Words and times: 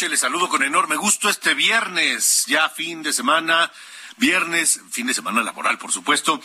Noches, 0.00 0.10
les 0.12 0.20
saludo 0.20 0.48
con 0.48 0.62
enorme 0.62 0.96
gusto 0.96 1.28
este 1.28 1.52
viernes, 1.52 2.44
ya 2.46 2.70
fin 2.70 3.02
de 3.02 3.12
semana, 3.12 3.70
viernes, 4.16 4.80
fin 4.90 5.06
de 5.06 5.12
semana 5.12 5.42
laboral, 5.42 5.76
por 5.76 5.92
supuesto, 5.92 6.40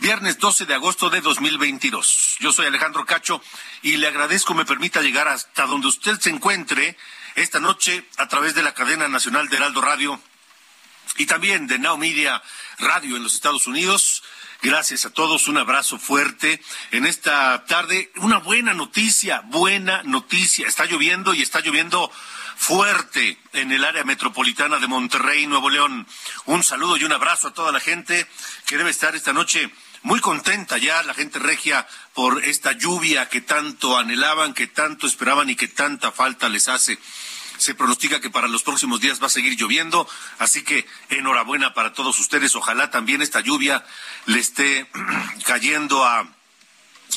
viernes 0.00 0.40
12 0.40 0.66
de 0.66 0.74
agosto 0.74 1.08
de 1.08 1.20
2022. 1.20 2.38
Yo 2.40 2.50
soy 2.50 2.66
Alejandro 2.66 3.06
Cacho 3.06 3.40
y 3.82 3.98
le 3.98 4.08
agradezco 4.08 4.54
me 4.54 4.64
permita 4.64 5.02
llegar 5.02 5.28
hasta 5.28 5.66
donde 5.66 5.86
usted 5.86 6.18
se 6.18 6.30
encuentre 6.30 6.96
esta 7.36 7.60
noche 7.60 8.04
a 8.16 8.26
través 8.26 8.56
de 8.56 8.64
la 8.64 8.74
cadena 8.74 9.06
nacional 9.06 9.48
de 9.48 9.56
Heraldo 9.56 9.82
Radio 9.82 10.20
y 11.16 11.26
también 11.26 11.68
de 11.68 11.78
Now 11.78 11.96
Media 11.98 12.42
Radio 12.78 13.16
en 13.16 13.22
los 13.22 13.34
Estados 13.34 13.68
Unidos. 13.68 14.24
Gracias 14.62 15.04
a 15.04 15.10
todos, 15.10 15.46
un 15.46 15.58
abrazo 15.58 16.00
fuerte 16.00 16.60
en 16.90 17.06
esta 17.06 17.66
tarde. 17.66 18.10
Una 18.16 18.38
buena 18.38 18.74
noticia, 18.74 19.42
buena 19.44 20.02
noticia. 20.02 20.66
Está 20.66 20.86
lloviendo 20.86 21.34
y 21.34 21.42
está 21.42 21.60
lloviendo 21.60 22.10
fuerte 22.56 23.38
en 23.52 23.70
el 23.70 23.84
área 23.84 24.04
metropolitana 24.04 24.78
de 24.78 24.88
Monterrey, 24.88 25.46
Nuevo 25.46 25.70
León. 25.70 26.06
Un 26.46 26.64
saludo 26.64 26.96
y 26.96 27.04
un 27.04 27.12
abrazo 27.12 27.48
a 27.48 27.54
toda 27.54 27.70
la 27.70 27.80
gente 27.80 28.26
que 28.66 28.76
debe 28.76 28.90
estar 28.90 29.14
esta 29.14 29.32
noche 29.32 29.70
muy 30.02 30.20
contenta 30.20 30.78
ya, 30.78 31.02
la 31.02 31.14
gente 31.14 31.38
regia, 31.38 31.86
por 32.14 32.44
esta 32.44 32.72
lluvia 32.72 33.28
que 33.28 33.40
tanto 33.40 33.98
anhelaban, 33.98 34.54
que 34.54 34.68
tanto 34.68 35.06
esperaban 35.06 35.50
y 35.50 35.56
que 35.56 35.68
tanta 35.68 36.12
falta 36.12 36.48
les 36.48 36.68
hace. 36.68 36.98
Se 37.58 37.74
pronostica 37.74 38.20
que 38.20 38.30
para 38.30 38.48
los 38.48 38.62
próximos 38.62 39.00
días 39.00 39.20
va 39.20 39.26
a 39.26 39.30
seguir 39.30 39.56
lloviendo, 39.56 40.08
así 40.38 40.62
que 40.62 40.86
enhorabuena 41.08 41.74
para 41.74 41.92
todos 41.92 42.18
ustedes. 42.20 42.54
Ojalá 42.54 42.90
también 42.90 43.22
esta 43.22 43.40
lluvia 43.40 43.84
le 44.26 44.38
esté 44.38 44.88
cayendo 45.44 46.04
a 46.04 46.28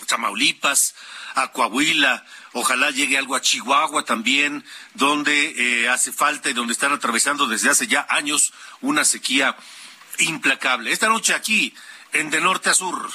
Tamaulipas, 0.07 0.95
a 1.35 1.51
Coahuila, 1.51 2.25
ojalá 2.53 2.91
llegue 2.91 3.17
algo 3.17 3.35
a 3.35 3.41
Chihuahua 3.41 4.03
también, 4.03 4.63
donde 4.93 5.83
eh, 5.83 5.89
hace 5.89 6.11
falta 6.11 6.49
y 6.49 6.53
donde 6.53 6.73
están 6.73 6.93
atravesando 6.93 7.47
desde 7.47 7.69
hace 7.69 7.87
ya 7.87 8.05
años 8.09 8.53
una 8.81 9.05
sequía 9.05 9.55
implacable. 10.19 10.91
Esta 10.91 11.09
noche 11.09 11.33
aquí, 11.33 11.73
en 12.13 12.29
de 12.29 12.41
norte 12.41 12.69
a 12.69 12.73
sur, 12.73 13.09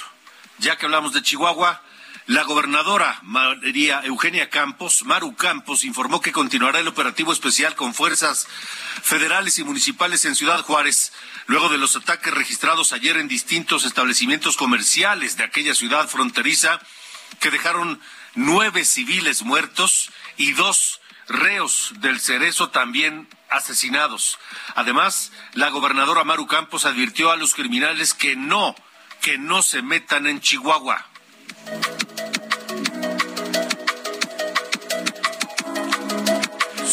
ya 0.59 0.77
que 0.77 0.87
hablamos 0.87 1.13
de 1.13 1.23
Chihuahua, 1.23 1.83
la 2.27 2.43
gobernadora 2.45 3.19
María 3.23 4.01
Eugenia 4.03 4.49
Campos, 4.49 5.05
Maru 5.05 5.35
Campos, 5.35 5.85
informó 5.85 6.23
que 6.23 6.33
continuará 6.33 6.79
el 6.79 6.89
operativo 6.89 7.35
especial 7.35 7.75
con 7.75 7.93
fuerzas 7.93 8.47
federales 9.03 9.59
y 9.59 9.65
municipales 9.65 10.25
en 10.25 10.35
Ciudad 10.35 10.63
Juárez, 10.63 11.13
luego 11.47 11.69
de 11.69 11.77
los 11.77 11.97
ataques 11.97 12.33
registrados 12.33 12.95
ayer 12.95 13.19
en 13.19 13.29
distintos 13.29 13.85
establecimientos 13.85 14.57
comerciales 14.57 15.37
de 15.37 15.45
aquella 15.45 15.75
ciudad 15.75 16.09
fronteriza, 16.09 16.81
que 17.41 17.51
dejaron 17.51 18.01
nueve 18.35 18.85
civiles 18.85 19.43
muertos 19.43 20.11
y 20.37 20.53
dos 20.53 21.01
reos 21.29 21.93
del 22.01 22.21
cerezo 22.21 22.71
también 22.71 23.29
asesinados. 23.49 24.39
Además, 24.75 25.33
la 25.53 25.71
gobernadora 25.71 26.25
Maru 26.25 26.47
Campos 26.47 26.85
advirtió 26.85 27.31
a 27.31 27.37
los 27.37 27.55
criminales 27.55 28.15
que 28.15 28.37
no, 28.37 28.75
que 29.21 29.39
no 29.39 29.63
se 29.63 29.83
metan 29.83 30.27
en 30.27 30.41
Chihuahua. 30.41 31.07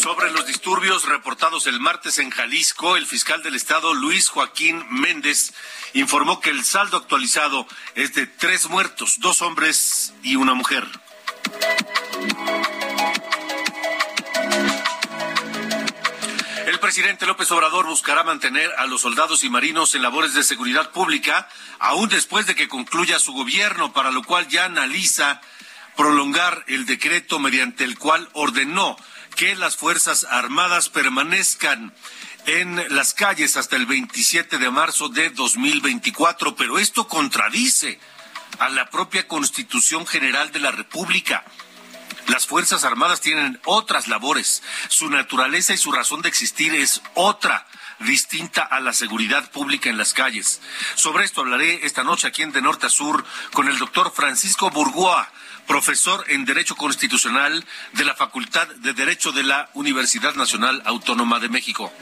Sobre 0.00 0.32
los 0.32 0.46
disturbios 0.46 1.04
reportados 1.04 1.66
el 1.66 1.78
martes 1.78 2.18
en 2.18 2.30
Jalisco, 2.30 2.96
el 2.96 3.06
fiscal 3.06 3.42
del 3.42 3.54
estado 3.54 3.94
Luis 3.94 4.28
Joaquín 4.28 4.84
Méndez 4.90 5.52
informó 5.94 6.40
que 6.40 6.50
el 6.50 6.64
saldo 6.64 6.96
actualizado 6.96 7.66
es 7.94 8.14
de 8.14 8.26
tres 8.26 8.68
muertos, 8.68 9.20
dos 9.20 9.42
hombres 9.42 10.12
y 10.22 10.36
una 10.36 10.54
mujer. 10.54 10.88
El 16.66 16.78
presidente 16.78 17.26
López 17.26 17.50
Obrador 17.50 17.86
buscará 17.86 18.22
mantener 18.22 18.70
a 18.78 18.86
los 18.86 19.02
soldados 19.02 19.44
y 19.44 19.50
marinos 19.50 19.94
en 19.94 20.02
labores 20.02 20.34
de 20.34 20.42
seguridad 20.42 20.90
pública, 20.90 21.48
aún 21.78 22.08
después 22.08 22.46
de 22.46 22.54
que 22.54 22.68
concluya 22.68 23.18
su 23.18 23.32
gobierno, 23.32 23.92
para 23.92 24.10
lo 24.10 24.22
cual 24.22 24.48
ya 24.48 24.66
analiza 24.66 25.40
prolongar 25.96 26.64
el 26.68 26.86
decreto 26.86 27.38
mediante 27.38 27.84
el 27.84 27.98
cual 27.98 28.28
ordenó 28.32 28.96
que 29.36 29.56
las 29.56 29.76
Fuerzas 29.76 30.24
Armadas 30.30 30.88
permanezcan 30.88 31.94
en 32.46 32.82
las 32.94 33.14
calles 33.14 33.56
hasta 33.56 33.76
el 33.76 33.86
27 33.86 34.58
de 34.58 34.70
marzo 34.70 35.08
de 35.08 35.30
2024, 35.30 36.56
pero 36.56 36.78
esto 36.78 37.06
contradice 37.08 38.00
a 38.58 38.68
la 38.68 38.90
propia 38.90 39.26
Constitución 39.28 40.06
General 40.06 40.52
de 40.52 40.60
la 40.60 40.70
República. 40.70 41.44
Las 42.28 42.46
Fuerzas 42.46 42.84
Armadas 42.84 43.20
tienen 43.20 43.60
otras 43.64 44.08
labores. 44.08 44.62
Su 44.88 45.10
naturaleza 45.10 45.74
y 45.74 45.76
su 45.76 45.92
razón 45.92 46.22
de 46.22 46.28
existir 46.28 46.74
es 46.74 47.02
otra, 47.14 47.66
distinta 48.00 48.62
a 48.62 48.80
la 48.80 48.92
seguridad 48.92 49.50
pública 49.50 49.90
en 49.90 49.98
las 49.98 50.12
calles. 50.12 50.60
Sobre 50.94 51.24
esto 51.24 51.40
hablaré 51.40 51.84
esta 51.84 52.04
noche 52.04 52.26
aquí 52.26 52.42
en 52.42 52.52
De 52.52 52.62
Norte 52.62 52.86
a 52.86 52.90
Sur 52.90 53.24
con 53.52 53.68
el 53.68 53.78
doctor 53.78 54.12
Francisco 54.14 54.70
Burgoa, 54.70 55.30
profesor 55.66 56.24
en 56.28 56.44
Derecho 56.44 56.76
Constitucional 56.76 57.64
de 57.92 58.04
la 58.04 58.14
Facultad 58.14 58.68
de 58.68 58.92
Derecho 58.92 59.32
de 59.32 59.42
la 59.42 59.70
Universidad 59.74 60.34
Nacional 60.34 60.82
Autónoma 60.84 61.38
de 61.40 61.48
México. 61.48 61.92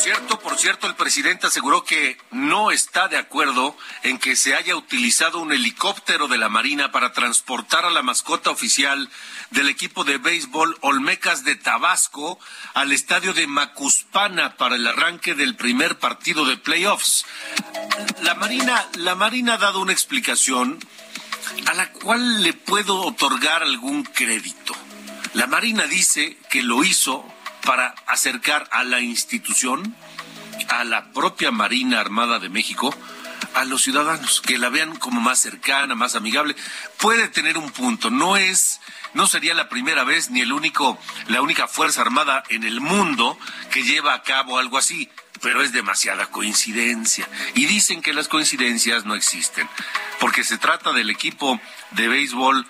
Por 0.00 0.06
cierto, 0.06 0.38
por 0.38 0.58
cierto, 0.58 0.86
el 0.86 0.94
presidente 0.94 1.46
aseguró 1.46 1.84
que 1.84 2.16
no 2.30 2.70
está 2.70 3.08
de 3.08 3.18
acuerdo 3.18 3.76
en 4.02 4.16
que 4.16 4.34
se 4.34 4.54
haya 4.54 4.74
utilizado 4.74 5.40
un 5.40 5.52
helicóptero 5.52 6.26
de 6.26 6.38
la 6.38 6.48
Marina 6.48 6.90
para 6.90 7.12
transportar 7.12 7.84
a 7.84 7.90
la 7.90 8.02
mascota 8.02 8.48
oficial 8.48 9.10
del 9.50 9.68
equipo 9.68 10.02
de 10.04 10.16
béisbol 10.16 10.78
Olmecas 10.80 11.44
de 11.44 11.54
Tabasco 11.54 12.38
al 12.72 12.92
estadio 12.92 13.34
de 13.34 13.46
Macuspana 13.46 14.56
para 14.56 14.76
el 14.76 14.86
arranque 14.86 15.34
del 15.34 15.54
primer 15.54 15.98
partido 15.98 16.46
de 16.46 16.56
playoffs. 16.56 17.26
La 18.22 18.34
Marina, 18.34 18.88
la 18.94 19.14
Marina 19.14 19.54
ha 19.54 19.58
dado 19.58 19.80
una 19.80 19.92
explicación 19.92 20.78
a 21.66 21.74
la 21.74 21.92
cual 21.92 22.42
le 22.42 22.54
puedo 22.54 23.02
otorgar 23.02 23.62
algún 23.62 24.04
crédito. 24.04 24.74
La 25.34 25.46
Marina 25.46 25.84
dice 25.84 26.38
que 26.48 26.62
lo 26.62 26.84
hizo 26.84 27.30
para 27.64 27.94
acercar 28.06 28.68
a 28.72 28.84
la 28.84 29.00
institución, 29.00 29.94
a 30.68 30.84
la 30.84 31.12
propia 31.12 31.50
Marina 31.50 32.00
Armada 32.00 32.38
de 32.38 32.48
México, 32.48 32.94
a 33.54 33.64
los 33.64 33.82
ciudadanos, 33.82 34.40
que 34.40 34.58
la 34.58 34.68
vean 34.68 34.96
como 34.96 35.20
más 35.20 35.40
cercana, 35.40 35.94
más 35.94 36.14
amigable. 36.14 36.54
Puede 36.98 37.28
tener 37.28 37.58
un 37.58 37.70
punto, 37.70 38.10
no 38.10 38.36
es, 38.36 38.80
no 39.14 39.26
sería 39.26 39.54
la 39.54 39.68
primera 39.68 40.04
vez 40.04 40.30
ni 40.30 40.40
el 40.40 40.52
único, 40.52 40.98
la 41.28 41.42
única 41.42 41.66
fuerza 41.66 42.02
armada 42.02 42.44
en 42.48 42.64
el 42.64 42.80
mundo 42.80 43.38
que 43.72 43.82
lleva 43.82 44.14
a 44.14 44.22
cabo 44.22 44.58
algo 44.58 44.78
así, 44.78 45.08
pero 45.40 45.62
es 45.62 45.72
demasiada 45.72 46.26
coincidencia. 46.26 47.28
Y 47.54 47.66
dicen 47.66 48.02
que 48.02 48.12
las 48.12 48.28
coincidencias 48.28 49.04
no 49.04 49.14
existen, 49.14 49.68
porque 50.20 50.44
se 50.44 50.58
trata 50.58 50.92
del 50.92 51.10
equipo 51.10 51.60
de 51.92 52.08
béisbol 52.08 52.66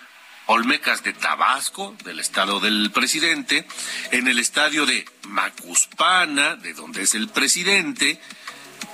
Olmecas 0.52 1.04
de 1.04 1.12
Tabasco, 1.12 1.94
del 2.02 2.18
estado 2.18 2.58
del 2.58 2.90
presidente, 2.90 3.64
en 4.10 4.26
el 4.26 4.40
estadio 4.40 4.84
de 4.84 5.04
Macuspana, 5.28 6.56
de 6.56 6.74
donde 6.74 7.02
es 7.02 7.14
el 7.14 7.28
presidente, 7.28 8.20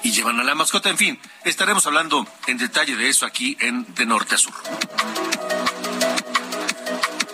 y 0.02 0.10
llevan 0.10 0.38
a 0.38 0.44
la 0.44 0.54
mascota. 0.54 0.90
En 0.90 0.98
fin, 0.98 1.18
estaremos 1.46 1.86
hablando 1.86 2.28
en 2.46 2.58
detalle 2.58 2.94
de 2.94 3.08
eso 3.08 3.24
aquí 3.24 3.56
en 3.58 3.86
De 3.94 4.04
Norte 4.04 4.34
a 4.34 4.38
Sur. 4.38 4.52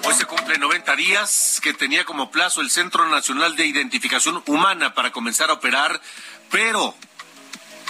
Hoy 0.05 0.15
se 0.15 0.25
cumple 0.27 0.57
90 0.57 0.95
días 0.95 1.59
que 1.61 1.75
tenía 1.75 2.05
como 2.05 2.31
plazo 2.31 2.61
el 2.61 2.71
Centro 2.71 3.09
Nacional 3.09 3.57
de 3.57 3.67
Identificación 3.67 4.41
Humana 4.47 4.95
para 4.95 5.11
comenzar 5.11 5.51
a 5.51 5.55
operar, 5.55 6.01
pero 6.49 6.95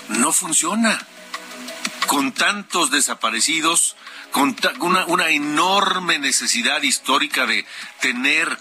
no 0.09 0.33
funciona. 0.33 0.99
Con 2.07 2.33
tantos 2.33 2.91
desaparecidos, 2.91 3.97
con 4.33 4.57
una, 5.09 5.29
enorme 5.29 6.19
necesidad 6.19 6.83
histórica 6.83 7.47
de 7.47 7.65
tener 8.01 8.59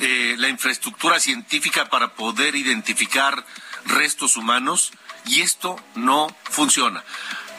eh, 0.00 0.34
la 0.38 0.48
infraestructura 0.48 1.20
científica 1.20 1.88
para 1.88 2.14
poder 2.14 2.56
identificar 2.56 3.44
restos 3.84 4.36
humanos, 4.36 4.92
y 5.26 5.42
esto 5.42 5.76
no 5.94 6.34
funciona. 6.44 7.04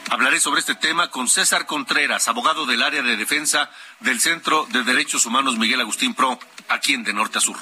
Hablaré 0.10 0.40
sobre 0.40 0.60
este 0.60 0.76
tema 0.76 1.10
con 1.10 1.30
César 1.30 1.66
Contreras, 1.66 2.28
abogado 2.28 2.66
del 2.66 2.84
área 2.84 3.02
de 3.02 3.16
defensa 3.16 3.70
del 4.00 4.20
Centro 4.20 4.68
de 4.72 4.84
Derechos 4.84 5.26
Humanos 5.26 5.58
Miguel 5.58 5.80
Agustín 5.80 6.14
Pro, 6.14 6.38
aquí 6.68 6.94
en 6.94 7.04
De 7.04 7.14
Norte 7.14 7.38
a 7.38 7.42
Sur. 7.42 7.58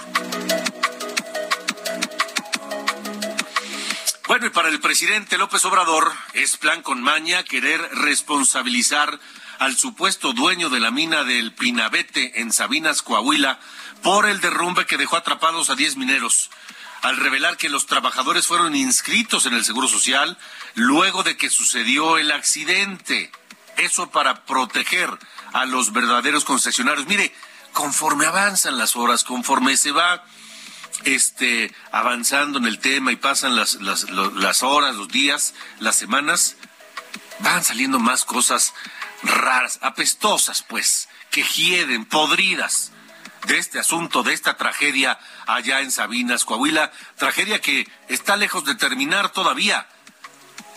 Bueno, 4.28 4.46
y 4.46 4.50
para 4.50 4.70
el 4.70 4.80
presidente 4.80 5.38
López 5.38 5.66
Obrador 5.66 6.10
es 6.34 6.56
plan 6.56 6.82
con 6.82 7.04
maña 7.04 7.44
querer 7.44 7.82
responsabilizar 7.96 9.20
al 9.62 9.78
supuesto 9.78 10.34
dueño 10.34 10.72
de 10.72 10.80
la 10.80 10.90
mina 10.90 11.24
del 11.24 11.54
Pinabete 11.54 12.42
en 12.42 12.52
Sabinas, 12.52 13.04
Coahuila, 13.04 13.60
por 14.02 14.26
el 14.26 14.42
derrumbe 14.42 14.88
que 14.88 14.98
dejó 14.98 15.18
atrapados 15.18 15.70
a 15.70 15.76
10 15.76 15.98
mineros 15.98 16.50
al 17.04 17.18
revelar 17.18 17.58
que 17.58 17.70
los 17.70 17.86
trabajadores 17.86 18.48
fueron 18.48 18.76
inscritos 18.76 19.46
en 19.46 19.54
el 19.54 19.64
Seguro 19.64 19.88
Social 19.88 20.36
luego 20.74 21.22
de 21.22 21.38
que 21.38 21.52
sucedió 21.52 22.18
el 22.18 22.32
accidente. 22.32 23.32
Eso 23.78 24.10
para 24.10 24.46
proteger 24.46 25.12
a 25.54 25.66
los 25.66 25.94
verdaderos 25.94 26.44
concesionarios. 26.44 27.06
Mire, 27.06 27.32
conforme 27.72 28.26
avanzan 28.26 28.80
las 28.80 28.96
horas, 28.96 29.24
conforme 29.24 29.78
se 29.78 29.92
va 29.92 30.26
este, 31.04 31.72
avanzando 31.92 32.58
en 32.58 32.66
el 32.66 32.80
tema 32.80 33.12
y 33.12 33.16
pasan 33.16 33.56
las, 33.56 33.76
las, 33.76 34.10
las 34.10 34.64
horas, 34.64 34.96
los 34.96 35.10
días, 35.10 35.54
las 35.78 35.98
semanas, 35.98 36.56
van 37.42 37.64
saliendo 37.64 38.00
más 38.00 38.26
cosas 38.26 38.74
raras, 39.24 39.80
apestosas, 39.82 40.64
pues, 40.64 41.08
que 41.30 41.44
hieden, 41.44 42.06
podridas 42.06 42.92
de 43.48 43.58
este 43.58 43.80
asunto, 43.80 44.24
de 44.24 44.34
esta 44.34 44.58
tragedia 44.58 45.20
allá 45.48 45.82
en 45.82 45.92
Sabinas, 45.92 46.46
Coahuila, 46.46 46.92
tragedia 47.18 47.60
que 47.60 47.88
está 48.08 48.36
lejos 48.36 48.66
de 48.66 48.76
terminar 48.76 49.30
todavía. 49.30 49.88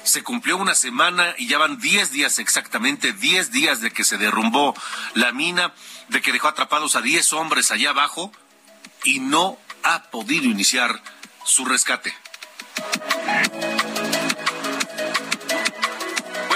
Se 0.03 0.23
cumplió 0.23 0.57
una 0.57 0.75
semana 0.75 1.35
y 1.39 1.47
ya 1.47 1.59
van 1.59 1.79
10 1.79 2.11
días 2.13 2.39
exactamente, 2.39 3.13
10 3.13 3.51
días 3.53 3.81
de 3.81 3.91
que 3.91 4.05
se 4.05 4.19
derrumbó 4.19 4.75
la 5.15 5.33
mina, 5.33 5.73
de 6.09 6.21
que 6.21 6.33
dejó 6.33 6.49
atrapados 6.49 6.97
a 6.97 7.01
10 7.01 7.33
hombres 7.35 7.71
allá 7.71 7.91
abajo 7.91 8.33
y 9.05 9.21
no 9.21 9.59
ha 9.83 10.05
podido 10.11 10.47
iniciar 10.47 11.03
su 11.45 11.65
rescate. 11.65 12.15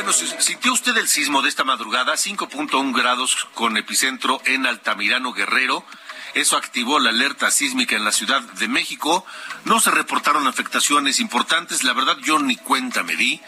Bueno, 0.08 0.40
sintió 0.40 0.72
usted 0.72 0.96
el 0.96 1.06
sismo 1.06 1.43
de 1.43 1.50
esta 1.50 1.64
madrugada, 1.64 2.14
5.1 2.14 2.96
grados 2.96 3.46
con 3.52 3.76
epicentro 3.76 4.40
en 4.46 4.64
Altamirano 4.64 5.34
Guerrero. 5.34 5.84
Eso 6.32 6.56
activó 6.56 6.99
la 6.99 7.10
alerta 7.10 7.50
sísmica 7.50 7.94
en 7.94 8.06
la 8.06 8.12
Ciudad 8.12 8.40
de 8.40 8.69
México. 8.69 9.26
No 9.66 9.81
se 9.81 9.90
reportaron 9.90 10.46
afectaciones 10.46 11.20
importantes. 11.20 11.84
La 11.84 11.93
verdad, 11.93 12.16
yo 12.22 12.38
ni 12.38 12.56
cuenta 12.56 13.02
me 13.02 13.16
di. 13.16 13.38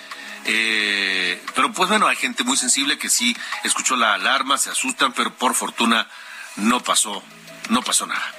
Eh, 0.44 1.42
pero 1.54 1.72
pues 1.72 1.88
bueno, 1.88 2.06
hay 2.06 2.16
gente 2.16 2.44
muy 2.44 2.58
sensible 2.58 2.98
que 2.98 3.08
sí 3.08 3.34
escuchó 3.64 3.96
la 3.96 4.12
alarma, 4.12 4.58
se 4.58 4.68
asustan, 4.68 5.14
pero 5.14 5.32
por 5.32 5.54
fortuna 5.54 6.10
no 6.56 6.82
pasó, 6.82 7.22
no 7.70 7.80
pasó 7.80 8.06
nada. 8.06 8.34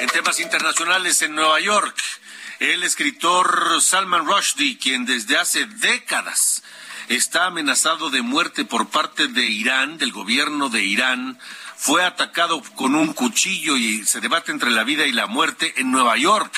En 0.00 0.08
temas 0.08 0.40
internacionales, 0.40 1.22
en 1.22 1.36
Nueva 1.36 1.60
York, 1.60 1.96
el 2.60 2.82
escritor 2.82 3.80
Salman 3.82 4.26
Rushdie, 4.26 4.78
quien 4.78 5.04
desde 5.04 5.36
hace 5.36 5.66
décadas 5.66 6.62
está 7.08 7.46
amenazado 7.46 8.10
de 8.10 8.22
muerte 8.22 8.64
por 8.64 8.88
parte 8.88 9.28
de 9.28 9.44
Irán, 9.44 9.98
del 9.98 10.12
gobierno 10.12 10.68
de 10.68 10.82
Irán, 10.82 11.38
fue 11.76 12.02
atacado 12.02 12.62
con 12.74 12.94
un 12.94 13.12
cuchillo 13.12 13.76
y 13.76 14.04
se 14.06 14.20
debate 14.20 14.50
entre 14.50 14.70
la 14.70 14.84
vida 14.84 15.06
y 15.06 15.12
la 15.12 15.26
muerte 15.26 15.74
en 15.76 15.90
Nueva 15.90 16.16
York. 16.16 16.52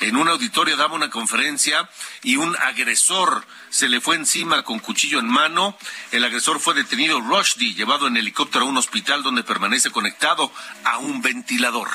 En 0.00 0.16
un 0.16 0.28
auditorio 0.28 0.76
daba 0.76 0.94
una 0.94 1.10
conferencia 1.10 1.88
y 2.22 2.36
un 2.36 2.56
agresor 2.56 3.46
se 3.68 3.88
le 3.88 4.00
fue 4.00 4.16
encima 4.16 4.62
con 4.62 4.78
cuchillo 4.78 5.20
en 5.20 5.28
mano. 5.28 5.76
El 6.10 6.24
agresor 6.24 6.60
fue 6.60 6.74
detenido 6.74 7.20
Rushdie, 7.20 7.74
llevado 7.74 8.08
en 8.08 8.16
helicóptero 8.16 8.64
a 8.64 8.68
un 8.68 8.78
hospital 8.78 9.22
donde 9.22 9.44
permanece 9.44 9.90
conectado 9.90 10.50
a 10.84 10.98
un 10.98 11.20
ventilador. 11.20 11.88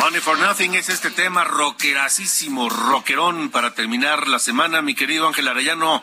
Money 0.00 0.20
for 0.20 0.36
Nothing 0.40 0.74
es 0.74 0.88
este 0.88 1.12
tema 1.12 1.44
rockerasísimo, 1.44 2.68
rockerón 2.68 3.50
para 3.50 3.74
terminar 3.74 4.26
la 4.26 4.40
semana, 4.40 4.82
mi 4.82 4.96
querido 4.96 5.28
Ángel 5.28 5.46
Arellano. 5.46 6.02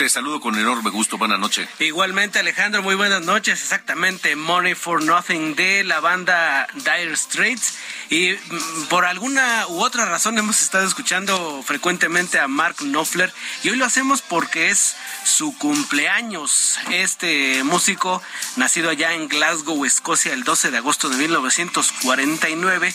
Te 0.00 0.08
saludo 0.08 0.40
con 0.40 0.58
enorme 0.58 0.88
gusto. 0.88 1.18
Buenas 1.18 1.38
noches. 1.38 1.68
Igualmente, 1.78 2.38
Alejandro, 2.38 2.82
muy 2.82 2.94
buenas 2.94 3.20
noches. 3.20 3.60
Exactamente, 3.60 4.34
Money 4.34 4.74
for 4.74 5.04
Nothing 5.04 5.54
de 5.54 5.84
la 5.84 6.00
banda 6.00 6.66
Dire 6.72 7.14
Straits. 7.14 7.74
Y 8.08 8.30
mm, 8.30 8.86
por 8.88 9.04
alguna 9.04 9.66
u 9.68 9.82
otra 9.82 10.06
razón 10.06 10.38
hemos 10.38 10.62
estado 10.62 10.86
escuchando 10.86 11.62
frecuentemente 11.66 12.38
a 12.38 12.48
Mark 12.48 12.76
Knopfler. 12.76 13.30
Y 13.62 13.68
hoy 13.68 13.76
lo 13.76 13.84
hacemos 13.84 14.22
porque 14.22 14.70
es 14.70 14.96
su 15.22 15.54
cumpleaños. 15.58 16.78
Este 16.90 17.62
músico, 17.62 18.22
nacido 18.56 18.88
allá 18.88 19.12
en 19.12 19.28
Glasgow, 19.28 19.84
Escocia, 19.84 20.32
el 20.32 20.44
12 20.44 20.70
de 20.70 20.78
agosto 20.78 21.10
de 21.10 21.18
1949, 21.18 22.94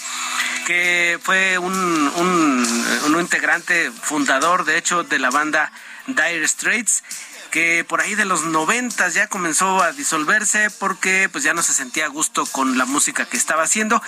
que 0.66 1.20
fue 1.22 1.60
un, 1.60 1.72
un, 1.76 2.88
un 3.06 3.22
integrante 3.22 3.92
fundador, 3.92 4.66
de 4.66 4.80
hecho, 4.80 5.04
de 5.04 5.20
la 5.20 5.30
banda 5.30 5.72
Dire 6.08 6.48
Straits 6.48 7.04
que 7.52 7.86
por 7.86 8.02
ahí 8.02 8.16
de 8.16 8.26
los 8.26 8.44
noventas 8.44 9.14
ya 9.14 9.28
comenzó 9.28 9.82
a 9.82 9.94
disolverse 9.94 10.70
porque 10.72 11.30
pues 11.32 11.44
ya 11.46 11.54
no 11.54 11.64
se 11.64 11.74
sentía 11.74 12.06
a 12.06 12.10
gusto 12.10 12.46
con 12.48 12.78
la 12.78 12.84
música 12.84 13.26
que 13.26 13.38
estaba 13.38 13.64
haciendo. 13.64 14.02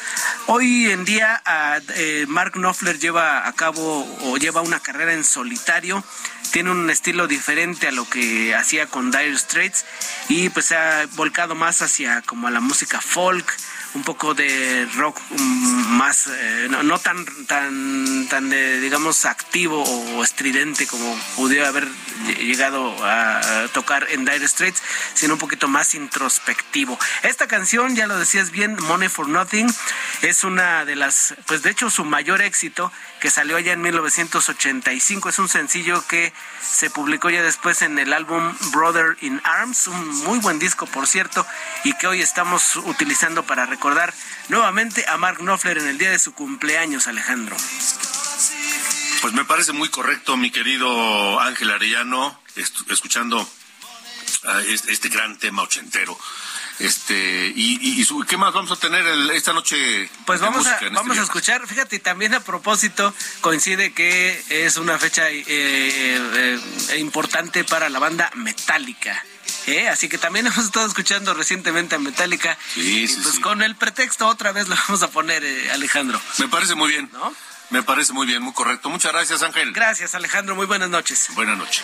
Hoy 0.48 0.92
en 0.92 1.06
día 1.06 1.42
eh, 1.96 2.25
Mark 2.27 2.54
Knopfler 2.54 3.00
lleva 3.00 3.48
a 3.48 3.54
cabo 3.54 4.06
o 4.24 4.38
lleva 4.38 4.60
una 4.60 4.82
carrera 4.82 5.13
en 5.13 5.24
solitario 5.24 6.04
tiene 6.51 6.72
un 6.72 6.89
estilo 6.89 7.27
diferente 7.27 7.88
a 7.88 7.92
lo 7.92 8.10
que 8.10 8.56
hacía 8.56 8.88
con 8.88 9.12
Dire 9.12 9.38
Straits 9.38 9.86
y 10.30 10.50
pues 10.50 10.68
se 10.68 10.75
ha 10.75 11.08
volcado 11.16 11.56
más 11.56 11.82
hacia 11.82 12.22
como 12.24 12.48
a 12.48 12.51
la 12.51 12.60
música 12.60 13.01
folk, 13.01 13.46
un 13.94 14.03
poco 14.03 14.34
de 14.34 14.88
rock 14.96 15.20
mm, 15.29 15.98
más 15.98 16.27
eh, 16.27 16.67
no, 16.70 17.00
tan 17.00 17.25
tan 17.46 18.27
tan 18.29 18.50
de, 18.50 18.79
digamos 18.79 19.25
activo 19.25 19.84
o 19.84 20.24
estridente 20.24 20.88
como 20.88 21.17
pudiera 21.36 21.67
haber 21.67 21.88
llegado 22.39 22.96
a, 23.03 23.67
tocar 23.74 24.08
en 24.10 24.25
Dire 24.25 24.48
Straits, 24.48 24.82
sino 25.13 25.34
un 25.34 25.39
poquito 25.39 25.67
más 25.67 25.94
introspectivo. 25.94 26.98
Esta 27.24 27.48
canción, 27.48 27.96
ya 27.96 28.08
lo 28.08 28.17
decías 28.17 28.51
bien, 28.51 28.77
Money 28.82 29.10
for 29.10 29.27
Nothing, 29.27 29.67
es 30.22 30.44
una 30.44 30.86
de 30.86 30.96
las, 30.96 31.36
pues 31.46 31.62
de 31.62 31.72
hecho 31.72 31.89
su 31.89 32.06
mayor 32.06 32.41
éxito 32.41 32.91
que 33.19 33.29
salió 33.29 33.57
allá 33.57 33.74
en 33.74 33.81
1985, 33.81 35.29
es 35.29 35.39
un 35.39 35.50
sencillo 35.50 36.05
que 36.07 36.33
se 36.62 36.89
publicó 36.89 37.29
ya 37.29 37.41
después 37.41 37.81
en 37.81 37.97
el 38.00 38.13
álbum 38.13 38.55
Brother 38.71 39.17
in 39.21 39.41
Arms, 39.43 39.88
un 39.88 40.07
muy 40.24 40.39
buen 40.39 40.59
disco 40.59 40.86
por 40.86 41.07
cierto, 41.07 41.45
y 41.83 41.93
que 41.93 42.07
hoy 42.07 42.21
estamos 42.21 42.75
utilizando 42.75 43.43
para 43.43 43.65
recordar 43.65 44.13
nuevamente 44.50 45.05
a 45.07 45.17
Mark 45.17 45.39
Knopfler 45.39 45.77
en 45.79 45.88
el 45.88 45.97
día 45.97 46.12
de 46.12 46.19
su 46.19 46.33
cumpleaños, 46.33 47.07
Alejandro. 47.07 47.55
Pues 49.21 49.33
me 49.33 49.45
parece 49.45 49.74
muy 49.74 49.89
correcto, 49.89 50.38
mi 50.38 50.51
querido 50.51 51.39
Ángel 51.39 51.71
Arellano, 51.71 52.39
escuchando 52.55 53.50
este 54.67 55.09
gran 55.09 55.38
tema 55.38 55.63
ochentero. 55.63 56.17
Este, 56.79 57.51
y, 57.55 58.05
¿qué 58.27 58.38
más 58.38 58.53
vamos 58.53 58.72
a 58.72 58.75
tener 58.75 59.03
esta 59.31 59.53
noche? 59.53 60.10
Pues 60.25 60.39
vamos, 60.39 60.67
a, 60.67 60.74
este 60.74 60.89
vamos 60.89 61.17
a 61.17 61.24
escuchar, 61.24 61.65
fíjate, 61.65 62.00
también 62.00 62.34
a 62.36 62.39
propósito, 62.39 63.13
coincide 63.41 63.93
que 63.93 64.43
es 64.50 64.77
una 64.77 65.00
fecha 65.00 65.29
eh, 65.29 65.43
eh, 65.48 66.60
eh, 66.89 66.98
importante 67.00 67.63
para 67.63 67.89
la 67.89 68.00
banda 68.00 68.29
Metallica. 68.36 69.24
Así 69.91 70.07
que 70.07 70.17
también 70.17 70.48
hemos 70.48 70.65
estado 70.65 70.86
escuchando 70.86 71.34
recientemente 71.34 71.96
a 71.96 72.00
Metallica. 72.00 72.57
Sí, 72.74 73.03
y 73.03 73.07
pues 73.07 73.39
con 73.39 73.63
el 73.63 73.75
pretexto 73.75 74.27
otra 74.27 74.51
vez 74.51 74.67
lo 74.67 74.75
vamos 74.88 75.01
a 75.01 75.10
poner, 75.10 75.43
Alejandro. 75.72 76.22
Me 76.38 76.48
parece 76.48 76.75
muy 76.75 76.89
bien. 76.89 77.10
¿No? 77.12 77.34
Me 77.69 77.84
parece 77.84 78.13
muy 78.13 78.25
bien, 78.25 78.41
muy 78.41 78.53
correcto. 78.53 78.89
Muchas 78.89 79.12
gracias, 79.12 79.43
Ángel. 79.43 79.74
Gracias, 79.74 80.15
Alejandro. 80.15 80.55
Muy 80.55 80.67
buenas 80.67 80.89
noches. 80.89 81.29
Buenas 81.36 81.57
noches. 81.57 81.84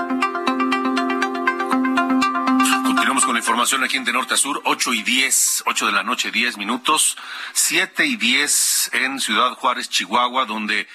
Con 3.25 3.33
la 3.33 3.39
información 3.39 3.83
aquí 3.83 3.97
en 3.97 4.03
De 4.03 4.13
Norte 4.13 4.33
a 4.33 4.37
Sur, 4.37 4.61
8 4.65 4.93
y 4.93 5.03
10, 5.03 5.63
8 5.65 5.85
de 5.85 5.91
la 5.91 6.03
noche, 6.03 6.31
10 6.31 6.57
minutos, 6.57 7.17
7 7.53 8.05
y 8.05 8.15
10 8.15 8.91
en 8.93 9.19
Ciudad 9.19 9.53
Juárez, 9.55 9.89
Chihuahua, 9.89 10.45
donde 10.45 10.87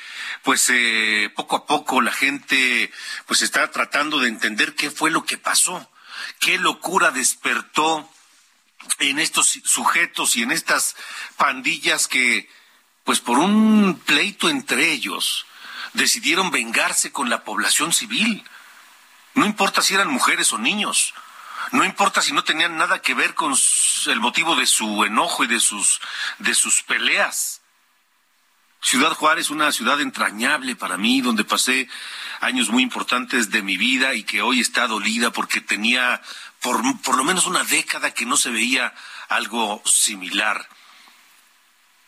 pues 0.43 0.71
eh, 0.71 1.31
poco 1.35 1.57
a 1.57 1.67
poco 1.67 2.01
la 2.01 2.13
gente 2.13 2.91
pues 3.27 3.43
está 3.43 3.71
tratando 3.71 4.19
de 4.19 4.29
entender 4.29 4.75
qué 4.75 4.91
fue 4.91 5.11
lo 5.11 5.25
que 5.25 5.39
pasó, 5.39 5.91
qué 6.41 6.59
locura 6.59 7.11
despertó 7.11 8.11
en 8.99 9.19
estos 9.19 9.61
sujetos 9.65 10.37
y 10.37 10.43
en 10.43 10.53
estas 10.53 10.97
pandillas 11.37 12.09
que 12.09 12.49
pues 13.05 13.21
por 13.21 13.39
un 13.39 14.01
pleito 14.05 14.49
entre 14.49 14.91
ellos 14.93 15.47
decidieron 15.93 16.51
vengarse 16.51 17.13
con 17.13 17.31
la 17.31 17.45
población 17.45 17.93
civil. 17.93 18.45
No 19.35 19.45
importa 19.45 19.83
si 19.83 19.95
eran 19.95 20.11
mujeres 20.11 20.53
o 20.53 20.59
niños, 20.59 21.15
no 21.73 21.85
importa 21.85 22.23
si 22.23 22.33
no 22.33 22.45
tenían 22.45 22.77
nada 22.77 23.01
que 23.01 23.15
ver 23.15 23.35
con 23.35 23.55
el 24.07 24.21
motivo 24.21 24.57
de 24.57 24.67
su 24.67 25.05
enojo 25.05 25.45
y 25.45 25.47
de 25.47 25.61
sus, 25.61 26.01
de 26.39 26.55
sus 26.55 26.83
peleas. 26.83 27.63
Ciudad 28.81 29.13
Juárez, 29.15 29.51
una 29.51 29.73
ciudad 29.73 30.01
entrañable 30.01 30.77
para 30.77 30.97
mí, 30.97 31.21
donde 31.21 31.45
pasé 31.45 31.89
años 32.41 32.69
muy 32.69 32.83
importantes 32.83 33.51
de 33.51 33.63
mi 33.63 33.77
vida 33.77 34.15
y 34.15 34.23
que 34.23 34.43
hoy 34.43 34.61
está 34.61 34.87
dolida 34.87 35.33
porque 35.33 35.61
tenía 35.61 36.23
por, 36.61 36.81
por 37.03 37.17
lo 37.17 37.25
menos 37.25 37.47
una 37.47 37.65
década 37.65 38.13
que 38.15 38.27
no 38.27 38.37
se 38.37 38.51
veía 38.51 38.95
algo 39.29 39.83
similar. 39.85 40.69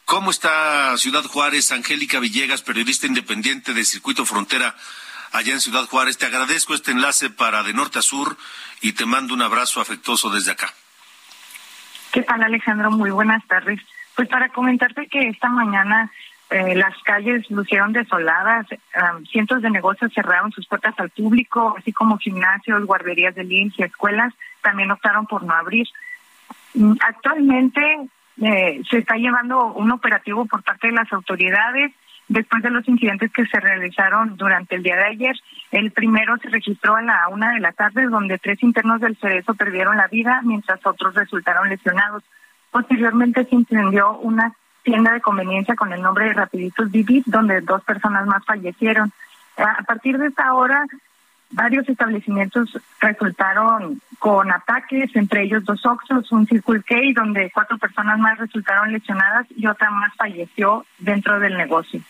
¿Cómo 0.04 0.30
está 0.30 0.96
Ciudad 0.96 1.24
Juárez? 1.24 1.72
Angélica 1.72 2.20
Villegas, 2.20 2.62
periodista 2.62 3.06
independiente 3.06 3.74
de 3.74 3.84
Circuito 3.84 4.24
Frontera, 4.24 4.76
allá 5.32 5.52
en 5.52 5.60
Ciudad 5.60 5.86
Juárez. 5.86 6.18
Te 6.18 6.26
agradezco 6.26 6.74
este 6.74 6.92
enlace 6.92 7.30
para 7.30 7.62
de 7.62 7.72
norte 7.72 7.98
a 7.98 8.02
sur 8.02 8.36
y 8.80 8.92
te 8.92 9.06
mando 9.06 9.34
un 9.34 9.42
abrazo 9.42 9.80
afectuoso 9.80 10.30
desde 10.30 10.52
acá. 10.52 10.68
¿Qué 12.12 12.22
tal 12.22 12.42
Alejandro? 12.42 12.90
Muy 12.90 13.10
buenas 13.10 13.46
tardes. 13.46 13.80
Pues 14.14 14.28
para 14.28 14.48
comentarte 14.48 15.06
que 15.08 15.28
esta 15.28 15.48
mañana 15.48 16.10
eh, 16.50 16.74
las 16.74 16.96
calles 17.02 17.48
lucieron 17.50 17.92
desoladas, 17.92 18.66
cientos 19.30 19.60
de 19.60 19.70
negocios 19.70 20.12
cerraron 20.14 20.50
sus 20.50 20.66
puertas 20.66 20.94
al 20.98 21.10
público, 21.10 21.74
así 21.78 21.92
como 21.92 22.16
gimnasios, 22.16 22.86
guarderías 22.86 23.34
de 23.34 23.44
y 23.44 23.82
escuelas 23.82 24.32
también 24.62 24.90
optaron 24.90 25.26
por 25.26 25.42
no 25.42 25.52
abrir. 25.52 25.86
Mm, 26.74 26.94
actualmente 27.00 28.08
eh, 28.40 28.80
se 28.88 28.98
está 28.98 29.16
llevando 29.16 29.66
un 29.66 29.90
operativo 29.90 30.46
por 30.46 30.62
parte 30.62 30.86
de 30.86 30.94
las 30.94 31.12
autoridades 31.12 31.92
después 32.28 32.62
de 32.62 32.70
los 32.70 32.86
incidentes 32.86 33.32
que 33.32 33.46
se 33.46 33.58
realizaron 33.58 34.36
durante 34.36 34.76
el 34.76 34.82
día 34.82 34.96
de 34.96 35.06
ayer. 35.06 35.36
El 35.70 35.90
primero 35.90 36.36
se 36.38 36.48
registró 36.48 36.96
a 36.96 37.02
la 37.02 37.28
una 37.28 37.52
de 37.52 37.60
la 37.60 37.72
tarde, 37.72 38.06
donde 38.06 38.38
tres 38.38 38.62
internos 38.62 39.00
del 39.00 39.16
Cerezo 39.16 39.54
perdieron 39.54 39.96
la 39.96 40.08
vida, 40.08 40.40
mientras 40.44 40.84
otros 40.86 41.14
resultaron 41.14 41.68
lesionados. 41.68 42.22
Posteriormente 42.70 43.44
se 43.44 43.54
incendió 43.54 44.18
una 44.18 44.52
tienda 44.82 45.12
de 45.12 45.20
conveniencia 45.20 45.74
con 45.74 45.92
el 45.92 46.02
nombre 46.02 46.26
de 46.26 46.34
Rapiditos 46.34 46.90
Vivid, 46.90 47.24
donde 47.26 47.60
dos 47.62 47.82
personas 47.84 48.26
más 48.26 48.44
fallecieron. 48.44 49.10
A 49.56 49.82
partir 49.82 50.18
de 50.18 50.28
esta 50.28 50.54
hora, 50.54 50.84
varios 51.50 51.88
establecimientos 51.88 52.78
resultaron 53.00 54.00
con 54.18 54.50
ataques, 54.50 55.14
entre 55.16 55.44
ellos 55.44 55.64
dos 55.64 55.84
Oxos, 55.86 56.30
un 56.32 56.46
Circle 56.46 56.82
K, 56.82 56.94
donde 57.14 57.50
cuatro 57.52 57.78
personas 57.78 58.18
más 58.18 58.38
resultaron 58.38 58.92
lesionadas 58.92 59.46
y 59.56 59.66
otra 59.66 59.90
más 59.90 60.14
falleció 60.16 60.84
dentro 60.98 61.38
del 61.40 61.56
negocio. 61.56 62.00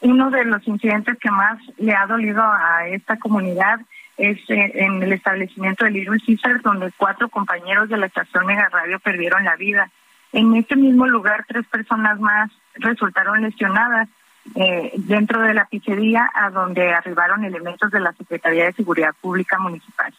Uno 0.00 0.30
de 0.30 0.44
los 0.44 0.66
incidentes 0.66 1.18
que 1.18 1.30
más 1.30 1.58
le 1.78 1.94
ha 1.94 2.06
dolido 2.06 2.42
a 2.42 2.86
esta 2.88 3.16
comunidad 3.18 3.80
es 4.16 4.38
eh, 4.48 4.72
en 4.74 5.02
el 5.02 5.12
establecimiento 5.12 5.84
de 5.84 5.90
Little 5.90 6.20
Caesar, 6.24 6.60
donde 6.62 6.92
cuatro 6.96 7.28
compañeros 7.28 7.88
de 7.88 7.96
la 7.96 8.06
estación 8.06 8.46
Mega 8.46 8.68
Radio 8.68 8.98
perdieron 9.00 9.44
la 9.44 9.56
vida. 9.56 9.90
En 10.32 10.54
este 10.56 10.76
mismo 10.76 11.06
lugar, 11.06 11.44
tres 11.48 11.66
personas 11.66 12.18
más 12.20 12.50
resultaron 12.74 13.42
lesionadas 13.42 14.08
eh, 14.54 14.92
dentro 14.96 15.40
de 15.40 15.54
la 15.54 15.64
pizzería 15.64 16.30
a 16.34 16.50
donde 16.50 16.92
arribaron 16.92 17.44
elementos 17.44 17.90
de 17.90 18.00
la 18.00 18.12
Secretaría 18.12 18.66
de 18.66 18.72
Seguridad 18.72 19.14
Pública 19.20 19.58
Municipal. 19.58 20.12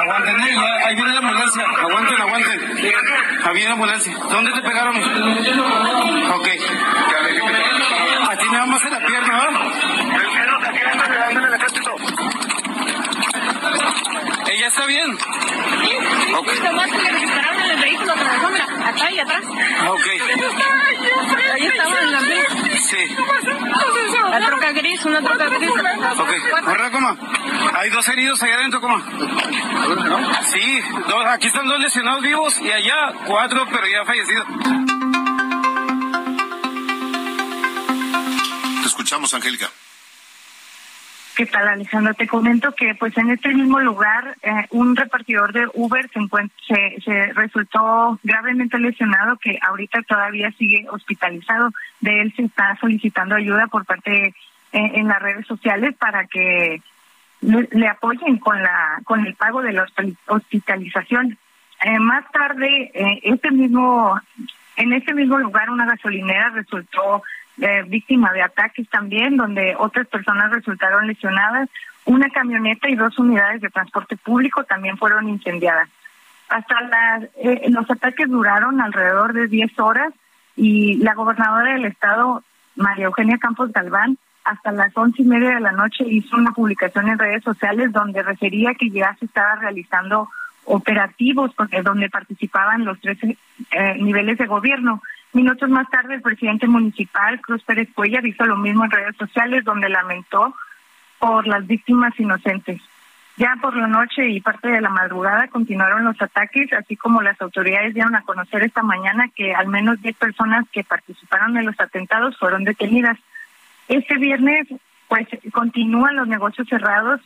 Aguanten, 0.00 0.40
ahí, 0.40 0.56
ahí 0.86 0.94
viene 0.94 1.12
la 1.12 1.18
ambulancia. 1.18 1.64
Aguanten, 1.80 2.20
aguanten. 2.20 2.60
Ahí 3.44 3.54
viene 3.54 3.68
la 3.68 3.72
ambulancia. 3.72 4.16
¿Dónde 4.30 4.52
te 4.52 4.62
pegaron? 4.62 4.96
Ok. 4.96 6.48
Aquí 8.30 8.48
me 8.50 8.58
vamos 8.58 8.84
en 8.84 8.90
la 8.90 8.98
pierna, 9.00 9.50
¿no? 9.50 9.72
¿Ella 14.50 14.66
está 14.68 14.86
bien? 14.86 15.18
Sí, 15.18 15.90
sí. 15.90 16.34
Okay. 16.34 17.63
La 18.16 18.88
acá 18.88 19.10
y 19.10 19.18
atrás. 19.18 19.44
Ok. 19.88 20.06
Ahí 21.52 21.66
estaba 21.66 22.00
en 22.00 22.12
la 22.12 22.20
gris. 22.20 22.86
Sí. 22.88 23.16
La 24.30 24.46
troca 24.46 24.72
gris, 24.72 25.04
una 25.04 25.20
troca 25.20 25.48
gris. 25.48 25.70
Ok. 25.70 26.66
¿Verdad, 26.66 26.92
coma? 26.92 27.16
Hay 27.74 27.90
dos 27.90 28.08
heridos 28.08 28.42
allá 28.42 28.54
adentro, 28.54 28.80
coma. 28.80 29.02
Sí, 30.42 30.80
dos, 31.08 31.26
aquí 31.26 31.48
están 31.48 31.66
dos 31.66 31.80
lesionados 31.80 32.22
vivos 32.22 32.60
y 32.60 32.70
allá 32.70 33.12
cuatro, 33.26 33.66
pero 33.70 33.86
ya 33.86 34.04
fallecidos. 34.04 34.46
Te 38.82 38.86
escuchamos, 38.86 39.32
Angélica. 39.34 39.70
¿Qué 41.36 41.46
tal, 41.46 41.66
Alejandro? 41.66 42.14
Te 42.14 42.28
comento 42.28 42.72
que 42.76 42.94
pues 42.94 43.16
en 43.18 43.30
este 43.30 43.52
mismo 43.52 43.80
lugar 43.80 44.36
eh, 44.42 44.66
un 44.70 44.94
repartidor 44.94 45.52
de 45.52 45.66
Uber 45.74 46.08
se, 46.08 47.00
se, 47.04 47.32
resultó 47.32 48.20
gravemente 48.22 48.78
lesionado 48.78 49.36
que 49.38 49.58
ahorita 49.60 50.02
todavía 50.02 50.52
sigue 50.52 50.86
hospitalizado. 50.88 51.70
De 52.00 52.20
él 52.20 52.32
se 52.36 52.44
está 52.44 52.76
solicitando 52.80 53.34
ayuda 53.34 53.66
por 53.66 53.84
parte 53.84 54.26
eh, 54.26 54.32
en 54.72 55.08
las 55.08 55.20
redes 55.20 55.44
sociales 55.48 55.96
para 55.98 56.24
que 56.26 56.80
le, 57.40 57.88
apoyen 57.88 58.38
con 58.38 58.62
la 58.62 59.00
con 59.04 59.26
el 59.26 59.34
pago 59.34 59.60
de 59.60 59.72
la 59.72 59.86
hospitalización. 60.28 61.36
Eh, 61.82 61.98
más 61.98 62.30
tarde, 62.30 62.92
este 63.24 63.50
mismo 63.50 64.20
en 64.76 64.92
este 64.92 65.12
mismo 65.12 65.38
lugar 65.38 65.68
una 65.68 65.86
gasolinera 65.86 66.50
resultó 66.50 67.24
eh, 67.60 67.84
víctima 67.86 68.32
de 68.32 68.42
ataques 68.42 68.88
también, 68.88 69.36
donde 69.36 69.76
otras 69.78 70.06
personas 70.08 70.50
resultaron 70.50 71.06
lesionadas. 71.06 71.68
Una 72.04 72.28
camioneta 72.30 72.88
y 72.88 72.96
dos 72.96 73.18
unidades 73.18 73.60
de 73.60 73.70
transporte 73.70 74.16
público 74.16 74.64
también 74.64 74.98
fueron 74.98 75.28
incendiadas. 75.28 75.88
Hasta 76.48 76.80
las, 76.82 77.24
eh, 77.36 77.66
los 77.70 77.90
ataques 77.90 78.28
duraron 78.28 78.80
alrededor 78.80 79.32
de 79.32 79.46
10 79.46 79.78
horas 79.78 80.12
y 80.56 80.96
la 80.98 81.14
gobernadora 81.14 81.72
del 81.72 81.86
estado, 81.86 82.42
María 82.76 83.06
Eugenia 83.06 83.38
Campos 83.38 83.72
Galván, 83.72 84.18
hasta 84.44 84.72
las 84.72 84.94
once 84.96 85.22
y 85.22 85.24
media 85.24 85.54
de 85.54 85.60
la 85.60 85.72
noche 85.72 86.04
hizo 86.06 86.36
una 86.36 86.52
publicación 86.52 87.08
en 87.08 87.18
redes 87.18 87.42
sociales 87.42 87.92
donde 87.92 88.22
refería 88.22 88.74
que 88.74 88.90
ya 88.90 89.16
se 89.18 89.24
estaba 89.24 89.56
realizando 89.56 90.28
operativos 90.66 91.52
porque 91.56 91.82
donde 91.82 92.10
participaban 92.10 92.84
los 92.84 93.00
tres 93.00 93.18
eh, 93.22 93.94
niveles 94.00 94.38
de 94.38 94.46
gobierno 94.46 95.00
Minutos 95.34 95.68
más 95.68 95.90
tarde, 95.90 96.14
el 96.14 96.22
presidente 96.22 96.68
municipal, 96.68 97.40
Cruz 97.40 97.64
Pérez 97.64 97.88
Cuellar, 97.92 98.24
hizo 98.24 98.44
lo 98.44 98.56
mismo 98.56 98.84
en 98.84 98.92
redes 98.92 99.16
sociales, 99.16 99.64
donde 99.64 99.88
lamentó 99.88 100.54
por 101.18 101.48
las 101.48 101.66
víctimas 101.66 102.18
inocentes. 102.20 102.80
Ya 103.36 103.56
por 103.60 103.74
la 103.74 103.88
noche 103.88 104.28
y 104.28 104.40
parte 104.40 104.68
de 104.68 104.80
la 104.80 104.90
madrugada 104.90 105.48
continuaron 105.48 106.04
los 106.04 106.22
ataques, 106.22 106.72
así 106.72 106.96
como 106.96 107.20
las 107.20 107.40
autoridades 107.40 107.94
dieron 107.94 108.14
a 108.14 108.22
conocer 108.22 108.62
esta 108.62 108.84
mañana 108.84 109.28
que 109.34 109.52
al 109.52 109.66
menos 109.66 110.00
10 110.00 110.16
personas 110.16 110.66
que 110.70 110.84
participaron 110.84 111.56
en 111.56 111.66
los 111.66 111.80
atentados 111.80 112.38
fueron 112.38 112.62
detenidas. 112.62 113.18
Este 113.88 114.16
viernes, 114.18 114.68
pues, 115.08 115.26
continúan 115.52 116.14
los 116.14 116.28
negocios 116.28 116.68
cerrados 116.68 117.20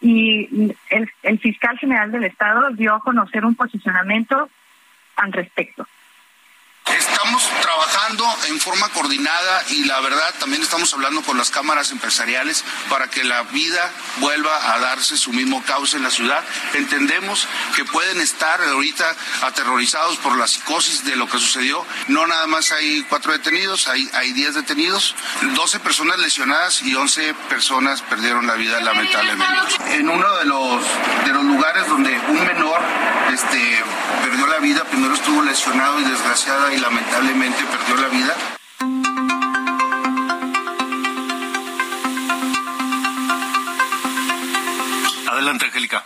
y 0.00 0.72
el, 0.88 1.10
el 1.24 1.38
fiscal 1.40 1.76
general 1.78 2.12
del 2.12 2.24
Estado 2.24 2.70
dio 2.70 2.94
a 2.94 3.00
conocer 3.00 3.44
un 3.44 3.56
posicionamiento 3.56 4.48
al 5.16 5.32
respecto. 5.32 5.84
Trabajando 7.62 8.26
en 8.48 8.60
forma 8.60 8.88
coordinada 8.90 9.64
y 9.68 9.84
la 9.84 10.00
verdad 10.00 10.34
también 10.38 10.62
estamos 10.62 10.92
hablando 10.94 11.22
con 11.22 11.38
las 11.38 11.50
cámaras 11.50 11.90
empresariales 11.90 12.64
para 12.88 13.08
que 13.08 13.24
la 13.24 13.42
vida 13.44 13.90
vuelva 14.18 14.74
a 14.74 14.78
darse 14.78 15.16
su 15.16 15.32
mismo 15.32 15.62
cauce 15.64 15.96
en 15.96 16.02
la 16.02 16.10
ciudad. 16.10 16.42
Entendemos 16.74 17.46
que 17.76 17.84
pueden 17.84 18.20
estar 18.20 18.62
ahorita 18.62 19.16
aterrorizados 19.42 20.16
por 20.18 20.36
la 20.36 20.46
psicosis 20.46 21.04
de 21.04 21.16
lo 21.16 21.28
que 21.28 21.38
sucedió. 21.38 21.84
No 22.08 22.26
nada 22.26 22.46
más 22.46 22.72
hay 22.72 23.02
cuatro 23.08 23.32
detenidos, 23.32 23.88
hay, 23.88 24.08
hay 24.14 24.32
diez 24.32 24.54
detenidos, 24.54 25.14
doce 25.54 25.80
personas 25.80 26.18
lesionadas 26.18 26.82
y 26.82 26.94
once 26.94 27.34
personas 27.48 28.02
perdieron 28.02 28.46
la 28.46 28.54
vida 28.54 28.80
lamentablemente. 28.80 29.96
En 29.96 30.08
uno 30.08 30.36
de 30.36 30.44
los, 30.44 30.84
de 31.24 31.32
los 31.32 31.44
lugares 31.44 31.86
donde 31.88 32.18
un 32.28 32.44
menor 32.44 32.80
este, 33.32 33.58
perdió 34.22 34.46
la 34.46 34.58
vida, 34.58 34.84
primero 34.84 35.14
estuvo 35.14 35.42
lesionado 35.42 36.00
y 36.00 36.04
desgraciada 36.04 36.74
y 36.74 36.78
lamentablemente 36.78 37.58
perdió 37.64 37.96
la 37.96 38.08
vida. 38.08 38.34
Adelante, 45.30 45.66
Angélica. 45.66 46.04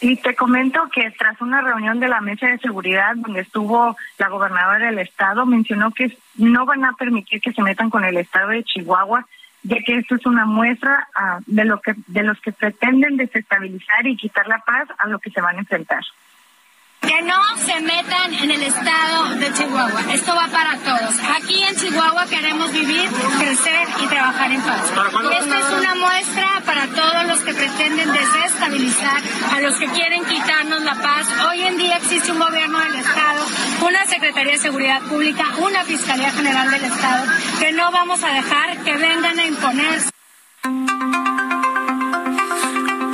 Y 0.00 0.16
te 0.16 0.34
comento 0.34 0.88
que 0.92 1.10
tras 1.12 1.40
una 1.40 1.62
reunión 1.62 1.98
de 1.98 2.08
la 2.08 2.20
mesa 2.20 2.46
de 2.46 2.58
seguridad 2.58 3.14
donde 3.16 3.40
estuvo 3.40 3.96
la 4.18 4.28
gobernadora 4.28 4.86
del 4.86 4.98
estado, 4.98 5.46
mencionó 5.46 5.92
que 5.92 6.16
no 6.36 6.66
van 6.66 6.84
a 6.84 6.92
permitir 6.92 7.40
que 7.40 7.52
se 7.52 7.62
metan 7.62 7.90
con 7.90 8.04
el 8.04 8.16
estado 8.18 8.48
de 8.50 8.64
Chihuahua, 8.64 9.26
ya 9.64 9.78
que 9.84 9.96
esto 9.96 10.14
es 10.14 10.26
una 10.26 10.46
muestra 10.46 11.08
uh, 11.16 11.42
de 11.46 11.64
lo 11.64 11.80
que 11.80 11.94
de 12.06 12.22
los 12.22 12.40
que 12.40 12.52
pretenden 12.52 13.16
desestabilizar 13.16 14.06
y 14.06 14.16
quitar 14.16 14.46
la 14.46 14.58
paz 14.58 14.88
a 14.98 15.08
lo 15.08 15.18
que 15.18 15.30
se 15.30 15.40
van 15.40 15.56
a 15.56 15.60
enfrentar 15.60 16.02
que 17.06 17.22
no 17.22 17.40
se 17.58 17.80
metan 17.80 18.34
en 18.34 18.50
el 18.50 18.62
estado 18.62 19.34
de 19.36 19.52
Chihuahua. 19.52 20.00
Esto 20.12 20.34
va 20.34 20.48
para 20.48 20.76
todos. 20.78 21.14
Aquí 21.36 21.62
en 21.62 21.76
Chihuahua 21.76 22.26
queremos 22.26 22.72
vivir, 22.72 23.08
crecer 23.38 23.88
y 24.02 24.06
trabajar 24.06 24.50
en 24.50 24.62
paz. 24.62 24.92
Y 25.22 25.36
esta 25.36 25.58
es 25.58 25.70
una 25.78 25.94
muestra 25.94 26.62
para 26.64 26.86
todos 26.88 27.26
los 27.26 27.40
que 27.40 27.54
pretenden 27.54 28.12
desestabilizar, 28.12 29.22
a 29.52 29.60
los 29.60 29.76
que 29.76 29.86
quieren 29.88 30.24
quitarnos 30.24 30.82
la 30.82 30.94
paz. 30.94 31.26
Hoy 31.50 31.62
en 31.62 31.76
día 31.76 31.96
existe 31.96 32.32
un 32.32 32.38
gobierno 32.38 32.78
del 32.78 32.96
estado, 32.96 33.46
una 33.86 34.06
Secretaría 34.06 34.52
de 34.52 34.58
Seguridad 34.58 35.02
Pública, 35.02 35.44
una 35.58 35.84
Fiscalía 35.84 36.30
General 36.32 36.70
del 36.70 36.84
Estado, 36.84 37.26
que 37.58 37.72
no 37.72 37.90
vamos 37.90 38.22
a 38.22 38.28
dejar 38.28 38.78
que 38.78 38.96
vengan 38.96 39.38
a 39.38 39.44
imponer. 39.46 40.00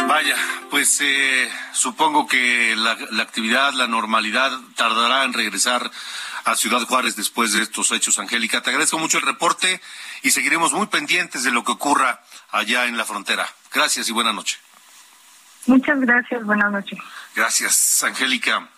Vaya, 0.07 0.37
pues 0.71 1.01
eh, 1.03 1.51
supongo 1.73 2.27
que 2.27 2.75
la, 2.77 2.97
la, 3.11 3.23
actividad, 3.23 3.73
la 3.75 3.87
normalidad 3.87 4.53
tardará 4.77 5.25
en 5.25 5.33
regresar 5.33 5.91
a 6.45 6.57
Ciudad 6.57 6.87
Juárez 6.87 7.17
después 7.17 7.53
de 7.53 7.63
estos 7.63 7.91
hechos, 7.93 8.19
Angélica. 8.19 8.63
Te 8.63 8.71
agradezco 8.71 8.99
mucho 8.99 9.19
el 9.19 9.25
reporte 9.25 9.81
y 10.23 10.31
seguiremos 10.31 10.73
muy 10.73 10.87
pendientes 10.87 11.43
de 11.43 11.51
lo 11.51 11.65
que 11.65 11.73
ocurra 11.73 12.23
allá 12.51 12.87
en 12.87 12.97
la 12.97 13.05
frontera. 13.05 13.47
Gracias 13.73 14.09
y 14.09 14.13
buena 14.13 14.33
noche. 14.33 14.59
Muchas 15.67 16.01
gracias, 16.01 16.45
buenas 16.45 16.73
noches. 16.73 16.99
Gracias, 17.35 18.03
Angélica. 18.03 18.69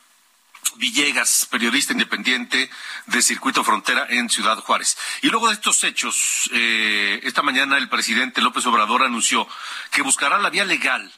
Villegas, 0.76 1.46
periodista 1.50 1.92
independiente 1.92 2.70
de 3.06 3.22
Circuito 3.22 3.62
Frontera 3.62 4.06
en 4.08 4.30
Ciudad 4.30 4.58
Juárez. 4.58 4.96
Y 5.20 5.28
luego 5.28 5.48
de 5.48 5.54
estos 5.54 5.84
hechos, 5.84 6.50
eh, 6.52 7.20
esta 7.24 7.42
mañana 7.42 7.76
el 7.76 7.88
presidente 7.88 8.40
López 8.40 8.64
Obrador 8.66 9.02
anunció 9.02 9.46
que 9.90 10.02
buscará 10.02 10.38
la 10.38 10.50
vía 10.50 10.64
legal 10.64 11.12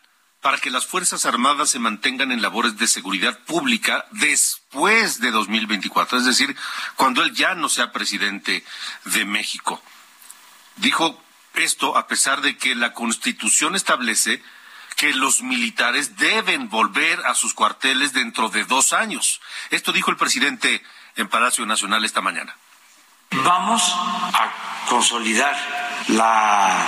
para 0.44 0.58
que 0.58 0.68
las 0.68 0.84
Fuerzas 0.84 1.24
Armadas 1.24 1.70
se 1.70 1.78
mantengan 1.78 2.30
en 2.30 2.42
labores 2.42 2.76
de 2.76 2.86
seguridad 2.86 3.38
pública 3.46 4.04
después 4.10 5.18
de 5.18 5.30
2024, 5.30 6.18
es 6.18 6.26
decir, 6.26 6.54
cuando 6.96 7.22
él 7.22 7.32
ya 7.32 7.54
no 7.54 7.70
sea 7.70 7.92
presidente 7.92 8.62
de 9.06 9.24
México. 9.24 9.82
Dijo 10.76 11.18
esto 11.54 11.96
a 11.96 12.06
pesar 12.08 12.42
de 12.42 12.58
que 12.58 12.74
la 12.74 12.92
Constitución 12.92 13.74
establece 13.74 14.42
que 14.96 15.14
los 15.14 15.40
militares 15.40 16.18
deben 16.18 16.68
volver 16.68 17.24
a 17.24 17.34
sus 17.34 17.54
cuarteles 17.54 18.12
dentro 18.12 18.50
de 18.50 18.64
dos 18.64 18.92
años. 18.92 19.40
Esto 19.70 19.92
dijo 19.92 20.10
el 20.10 20.18
presidente 20.18 20.84
en 21.16 21.26
Palacio 21.26 21.64
Nacional 21.64 22.04
esta 22.04 22.20
mañana. 22.20 22.54
Vamos 23.30 23.82
a 23.96 24.84
consolidar 24.90 25.56
la, 26.08 26.86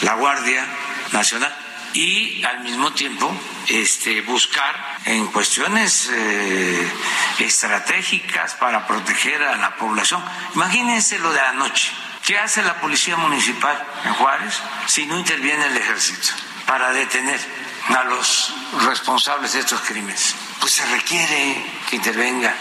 la 0.00 0.14
Guardia 0.14 0.66
Nacional 1.12 1.63
y 1.94 2.44
al 2.44 2.60
mismo 2.60 2.92
tiempo 2.92 3.32
este, 3.68 4.20
buscar 4.22 4.98
en 5.06 5.26
cuestiones 5.28 6.10
eh, 6.12 6.92
estratégicas 7.38 8.54
para 8.54 8.86
proteger 8.86 9.42
a 9.42 9.56
la 9.56 9.76
población. 9.76 10.22
Imagínense 10.54 11.18
lo 11.20 11.32
de 11.32 11.40
anoche. 11.40 11.92
¿Qué 12.24 12.38
hace 12.38 12.62
la 12.62 12.80
Policía 12.80 13.16
Municipal 13.16 13.80
en 14.04 14.14
Juárez 14.14 14.60
si 14.86 15.06
no 15.06 15.18
interviene 15.18 15.66
el 15.66 15.76
ejército 15.76 16.28
para 16.66 16.90
detener 16.90 17.40
a 17.88 18.04
los 18.04 18.52
responsables 18.86 19.52
de 19.52 19.60
estos 19.60 19.80
crímenes? 19.82 20.34
Pues 20.58 20.72
se 20.72 20.86
requiere 20.86 21.64
que 21.88 21.96
intervenga 21.96 22.54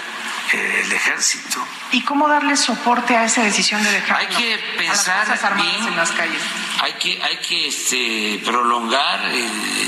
el 0.54 0.92
ejército. 0.92 1.66
¿Y 1.92 2.02
cómo 2.04 2.28
darle 2.28 2.56
soporte 2.56 3.16
a 3.16 3.26
esa 3.26 3.44
decisión 3.44 3.84
de 3.84 3.92
dejar 3.92 4.18
hay 4.18 4.28
que 4.28 4.58
pensar 4.78 5.26
a 5.26 5.30
las 5.30 5.44
Armadas 5.44 5.72
bien, 5.72 5.88
en 5.88 5.96
las 5.96 6.12
calles? 6.12 6.42
Hay 6.82 6.94
que, 6.94 7.22
hay 7.22 7.38
que 7.38 7.68
este, 7.68 8.42
prolongar 8.46 9.26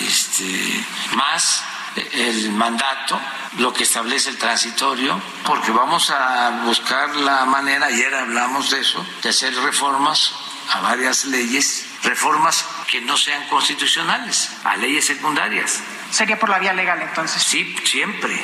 este, 0.08 0.86
más 1.15 1.63
el 2.12 2.51
mandato, 2.51 3.19
lo 3.58 3.73
que 3.73 3.84
establece 3.84 4.30
el 4.30 4.38
transitorio, 4.38 5.19
porque 5.45 5.71
vamos 5.71 6.10
a 6.10 6.63
buscar 6.65 7.15
la 7.15 7.45
manera, 7.45 7.88
ayer 7.88 8.13
hablamos 8.13 8.69
de 8.71 8.82
eso, 8.82 9.06
de 9.21 9.30
hacer 9.30 9.56
reformas 9.56 10.34
a 10.73 10.82
varias 10.82 11.25
leyes, 11.25 11.86
reformas 12.04 12.65
que 12.88 13.01
no 13.01 13.17
sean 13.17 13.47
constitucionales, 13.47 14.51
a 14.63 14.75
leyes 14.78 15.06
secundarias. 15.06 15.82
¿Sería 16.15 16.39
por 16.39 16.47
la 16.47 16.60
vía 16.60 16.71
legal 16.71 17.01
entonces? 17.01 17.43
Sí, 17.43 17.75
siempre. 17.84 18.41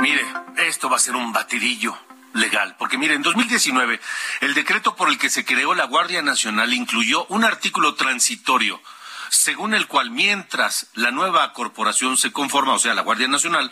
Mire, 0.00 0.24
esto 0.66 0.88
va 0.88 0.96
a 0.96 0.98
ser 0.98 1.14
un 1.14 1.30
batidillo 1.30 1.94
legal, 2.32 2.74
porque 2.78 2.96
mire, 2.96 3.12
en 3.12 3.20
2019 3.20 4.00
el 4.40 4.54
decreto 4.54 4.96
por 4.96 5.10
el 5.10 5.18
que 5.18 5.28
se 5.28 5.44
creó 5.44 5.74
la 5.74 5.84
Guardia 5.84 6.22
Nacional 6.22 6.72
incluyó 6.72 7.26
un 7.26 7.44
artículo 7.44 7.96
transitorio 7.96 8.80
según 9.28 9.74
el 9.74 9.88
cual 9.88 10.10
mientras 10.10 10.86
la 10.94 11.10
nueva 11.10 11.52
corporación 11.52 12.16
se 12.16 12.32
conforma, 12.32 12.72
o 12.72 12.78
sea, 12.78 12.94
la 12.94 13.02
Guardia 13.02 13.28
Nacional, 13.28 13.70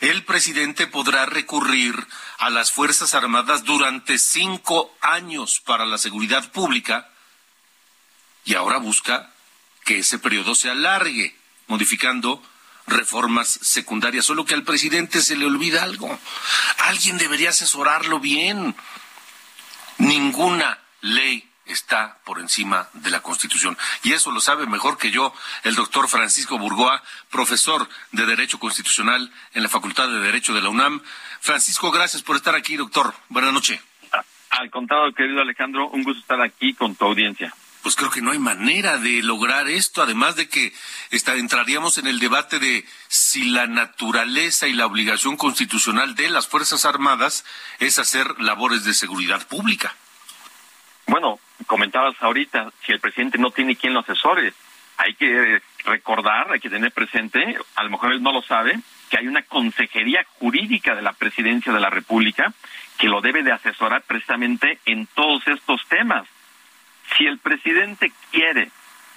el 0.00 0.24
presidente 0.24 0.86
podrá 0.86 1.26
recurrir 1.26 1.94
a 2.38 2.48
las 2.48 2.72
Fuerzas 2.72 3.12
Armadas 3.12 3.64
durante 3.64 4.16
cinco 4.16 4.96
años 5.02 5.60
para 5.60 5.84
la 5.84 5.98
seguridad 5.98 6.50
pública 6.52 7.10
y 8.46 8.54
ahora 8.54 8.78
busca 8.78 9.30
que 9.84 9.98
ese 9.98 10.18
periodo 10.18 10.54
se 10.54 10.70
alargue, 10.70 11.41
modificando 11.72 12.42
reformas 12.86 13.48
secundarias, 13.48 14.26
solo 14.26 14.44
que 14.44 14.52
al 14.52 14.62
presidente 14.62 15.22
se 15.22 15.36
le 15.36 15.46
olvida 15.46 15.82
algo. 15.82 16.18
Alguien 16.80 17.16
debería 17.16 17.48
asesorarlo 17.48 18.20
bien. 18.20 18.76
Ninguna 19.96 20.78
ley 21.00 21.48
está 21.64 22.18
por 22.24 22.40
encima 22.40 22.90
de 22.92 23.10
la 23.10 23.22
Constitución. 23.22 23.78
Y 24.02 24.12
eso 24.12 24.30
lo 24.32 24.40
sabe 24.40 24.66
mejor 24.66 24.98
que 24.98 25.10
yo 25.10 25.32
el 25.64 25.74
doctor 25.74 26.08
Francisco 26.08 26.58
Burgoa, 26.58 27.02
profesor 27.30 27.88
de 28.10 28.26
Derecho 28.26 28.58
Constitucional 28.58 29.32
en 29.54 29.62
la 29.62 29.70
Facultad 29.70 30.08
de 30.08 30.18
Derecho 30.18 30.52
de 30.52 30.60
la 30.60 30.68
UNAM. 30.68 31.00
Francisco, 31.40 31.90
gracias 31.90 32.22
por 32.22 32.36
estar 32.36 32.54
aquí, 32.54 32.76
doctor. 32.76 33.14
Buenas 33.30 33.54
noches. 33.54 33.80
Al 34.50 34.70
contrario, 34.70 35.14
querido 35.14 35.40
Alejandro, 35.40 35.88
un 35.88 36.02
gusto 36.02 36.20
estar 36.20 36.42
aquí 36.42 36.74
con 36.74 36.94
tu 36.96 37.06
audiencia 37.06 37.54
pues 37.82 37.96
creo 37.96 38.10
que 38.10 38.22
no 38.22 38.30
hay 38.30 38.38
manera 38.38 38.98
de 38.98 39.22
lograr 39.22 39.68
esto, 39.68 40.02
además 40.02 40.36
de 40.36 40.48
que 40.48 40.72
está, 41.10 41.34
entraríamos 41.34 41.98
en 41.98 42.06
el 42.06 42.20
debate 42.20 42.58
de 42.58 42.84
si 43.08 43.44
la 43.44 43.66
naturaleza 43.66 44.68
y 44.68 44.72
la 44.72 44.86
obligación 44.86 45.36
constitucional 45.36 46.14
de 46.14 46.30
las 46.30 46.46
Fuerzas 46.46 46.84
Armadas 46.84 47.44
es 47.80 47.98
hacer 47.98 48.40
labores 48.40 48.84
de 48.84 48.94
seguridad 48.94 49.46
pública. 49.48 49.94
Bueno, 51.06 51.40
comentabas 51.66 52.14
ahorita, 52.20 52.72
si 52.86 52.92
el 52.92 53.00
presidente 53.00 53.38
no 53.38 53.50
tiene 53.50 53.76
quien 53.76 53.94
lo 53.94 54.00
asesore, 54.00 54.54
hay 54.96 55.14
que 55.14 55.60
recordar, 55.84 56.52
hay 56.52 56.60
que 56.60 56.70
tener 56.70 56.92
presente, 56.92 57.58
a 57.74 57.82
lo 57.82 57.90
mejor 57.90 58.12
él 58.12 58.22
no 58.22 58.32
lo 58.32 58.42
sabe, 58.42 58.78
que 59.10 59.18
hay 59.18 59.26
una 59.26 59.42
consejería 59.42 60.24
jurídica 60.38 60.94
de 60.94 61.02
la 61.02 61.12
presidencia 61.12 61.72
de 61.72 61.80
la 61.80 61.90
República 61.90 62.52
que 62.98 63.08
lo 63.08 63.20
debe 63.20 63.42
de 63.42 63.52
asesorar 63.52 64.02
precisamente 64.02 64.78
en 64.86 65.06
todos 65.08 65.46
estos 65.48 65.84
temas. 65.88 66.26
Si 67.16 67.26
el 67.26 67.38
presidente 67.38 68.12
quiere 68.30 68.70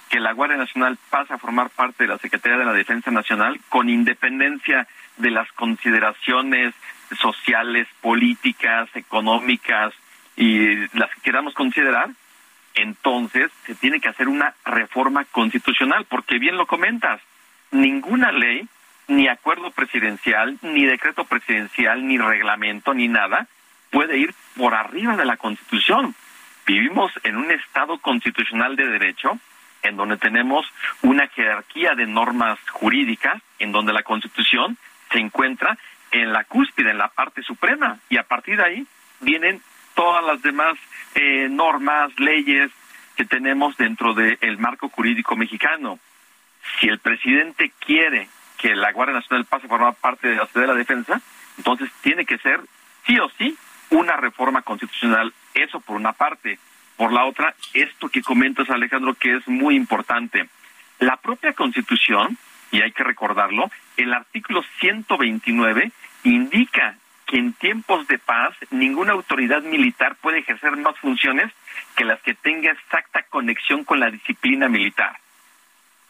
que 0.08 0.20
la 0.20 0.32
Guardia 0.32 0.56
Nacional 0.56 0.98
pase 1.10 1.34
a 1.34 1.38
formar 1.38 1.70
parte 1.70 2.04
de 2.04 2.08
la 2.08 2.18
Secretaría 2.18 2.58
de 2.58 2.64
la 2.64 2.72
Defensa 2.72 3.10
Nacional 3.10 3.60
con 3.68 3.88
independencia 3.88 4.86
de 5.16 5.30
las 5.30 5.50
consideraciones 5.52 6.74
sociales, 7.20 7.88
políticas, 8.00 8.88
económicas 8.94 9.94
y 10.36 10.76
las 10.96 11.10
que 11.14 11.20
queramos 11.22 11.54
considerar, 11.54 12.10
entonces 12.74 13.50
se 13.64 13.74
tiene 13.74 14.00
que 14.00 14.08
hacer 14.08 14.28
una 14.28 14.54
reforma 14.64 15.24
constitucional, 15.24 16.04
porque 16.08 16.38
bien 16.38 16.56
lo 16.56 16.66
comentas, 16.66 17.20
ninguna 17.70 18.32
ley, 18.32 18.68
ni 19.08 19.28
acuerdo 19.28 19.70
presidencial, 19.70 20.58
ni 20.62 20.84
decreto 20.84 21.24
presidencial, 21.24 22.06
ni 22.06 22.18
reglamento, 22.18 22.92
ni 22.92 23.08
nada, 23.08 23.46
puede 23.90 24.18
ir 24.18 24.34
por 24.56 24.74
arriba 24.74 25.16
de 25.16 25.24
la 25.24 25.36
Constitución. 25.36 26.14
Vivimos 26.66 27.12
en 27.22 27.36
un 27.36 27.50
Estado 27.52 27.98
constitucional 27.98 28.74
de 28.74 28.86
derecho, 28.86 29.38
en 29.82 29.96
donde 29.96 30.16
tenemos 30.16 30.66
una 31.02 31.28
jerarquía 31.28 31.94
de 31.94 32.06
normas 32.06 32.58
jurídicas, 32.70 33.40
en 33.60 33.70
donde 33.70 33.92
la 33.92 34.02
Constitución 34.02 34.76
se 35.12 35.18
encuentra 35.18 35.78
en 36.10 36.32
la 36.32 36.42
cúspide, 36.44 36.90
en 36.90 36.98
la 36.98 37.08
parte 37.08 37.42
suprema, 37.42 37.98
y 38.08 38.16
a 38.18 38.24
partir 38.24 38.56
de 38.56 38.64
ahí 38.64 38.86
vienen 39.20 39.62
todas 39.94 40.24
las 40.24 40.42
demás 40.42 40.76
eh, 41.14 41.48
normas, 41.48 42.10
leyes 42.18 42.70
que 43.16 43.24
tenemos 43.24 43.76
dentro 43.76 44.12
del 44.12 44.58
marco 44.58 44.88
jurídico 44.88 45.36
mexicano. 45.36 46.00
Si 46.80 46.88
el 46.88 46.98
presidente 46.98 47.72
quiere 47.78 48.28
que 48.58 48.74
la 48.74 48.92
Guardia 48.92 49.14
Nacional 49.14 49.46
pase 49.46 49.66
a 49.66 49.68
formar 49.68 49.94
parte 49.94 50.28
de 50.28 50.36
la 50.36 50.48
de 50.52 50.66
la 50.66 50.74
Defensa, 50.74 51.20
entonces 51.56 51.90
tiene 52.02 52.24
que 52.24 52.38
ser 52.38 52.60
sí 53.06 53.18
o 53.18 53.28
sí 53.38 53.56
una 53.90 54.16
reforma 54.16 54.62
constitucional. 54.62 55.32
Eso 55.56 55.80
por 55.80 55.96
una 55.96 56.12
parte. 56.12 56.58
Por 56.96 57.12
la 57.12 57.24
otra, 57.24 57.54
esto 57.74 58.08
que 58.08 58.22
comentas, 58.22 58.70
Alejandro, 58.70 59.14
que 59.14 59.36
es 59.36 59.48
muy 59.48 59.74
importante. 59.74 60.48
La 60.98 61.16
propia 61.16 61.52
Constitución, 61.54 62.38
y 62.70 62.82
hay 62.82 62.92
que 62.92 63.04
recordarlo, 63.04 63.70
el 63.96 64.12
artículo 64.12 64.62
129 64.80 65.92
indica 66.24 66.96
que 67.26 67.38
en 67.38 67.54
tiempos 67.54 68.06
de 68.06 68.18
paz 68.18 68.54
ninguna 68.70 69.12
autoridad 69.12 69.62
militar 69.62 70.16
puede 70.16 70.38
ejercer 70.38 70.76
más 70.76 70.96
funciones 70.98 71.52
que 71.96 72.04
las 72.04 72.20
que 72.20 72.34
tenga 72.34 72.70
exacta 72.70 73.24
conexión 73.24 73.84
con 73.84 73.98
la 73.98 74.10
disciplina 74.10 74.68
militar. 74.68 75.18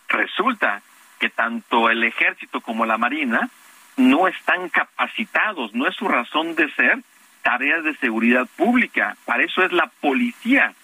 Resulta 0.08 0.82
que 1.18 1.30
tanto 1.30 1.88
el 1.88 2.04
ejército 2.04 2.60
como 2.60 2.84
la 2.84 2.98
marina 2.98 3.48
no 3.96 4.28
están 4.28 4.68
capacitados, 4.68 5.72
no 5.74 5.88
es 5.88 5.96
su 5.96 6.06
razón 6.06 6.54
de 6.54 6.70
ser 6.74 6.98
tareas 7.46 7.84
de 7.84 7.94
seguridad 7.98 8.48
pública, 8.56 9.16
para 9.24 9.44
eso 9.44 9.62
es 9.62 9.70
la 9.70 9.88
policía, 10.00 10.74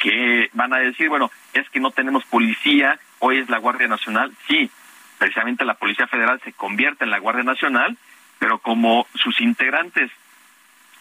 que 0.00 0.50
van 0.52 0.74
a 0.74 0.78
decir, 0.78 1.08
bueno, 1.08 1.30
es 1.52 1.70
que 1.70 1.78
no 1.78 1.92
tenemos 1.92 2.24
policía, 2.24 2.98
hoy 3.20 3.38
es 3.38 3.48
la 3.48 3.58
Guardia 3.58 3.86
Nacional, 3.86 4.32
sí, 4.48 4.68
precisamente 5.16 5.64
la 5.64 5.74
Policía 5.74 6.08
Federal 6.08 6.40
se 6.42 6.54
convierte 6.54 7.04
en 7.04 7.10
la 7.10 7.20
Guardia 7.20 7.44
Nacional, 7.44 7.96
pero 8.40 8.58
como 8.58 9.06
sus 9.14 9.40
integrantes 9.40 10.10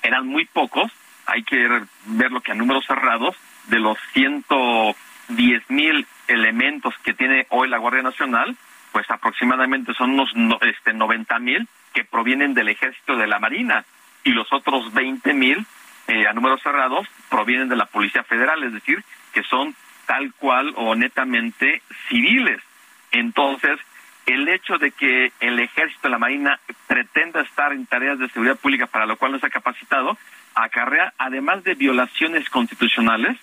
eran 0.03 0.27
muy 0.27 0.45
pocos, 0.45 0.91
hay 1.25 1.41
que 1.41 1.67
verlo 2.05 2.41
que 2.41 2.51
a 2.51 2.55
números 2.55 2.85
cerrados, 2.85 3.35
de 3.69 3.79
los 3.79 3.97
110 4.13 5.67
mil 5.69 6.05
elementos 6.27 6.93
que 7.03 7.15
tiene 7.15 7.47
hoy 7.49 7.69
la 7.69 7.79
Guardia 7.79 8.03
Nacional, 8.03 8.55
pues 8.91 9.09
aproximadamente 9.09 9.95
son 9.95 10.11
unos 10.11 10.31
este, 10.61 10.93
90 10.93 11.39
mil 11.39 11.67
que 11.91 12.03
provienen 12.03 12.53
del 12.53 12.67
Ejército 12.67 13.15
de 13.15 13.25
la 13.25 13.39
Marina 13.39 13.83
y 14.23 14.31
los 14.31 14.51
otros 14.51 14.93
20 14.93 15.33
mil 15.33 15.65
eh, 16.07 16.27
a 16.27 16.33
números 16.33 16.61
cerrados 16.61 17.07
provienen 17.29 17.69
de 17.69 17.75
la 17.75 17.85
Policía 17.85 18.23
Federal, 18.23 18.63
es 18.63 18.73
decir, 18.73 19.03
que 19.33 19.43
son 19.43 19.75
tal 20.05 20.33
cual 20.33 20.73
o 20.75 20.95
netamente 20.95 21.81
civiles. 22.09 22.61
Entonces, 23.11 23.79
el 24.25 24.47
hecho 24.49 24.77
de 24.77 24.91
que 24.91 25.31
el 25.39 25.59
ejército 25.59 26.03
de 26.03 26.09
la 26.09 26.17
marina 26.17 26.59
pretenda 26.87 27.41
estar 27.41 27.71
en 27.73 27.85
tareas 27.85 28.19
de 28.19 28.29
seguridad 28.29 28.57
pública 28.57 28.87
para 28.87 29.05
lo 29.05 29.17
cual 29.17 29.31
no 29.31 29.37
está 29.37 29.49
capacitado, 29.49 30.17
acarrea, 30.55 31.13
además 31.17 31.63
de 31.63 31.75
violaciones 31.75 32.49
constitucionales, 32.49 33.37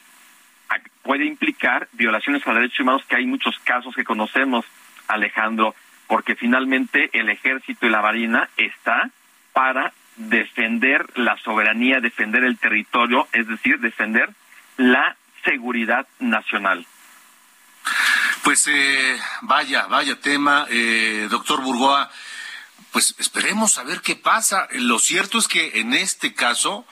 puede 1.03 1.25
implicar 1.25 1.89
violaciones 1.93 2.47
a 2.47 2.53
derechos 2.53 2.81
humanos, 2.81 3.05
que 3.09 3.17
hay 3.17 3.27
muchos 3.27 3.59
casos 3.61 3.95
que 3.95 4.05
conocemos, 4.05 4.67
Alejandro, 5.07 5.75
porque 6.07 6.35
finalmente 6.35 7.09
el 7.13 7.31
ejército 7.31 7.87
y 7.87 7.91
la 7.91 8.03
marina 8.03 8.49
está 8.57 9.11
para 9.53 9.93
defender 10.19 11.07
la 11.17 11.37
soberanía, 11.39 12.01
defender 12.01 12.45
el 12.45 12.59
territorio, 12.59 13.29
es 13.33 13.49
decir, 13.49 13.79
defender 13.79 14.31
la 14.77 15.17
seguridad 15.45 16.07
nacional. 16.19 16.87
Pues 18.43 18.67
eh, 18.69 19.19
vaya, 19.43 19.87
vaya 19.87 20.21
tema, 20.21 20.67
eh, 20.69 21.29
doctor 21.31 21.63
Burgoa. 21.63 22.11
Pues 22.93 23.15
esperemos 23.19 23.79
a 23.79 23.85
ver 23.85 24.01
qué 24.01 24.17
pasa. 24.17 24.67
Lo 24.73 24.99
cierto 24.99 25.39
es 25.39 25.49
que 25.49 25.81
en 25.81 25.95
este 25.95 26.35
caso 26.35 26.87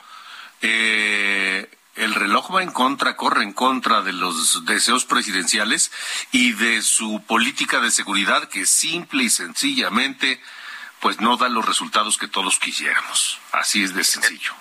eh, 0.61 1.69
el 1.95 2.13
reloj 2.13 2.53
va 2.53 2.63
en 2.63 2.71
contra, 2.71 3.15
corre 3.15 3.43
en 3.43 3.53
contra 3.53 4.01
de 4.01 4.13
los 4.13 4.65
deseos 4.65 5.05
presidenciales 5.05 5.91
y 6.31 6.53
de 6.53 6.81
su 6.81 7.23
política 7.25 7.79
de 7.79 7.91
seguridad 7.91 8.49
que 8.49 8.65
simple 8.65 9.23
y 9.23 9.29
sencillamente 9.29 10.39
pues 10.99 11.21
no 11.21 11.37
da 11.37 11.49
los 11.49 11.65
resultados 11.65 12.17
que 12.17 12.27
todos 12.27 12.59
quisiéramos. 12.59 13.39
Así 13.51 13.83
es 13.83 13.93
de 13.93 14.03
sencillo. 14.03 14.53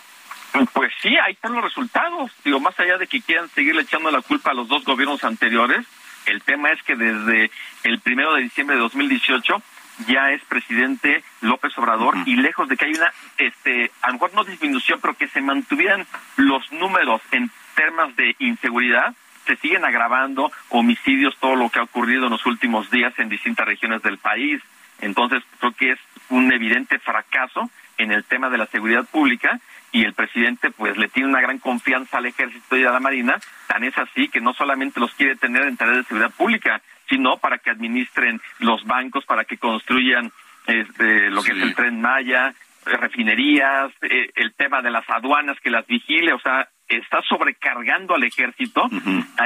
Pues 0.72 0.92
sí, 1.02 1.16
ahí 1.18 1.32
están 1.32 1.52
los 1.52 1.64
resultados. 1.64 2.30
Digo, 2.44 2.60
más 2.60 2.78
allá 2.80 2.98
de 2.98 3.06
que 3.06 3.20
quieran 3.20 3.48
seguirle 3.50 3.82
echando 3.82 4.10
la 4.10 4.22
culpa 4.22 4.50
a 4.50 4.54
los 4.54 4.68
dos 4.68 4.84
gobiernos 4.84 5.22
anteriores, 5.24 5.86
el 6.26 6.42
tema 6.42 6.70
es 6.70 6.82
que 6.82 6.96
desde 6.96 7.50
el 7.84 8.00
primero 8.00 8.34
de 8.34 8.42
diciembre 8.42 8.76
de 8.76 8.82
2018 8.82 9.62
ya 10.08 10.30
es 10.32 10.42
presidente 10.44 11.22
López 11.40 11.76
Obrador 11.78 12.16
y 12.26 12.36
lejos 12.36 12.68
de 12.68 12.76
que 12.76 12.86
haya 12.86 12.98
una, 12.98 13.12
este, 13.38 13.90
a 14.02 14.08
lo 14.08 14.14
mejor 14.14 14.34
no 14.34 14.44
disminución, 14.44 14.98
pero 15.00 15.14
que 15.14 15.28
se 15.28 15.40
mantuvieran 15.40 16.06
los 16.36 16.70
números 16.72 17.22
en 17.30 17.50
temas 17.74 18.14
de 18.16 18.34
inseguridad, 18.38 19.14
se 19.46 19.56
siguen 19.56 19.84
agravando 19.84 20.50
homicidios, 20.70 21.36
todo 21.38 21.54
lo 21.56 21.70
que 21.70 21.78
ha 21.78 21.84
ocurrido 21.84 22.24
en 22.24 22.32
los 22.32 22.44
últimos 22.46 22.90
días 22.90 23.14
en 23.18 23.28
distintas 23.28 23.66
regiones 23.66 24.02
del 24.02 24.18
país. 24.18 24.60
Entonces, 25.00 25.42
creo 25.60 25.72
que 25.72 25.92
es 25.92 25.98
un 26.30 26.52
evidente 26.52 26.98
fracaso 26.98 27.70
en 27.98 28.12
el 28.12 28.24
tema 28.24 28.50
de 28.50 28.58
la 28.58 28.66
seguridad 28.66 29.04
pública 29.04 29.60
y 29.92 30.04
el 30.04 30.12
presidente 30.12 30.70
pues 30.70 30.96
le 30.96 31.08
tiene 31.08 31.28
una 31.28 31.40
gran 31.40 31.58
confianza 31.58 32.18
al 32.18 32.26
ejército 32.26 32.76
y 32.76 32.84
a 32.84 32.90
la 32.90 33.00
marina, 33.00 33.38
tan 33.66 33.84
es 33.84 33.96
así 33.96 34.28
que 34.28 34.40
no 34.40 34.52
solamente 34.52 35.00
los 35.00 35.12
quiere 35.14 35.36
tener 35.36 35.62
en 35.62 35.76
tareas 35.76 35.98
de 35.98 36.04
seguridad 36.04 36.32
pública, 36.32 36.82
sino 37.08 37.38
para 37.38 37.58
que 37.58 37.70
administren 37.70 38.40
los 38.58 38.84
bancos, 38.84 39.24
para 39.24 39.44
que 39.44 39.56
construyan 39.56 40.32
este, 40.66 41.30
lo 41.30 41.42
que 41.42 41.52
es 41.52 41.58
el 41.58 41.74
tren 41.74 42.00
Maya, 42.00 42.52
eh, 42.86 42.96
refinerías, 42.96 43.92
eh, 44.02 44.30
el 44.34 44.54
tema 44.54 44.82
de 44.82 44.90
las 44.90 45.08
aduanas 45.08 45.58
que 45.60 45.70
las 45.70 45.86
vigile, 45.86 46.32
o 46.32 46.40
sea, 46.40 46.68
está 46.88 47.22
sobrecargando 47.22 48.14
al 48.14 48.24
ejército 48.24 48.88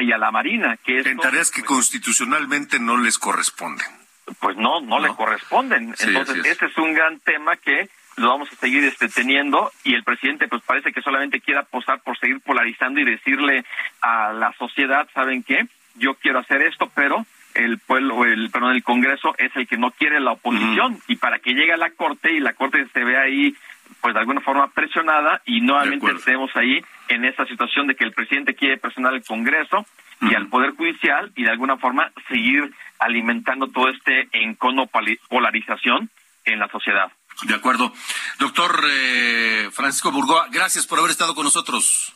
y 0.00 0.12
a 0.12 0.18
la 0.18 0.30
marina, 0.30 0.76
que 0.84 0.98
es 0.98 1.06
en 1.06 1.18
tareas 1.18 1.50
que 1.50 1.62
constitucionalmente 1.62 2.78
no 2.78 2.96
les 2.96 3.18
corresponden. 3.18 3.99
Pues 4.38 4.56
no, 4.56 4.80
no, 4.80 5.00
le 5.00 5.08
corresponden. 5.08 5.94
Entonces, 5.98 6.44
ese 6.46 6.66
es. 6.66 6.78
un 6.78 6.94
gran 6.94 7.18
tema 7.20 7.56
que 7.56 7.88
lo 8.16 8.28
vamos 8.28 8.52
a 8.52 8.56
seguir 8.56 8.84
este, 8.84 9.08
teniendo 9.08 9.72
y 9.82 9.94
el 9.94 10.04
presidente 10.04 10.46
pues 10.46 10.62
parece 10.62 10.92
que 10.92 11.00
solamente 11.00 11.40
quiere 11.40 11.60
apostar 11.60 12.00
por 12.00 12.18
seguir 12.18 12.40
polarizando 12.40 13.00
y 13.00 13.04
decirle 13.04 13.64
a 14.02 14.32
la 14.32 14.52
sociedad, 14.58 15.08
¿saben 15.14 15.42
qué? 15.42 15.66
Yo 15.94 16.14
quiero 16.14 16.38
hacer 16.38 16.62
esto, 16.62 16.90
pero 16.94 17.24
el 17.54 17.78
pueblo, 17.78 18.24
el 18.24 18.50
perdón, 18.50 18.76
el 18.76 18.82
Congreso 18.82 19.34
es 19.38 19.54
el 19.56 19.66
que 19.66 19.76
no 19.76 19.90
quiere 19.90 20.20
la 20.20 20.32
oposición. 20.32 20.98
Y 21.08 21.16
para 21.16 21.38
que 21.38 21.52
llegue 21.52 21.72
a 21.72 21.78
la 21.78 21.90
Corte 21.90 22.32
y 22.32 22.40
la 22.40 22.52
Corte 22.52 22.86
se 22.92 23.04
vea 23.04 23.22
ahí 23.22 23.54
pues 24.00 24.14
de 24.14 24.20
alguna 24.20 24.40
forma 24.40 24.68
presionada 24.68 25.42
y 25.44 25.60
nuevamente 25.60 26.10
estemos 26.12 26.50
ahí 26.54 26.82
en 27.08 27.24
esa 27.24 27.44
situación 27.46 27.86
de 27.86 27.96
que 27.96 28.04
el 28.04 28.12
presidente 28.12 28.54
quiere 28.54 28.78
presionar 28.78 29.14
al 29.14 29.24
Congreso 29.24 29.84
y 30.20 30.34
al 30.34 30.48
Poder 30.48 30.72
Judicial 30.76 31.32
y 31.36 31.44
de 31.44 31.50
alguna 31.50 31.76
forma 31.78 32.12
seguir 32.28 32.72
alimentando 32.98 33.68
todo 33.68 33.88
este 33.88 34.28
encono 34.32 34.86
polarización 35.28 36.10
en 36.44 36.58
la 36.58 36.68
sociedad. 36.68 37.10
De 37.42 37.54
acuerdo. 37.54 37.92
Doctor 38.38 38.84
eh, 38.90 39.70
Francisco 39.72 40.10
Burgoa, 40.12 40.48
gracias 40.50 40.86
por 40.86 40.98
haber 40.98 41.10
estado 41.10 41.34
con 41.34 41.44
nosotros. 41.44 42.14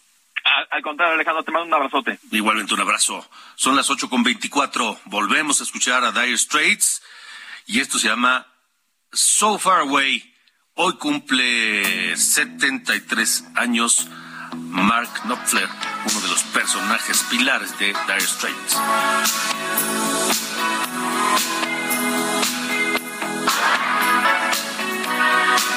Al, 0.71 0.83
contrario, 0.83 1.15
Alejandro, 1.15 1.43
te 1.43 1.53
mando 1.53 1.69
un 1.69 1.75
abrazote. 1.75 2.19
Igualmente 2.31 2.75
un 2.75 2.81
abrazo. 2.81 3.27
Son 3.55 3.77
las 3.77 3.89
ocho 3.89 4.11
con 4.11 4.23
veinticuatro. 4.23 4.99
Volvemos 5.07 5.61
a 5.61 5.65
escuchar 5.65 6.05
a 6.05 6.13
Dire 6.13 6.37
Straits 6.37 7.03
y 7.67 7.81
esto 7.81 7.99
se 7.99 8.09
llama 8.09 8.47
So 9.13 9.59
Far 9.59 9.81
Away. 9.81 10.35
Hoy 10.75 10.99
cumple 10.99 12.15
73 12.17 13.53
años 13.55 14.11
Mark 14.55 15.11
Knopfler, 15.25 15.69
uno 16.11 16.21
de 16.21 16.29
los 16.29 16.43
personajes 16.45 17.25
pilares 17.31 17.79
de 17.79 17.87
Dire 17.87 18.21
Straits. 18.21 18.79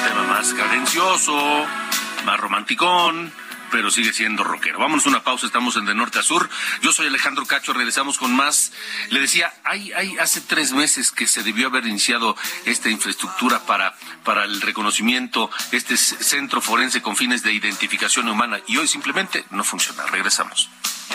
tema 0.06 0.22
más 0.24 0.54
cadencioso, 0.54 1.66
más 2.24 2.40
romanticón, 2.40 3.32
pero 3.70 3.90
sigue 3.90 4.12
siendo 4.12 4.44
rockero. 4.44 4.78
Vamos 4.78 5.06
una 5.06 5.22
pausa, 5.22 5.46
estamos 5.46 5.76
en 5.76 5.86
de 5.86 5.94
norte 5.94 6.18
a 6.18 6.22
sur. 6.22 6.48
Yo 6.82 6.92
soy 6.92 7.06
Alejandro 7.06 7.46
Cacho, 7.46 7.72
regresamos 7.72 8.18
con 8.18 8.34
más. 8.34 8.72
Le 9.10 9.20
decía, 9.20 9.52
hay, 9.64 9.92
hay 9.92 10.18
hace 10.18 10.40
tres 10.40 10.72
meses 10.72 11.10
que 11.10 11.26
se 11.26 11.42
debió 11.42 11.68
haber 11.68 11.86
iniciado 11.86 12.36
esta 12.64 12.90
infraestructura 12.90 13.60
para, 13.66 13.94
para 14.24 14.44
el 14.44 14.60
reconocimiento, 14.60 15.50
este 15.72 15.96
centro 15.96 16.60
forense 16.60 17.02
con 17.02 17.16
fines 17.16 17.42
de 17.42 17.52
identificación 17.52 18.28
humana, 18.28 18.60
y 18.66 18.76
hoy 18.76 18.88
simplemente 18.88 19.44
no 19.50 19.64
funciona. 19.64 20.04
Regresamos. 20.06 20.68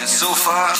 So 0.06 0.34
far 0.36 0.74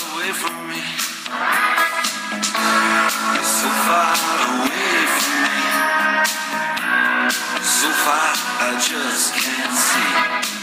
I 8.60 8.76
just 8.80 9.36
can't 9.36 9.74
see. 9.74 10.63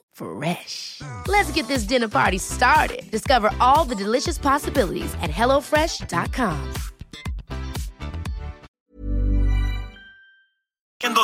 Fresh. 0.21 1.01
Let's 1.27 1.51
get 1.51 1.67
this 1.67 1.83
dinner 1.83 2.07
party 2.07 2.37
started. 2.37 3.09
Discover 3.09 3.49
all 3.59 3.85
the 3.85 3.95
delicious 3.95 4.37
possibilities 4.37 5.13
at 5.21 5.31
hellofresh.com. 5.31 6.73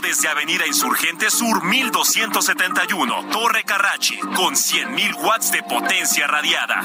Desde 0.08 0.30
Avenida 0.30 0.66
Insurgente 0.66 1.30
Sur 1.30 1.64
1271, 1.64 3.30
Torre 3.30 3.64
Carrachi, 3.64 4.18
con 4.36 4.56
100.000 4.56 5.16
watts 5.22 5.52
de 5.52 5.62
potencia 5.64 6.28
radiada. 6.28 6.82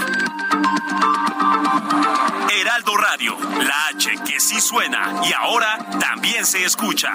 Heraldo 2.51 2.96
Radio, 2.96 3.38
la 3.64 3.87
H 3.94 4.11
que 4.27 4.40
sí 4.40 4.61
suena 4.61 5.20
y 5.25 5.33
ahora 5.35 5.79
también 6.01 6.44
se 6.44 6.64
escucha. 6.64 7.14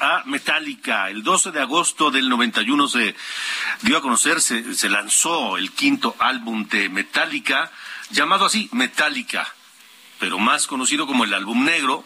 A 0.00 0.22
Metallica. 0.26 1.10
El 1.10 1.22
12 1.22 1.50
de 1.50 1.60
agosto 1.60 2.10
del 2.10 2.28
91 2.28 2.88
se 2.88 3.14
dio 3.82 3.98
a 3.98 4.02
conocer, 4.02 4.40
se, 4.40 4.74
se 4.74 4.88
lanzó 4.88 5.56
el 5.56 5.72
quinto 5.72 6.16
álbum 6.18 6.68
de 6.68 6.88
Metallica, 6.88 7.70
llamado 8.10 8.46
así 8.46 8.68
Metallica, 8.72 9.46
pero 10.18 10.38
más 10.38 10.66
conocido 10.66 11.06
como 11.06 11.24
el 11.24 11.34
álbum 11.34 11.64
negro. 11.64 12.04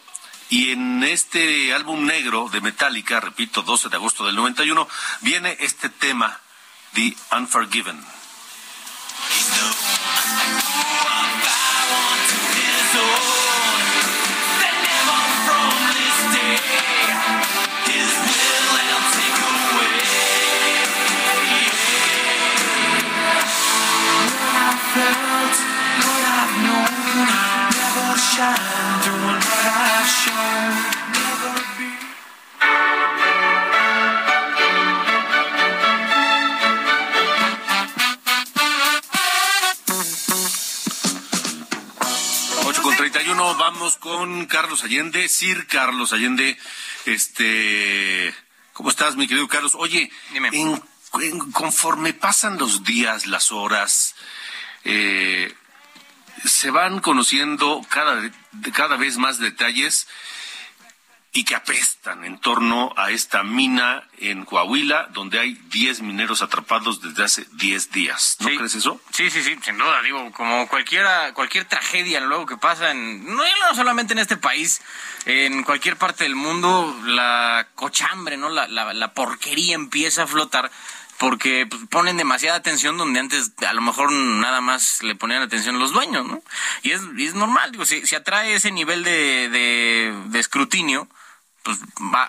Y 0.48 0.72
en 0.72 1.04
este 1.04 1.72
álbum 1.72 2.04
negro 2.06 2.48
de 2.52 2.60
Metallica, 2.60 3.20
repito, 3.20 3.62
12 3.62 3.88
de 3.88 3.96
agosto 3.96 4.26
del 4.26 4.34
91, 4.34 4.88
viene 5.20 5.56
este 5.60 5.88
tema, 5.88 6.40
The 6.94 7.14
Unforgiven. 7.36 8.19
Vamos 43.60 43.96
con 43.98 44.46
Carlos 44.46 44.84
Allende, 44.84 45.28
Sir 45.28 45.66
Carlos 45.66 46.12
Allende, 46.12 46.56
este, 47.06 48.34
¿cómo 48.72 48.90
estás 48.90 49.16
mi 49.16 49.28
querido 49.28 49.48
Carlos? 49.48 49.74
Oye, 49.74 50.10
conforme 51.52 52.12
pasan 52.14 52.58
los 52.58 52.84
días, 52.84 53.26
las 53.26 53.52
horas, 53.52 54.14
eh, 54.84 55.54
se 56.44 56.70
van 56.70 57.00
conociendo 57.00 57.84
cada, 57.88 58.30
cada 58.72 58.96
vez 58.96 59.18
más 59.18 59.38
detalles 59.38 60.06
y 61.32 61.44
que 61.44 61.54
apestan 61.54 62.24
en 62.24 62.40
torno 62.40 62.92
a 62.96 63.12
esta 63.12 63.44
mina 63.44 64.02
en 64.18 64.44
Coahuila, 64.44 65.08
donde 65.12 65.38
hay 65.38 65.52
10 65.70 66.02
mineros 66.02 66.42
atrapados 66.42 67.00
desde 67.00 67.22
hace 67.22 67.46
10 67.52 67.92
días. 67.92 68.36
¿No 68.40 68.48
crees 68.48 68.74
eso? 68.74 69.00
Sí, 69.12 69.30
sí, 69.30 69.42
sí, 69.44 69.56
sin 69.62 69.78
duda. 69.78 70.02
Digo, 70.02 70.32
como 70.32 70.66
cualquiera, 70.66 71.32
cualquier 71.32 71.66
tragedia 71.66 72.20
luego 72.20 72.46
que 72.46 72.56
pasa, 72.56 72.90
en, 72.90 73.24
no, 73.24 73.44
solamente 73.76 74.12
en 74.12 74.18
este 74.18 74.36
país, 74.36 74.82
en 75.24 75.62
cualquier 75.62 75.96
parte 75.96 76.24
del 76.24 76.34
mundo, 76.34 76.98
la 77.04 77.68
cochambre, 77.76 78.36
¿no? 78.36 78.48
La, 78.48 78.66
la, 78.66 78.92
la 78.92 79.14
porquería 79.14 79.76
empieza 79.76 80.24
a 80.24 80.26
flotar 80.26 80.68
porque 81.20 81.66
pues, 81.66 81.82
ponen 81.90 82.16
demasiada 82.16 82.56
atención 82.56 82.96
donde 82.96 83.20
antes 83.20 83.52
a 83.68 83.74
lo 83.74 83.82
mejor 83.82 84.10
nada 84.10 84.62
más 84.62 85.02
le 85.02 85.14
ponían 85.14 85.42
atención 85.42 85.78
los 85.78 85.92
dueños, 85.92 86.26
¿no? 86.26 86.42
Y 86.82 86.92
es, 86.92 87.02
es 87.18 87.34
normal, 87.34 87.72
digo, 87.72 87.84
si, 87.84 88.06
si 88.06 88.16
atrae 88.16 88.54
ese 88.54 88.72
nivel 88.72 89.04
de, 89.04 89.50
de, 89.50 90.40
escrutinio, 90.40 91.08
pues 91.62 91.78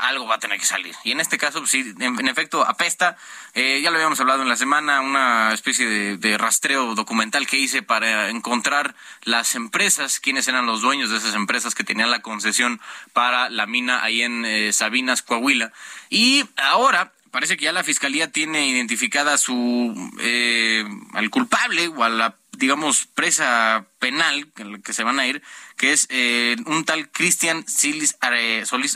algo 0.01 0.27
va 0.27 0.35
a 0.35 0.39
tener 0.39 0.59
que 0.59 0.65
salir. 0.65 0.93
Y 1.05 1.13
en 1.13 1.21
este 1.21 1.37
caso, 1.37 1.59
pues, 1.59 1.71
sí, 1.71 1.95
en, 2.01 2.27
efecto, 2.27 2.65
apesta. 2.67 3.15
Eh, 3.53 3.79
ya 3.81 3.91
lo 3.91 3.95
habíamos 3.95 4.19
hablado 4.19 4.41
en 4.41 4.49
la 4.49 4.57
semana, 4.57 4.99
una 4.99 5.53
especie 5.53 6.17
de, 6.17 6.37
rastreo 6.37 6.93
documental 6.93 7.47
que 7.47 7.57
hice 7.57 7.83
para 7.83 8.29
encontrar 8.29 8.93
las 9.23 9.55
empresas, 9.55 10.19
quiénes 10.19 10.49
eran 10.49 10.65
los 10.65 10.81
dueños 10.81 11.09
de 11.09 11.17
esas 11.17 11.35
empresas 11.35 11.75
que 11.75 11.85
tenían 11.85 12.11
la 12.11 12.21
concesión 12.21 12.81
para 13.13 13.49
la 13.49 13.67
mina 13.67 14.03
ahí 14.03 14.21
en 14.21 14.43
eh, 14.43 14.73
Sabinas, 14.73 15.21
Coahuila. 15.21 15.71
Y 16.09 16.43
ahora 16.57 17.13
parece 17.31 17.57
que 17.57 17.65
ya 17.65 17.71
la 17.71 17.83
fiscalía 17.83 18.31
tiene 18.31 18.67
identificada 18.67 19.37
su 19.37 20.11
eh, 20.19 20.85
al 21.13 21.29
culpable 21.29 21.87
o 21.87 22.03
a 22.03 22.09
la 22.09 22.35
digamos 22.51 23.07
presa 23.07 23.85
penal 23.99 24.51
que 24.83 24.93
se 24.93 25.03
van 25.03 25.19
a 25.19 25.25
ir 25.25 25.41
que 25.77 25.93
es 25.93 26.07
eh, 26.09 26.57
un 26.65 26.85
tal 26.85 27.09
Cristian 27.09 27.65
Silis, 27.67 28.17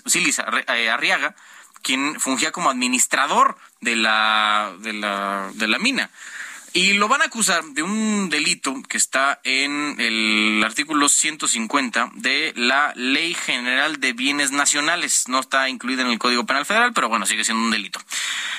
Silis 0.05 0.39
eh, 0.67 0.89
Arriaga 0.89 1.35
quien 1.81 2.19
fungía 2.19 2.51
como 2.51 2.69
administrador 2.69 3.57
de 3.81 3.95
la 3.95 4.75
de 4.79 4.93
la 4.93 5.51
de 5.53 5.67
la 5.67 5.79
mina 5.79 6.11
y 6.75 6.91
lo 6.91 7.07
van 7.07 7.21
a 7.21 7.25
acusar 7.25 7.63
de 7.63 7.83
un 7.83 8.29
delito 8.29 8.75
que 8.89 8.97
está 8.97 9.39
en 9.45 9.95
el 9.97 10.61
artículo 10.61 11.07
150 11.07 12.11
de 12.15 12.51
la 12.57 12.91
Ley 12.97 13.33
General 13.33 14.01
de 14.01 14.11
Bienes 14.11 14.51
Nacionales. 14.51 15.29
No 15.29 15.39
está 15.39 15.69
incluido 15.69 16.01
en 16.01 16.09
el 16.09 16.19
Código 16.19 16.45
Penal 16.45 16.65
Federal, 16.65 16.91
pero 16.93 17.07
bueno, 17.07 17.25
sigue 17.25 17.45
siendo 17.45 17.63
un 17.63 17.71
delito. 17.71 18.01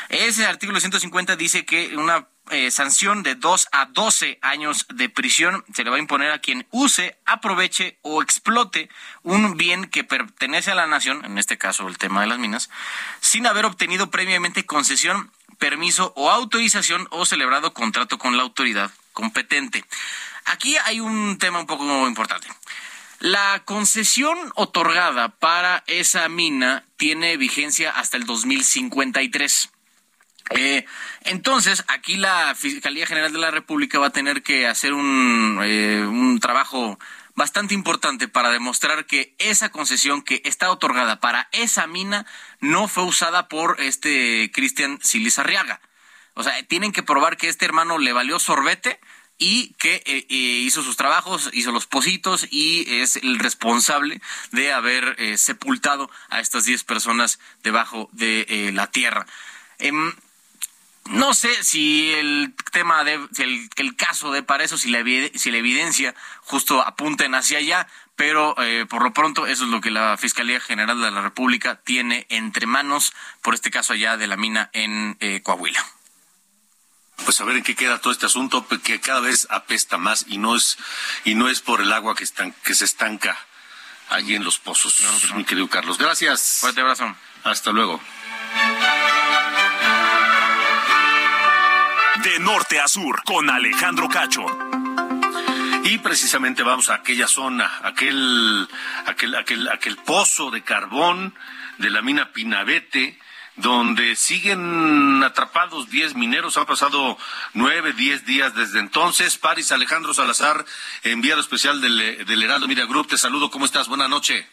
Ese 0.08 0.46
artículo 0.46 0.80
150 0.80 1.36
dice 1.36 1.66
que 1.66 1.94
una 1.94 2.26
eh, 2.48 2.70
sanción 2.70 3.22
de 3.22 3.34
2 3.34 3.68
a 3.72 3.84
12 3.84 4.38
años 4.40 4.86
de 4.94 5.10
prisión 5.10 5.62
se 5.74 5.84
le 5.84 5.90
va 5.90 5.96
a 5.96 6.00
imponer 6.00 6.30
a 6.30 6.38
quien 6.38 6.66
use, 6.70 7.18
aproveche 7.26 7.98
o 8.00 8.22
explote 8.22 8.88
un 9.24 9.58
bien 9.58 9.84
que 9.90 10.04
pertenece 10.04 10.70
a 10.70 10.74
la 10.74 10.86
nación, 10.86 11.22
en 11.26 11.36
este 11.36 11.58
caso 11.58 11.86
el 11.86 11.98
tema 11.98 12.22
de 12.22 12.28
las 12.28 12.38
minas, 12.38 12.70
sin 13.20 13.46
haber 13.46 13.66
obtenido 13.66 14.10
previamente 14.10 14.64
concesión 14.64 15.30
permiso 15.58 16.12
o 16.16 16.30
autorización 16.30 17.08
o 17.10 17.24
celebrado 17.24 17.72
contrato 17.72 18.18
con 18.18 18.36
la 18.36 18.42
autoridad 18.42 18.90
competente. 19.12 19.84
Aquí 20.44 20.76
hay 20.84 21.00
un 21.00 21.38
tema 21.38 21.60
un 21.60 21.66
poco 21.66 22.06
importante. 22.06 22.48
La 23.20 23.62
concesión 23.64 24.36
otorgada 24.56 25.30
para 25.30 25.82
esa 25.86 26.28
mina 26.28 26.84
tiene 26.96 27.36
vigencia 27.36 27.90
hasta 27.90 28.16
el 28.16 28.26
2053. 28.26 29.70
Eh, 30.50 30.84
entonces, 31.22 31.84
aquí 31.88 32.16
la 32.16 32.54
Fiscalía 32.54 33.06
General 33.06 33.32
de 33.32 33.38
la 33.38 33.50
República 33.50 33.98
va 33.98 34.08
a 34.08 34.10
tener 34.10 34.42
que 34.42 34.66
hacer 34.66 34.92
un, 34.92 35.60
eh, 35.64 36.04
un 36.06 36.38
trabajo 36.40 36.98
bastante 37.36 37.74
importante 37.74 38.26
para 38.26 38.50
demostrar 38.50 39.06
que 39.06 39.34
esa 39.38 39.68
concesión 39.68 40.22
que 40.22 40.42
está 40.44 40.70
otorgada 40.70 41.20
para 41.20 41.48
esa 41.52 41.86
mina 41.86 42.26
no 42.60 42.88
fue 42.88 43.04
usada 43.04 43.48
por 43.48 43.80
este 43.80 44.50
Cristian 44.52 44.98
Silizarriaga. 45.02 45.80
O 46.34 46.42
sea, 46.42 46.60
tienen 46.64 46.92
que 46.92 47.02
probar 47.02 47.36
que 47.36 47.48
este 47.48 47.64
hermano 47.64 47.98
le 47.98 48.12
valió 48.12 48.38
sorbete 48.38 48.98
y 49.38 49.74
que 49.74 49.96
eh, 50.06 50.26
eh, 50.28 50.34
hizo 50.34 50.82
sus 50.82 50.96
trabajos, 50.96 51.50
hizo 51.52 51.72
los 51.72 51.86
positos 51.86 52.46
y 52.50 53.00
es 53.00 53.16
el 53.16 53.38
responsable 53.38 54.20
de 54.50 54.72
haber 54.72 55.14
eh, 55.18 55.36
sepultado 55.36 56.10
a 56.30 56.40
estas 56.40 56.64
10 56.64 56.84
personas 56.84 57.38
debajo 57.62 58.08
de 58.12 58.70
la 58.72 58.90
tierra. 58.90 59.26
No 61.08 61.34
sé 61.34 61.62
si 61.62 62.12
el 62.12 62.54
tema 62.72 63.04
de, 63.04 63.26
si 63.32 63.42
el, 63.42 63.70
el 63.76 63.96
caso 63.96 64.32
de 64.32 64.42
para 64.42 64.64
eso, 64.64 64.76
si 64.76 64.90
la, 64.90 65.04
si 65.34 65.50
la 65.50 65.58
evidencia 65.58 66.14
justo 66.42 66.82
apunten 66.82 67.34
hacia 67.34 67.58
allá, 67.58 67.86
pero 68.16 68.54
eh, 68.58 68.86
por 68.88 69.02
lo 69.02 69.12
pronto 69.12 69.46
eso 69.46 69.64
es 69.64 69.70
lo 69.70 69.80
que 69.80 69.90
la 69.90 70.16
Fiscalía 70.16 70.58
General 70.58 71.00
de 71.00 71.10
la 71.10 71.20
República 71.20 71.76
tiene 71.76 72.26
entre 72.30 72.66
manos 72.66 73.12
por 73.42 73.54
este 73.54 73.70
caso 73.70 73.92
allá 73.92 74.16
de 74.16 74.26
la 74.26 74.36
mina 74.36 74.70
en 74.72 75.16
eh, 75.20 75.42
Coahuila. 75.42 75.84
Pues 77.24 77.40
a 77.40 77.44
ver 77.44 77.56
en 77.56 77.62
qué 77.62 77.74
queda 77.74 78.00
todo 78.00 78.12
este 78.12 78.26
asunto, 78.26 78.66
que 78.82 79.00
cada 79.00 79.20
vez 79.20 79.46
apesta 79.50 79.98
más 79.98 80.26
y 80.28 80.38
no 80.38 80.56
es 80.56 80.76
y 81.24 81.34
no 81.34 81.48
es 81.48 81.60
por 81.60 81.80
el 81.80 81.92
agua 81.92 82.14
que 82.14 82.24
están 82.24 82.54
que 82.64 82.74
se 82.74 82.84
estanca 82.84 83.38
allí 84.10 84.34
en 84.34 84.44
los 84.44 84.58
pozos. 84.58 85.02
mi 85.34 85.44
querido 85.44 85.68
Carlos, 85.68 85.98
gracias. 85.98 86.58
Fuerte 86.60 86.80
abrazo. 86.80 87.14
Hasta 87.44 87.70
luego. 87.72 88.00
De 92.26 92.40
norte 92.40 92.80
a 92.80 92.88
sur, 92.88 93.22
con 93.22 93.48
Alejandro 93.48 94.08
Cacho. 94.08 94.44
Y 95.84 95.98
precisamente 95.98 96.64
vamos 96.64 96.90
a 96.90 96.94
aquella 96.94 97.28
zona, 97.28 97.70
aquel, 97.84 98.66
aquel, 99.06 99.36
aquel, 99.36 99.68
aquel 99.68 99.96
pozo 99.98 100.50
de 100.50 100.62
carbón 100.62 101.36
de 101.78 101.88
la 101.88 102.02
mina 102.02 102.32
Pinabete, 102.32 103.16
donde 103.54 104.16
siguen 104.16 105.22
atrapados 105.22 105.88
10 105.88 106.16
mineros. 106.16 106.56
Han 106.56 106.66
pasado 106.66 107.16
9, 107.54 107.92
10 107.92 108.26
días 108.26 108.56
desde 108.56 108.80
entonces. 108.80 109.38
Paris 109.38 109.70
Alejandro 109.70 110.12
Salazar, 110.12 110.64
enviado 111.04 111.40
especial 111.40 111.80
del, 111.80 112.26
del 112.26 112.42
Heraldo 112.42 112.66
Mira 112.66 112.86
Group. 112.86 113.06
Te 113.06 113.18
saludo. 113.18 113.52
¿Cómo 113.52 113.66
estás? 113.66 113.86
Buenas 113.86 114.08
noches. 114.08 114.44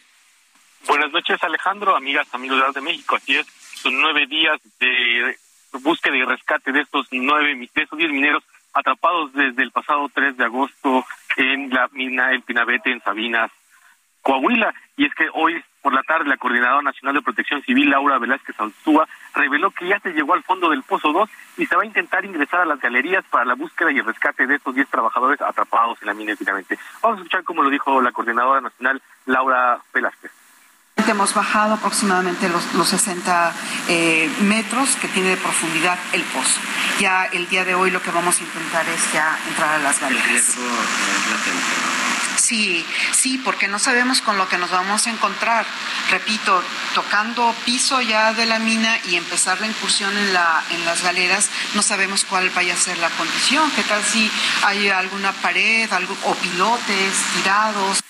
Buenas 0.86 1.10
noches, 1.10 1.42
Alejandro, 1.42 1.96
amigas, 1.96 2.28
amigos 2.30 2.62
de 2.72 2.80
de 2.80 2.86
México. 2.86 3.16
Así 3.16 3.34
es, 3.34 3.48
son 3.82 4.00
nueve 4.00 4.28
días 4.28 4.60
de 4.78 5.36
búsqueda 5.82 6.16
y 6.16 6.24
rescate 6.24 6.72
de 6.72 6.80
estos 6.80 7.08
nueve, 7.12 7.54
de 7.54 7.82
estos 7.82 7.98
diez 7.98 8.10
mineros 8.10 8.42
atrapados 8.72 9.32
desde 9.32 9.62
el 9.62 9.70
pasado 9.70 10.10
3 10.12 10.36
de 10.36 10.44
agosto 10.44 11.04
en 11.36 11.70
la 11.70 11.88
mina 11.92 12.32
El 12.32 12.42
Pinabete 12.42 12.90
en 12.90 13.00
Sabinas, 13.00 13.50
Coahuila. 14.22 14.74
Y 14.96 15.06
es 15.06 15.14
que 15.14 15.28
hoy 15.32 15.62
por 15.84 15.92
la 15.92 16.02
tarde 16.02 16.24
la 16.24 16.38
Coordinadora 16.38 16.82
Nacional 16.82 17.16
de 17.16 17.22
Protección 17.22 17.62
Civil, 17.62 17.90
Laura 17.90 18.18
Velázquez 18.18 18.58
Alzúa, 18.58 19.06
reveló 19.34 19.70
que 19.70 19.86
ya 19.86 20.00
se 20.00 20.12
llegó 20.12 20.32
al 20.32 20.42
fondo 20.42 20.70
del 20.70 20.82
Pozo 20.82 21.12
2 21.12 21.28
y 21.58 21.66
se 21.66 21.76
va 21.76 21.82
a 21.82 21.86
intentar 21.86 22.24
ingresar 22.24 22.60
a 22.60 22.64
las 22.64 22.80
galerías 22.80 23.22
para 23.26 23.44
la 23.44 23.54
búsqueda 23.54 23.92
y 23.92 23.98
el 23.98 24.04
rescate 24.06 24.46
de 24.46 24.56
estos 24.56 24.74
10 24.74 24.88
trabajadores 24.88 25.42
atrapados 25.42 26.00
en 26.00 26.06
la 26.06 26.14
mina 26.14 26.32
El 26.32 26.38
Pinabete. 26.38 26.78
Vamos 27.02 27.18
a 27.18 27.20
escuchar 27.20 27.44
cómo 27.44 27.62
lo 27.62 27.68
dijo 27.68 28.00
la 28.00 28.12
Coordinadora 28.12 28.62
Nacional, 28.62 29.02
Laura 29.26 29.82
Velázquez. 29.92 30.43
Hemos 30.96 31.34
bajado 31.34 31.74
aproximadamente 31.74 32.48
los, 32.48 32.72
los 32.74 32.88
60 32.88 33.52
eh, 33.88 34.30
metros 34.42 34.96
que 34.96 35.08
tiene 35.08 35.30
de 35.30 35.36
profundidad 35.36 35.98
el 36.12 36.22
pozo. 36.22 36.60
Ya 36.98 37.24
el 37.26 37.48
día 37.48 37.64
de 37.64 37.74
hoy 37.74 37.90
lo 37.90 38.00
que 38.00 38.10
vamos 38.10 38.38
a 38.38 38.42
intentar 38.42 38.88
es 38.88 39.12
ya 39.12 39.38
entrar 39.48 39.74
a 39.74 39.78
las 39.78 40.00
galerías. 40.00 40.26
El 40.26 40.32
riesgo 40.32 40.62
es 40.62 42.40
Sí, 42.40 42.84
sí, 43.12 43.38
porque 43.38 43.68
no 43.68 43.78
sabemos 43.78 44.20
con 44.20 44.36
lo 44.36 44.48
que 44.48 44.58
nos 44.58 44.70
vamos 44.70 45.06
a 45.06 45.10
encontrar. 45.10 45.64
Repito, 46.10 46.62
tocando 46.94 47.54
piso 47.64 48.00
ya 48.00 48.32
de 48.32 48.46
la 48.46 48.58
mina 48.58 48.98
y 49.08 49.16
empezar 49.16 49.60
la 49.60 49.66
incursión 49.66 50.16
en, 50.16 50.32
la, 50.32 50.62
en 50.70 50.84
las 50.84 51.02
galeras, 51.02 51.48
no 51.74 51.82
sabemos 51.82 52.24
cuál 52.24 52.50
vaya 52.50 52.74
a 52.74 52.76
ser 52.76 52.98
la 52.98 53.08
condición. 53.10 53.70
¿Qué 53.74 53.82
tal 53.82 54.02
si 54.04 54.30
hay 54.62 54.90
alguna 54.90 55.32
pared 55.32 55.90
algo, 55.92 56.14
o 56.24 56.34
pilotes 56.34 57.14
tirados? 57.34 58.03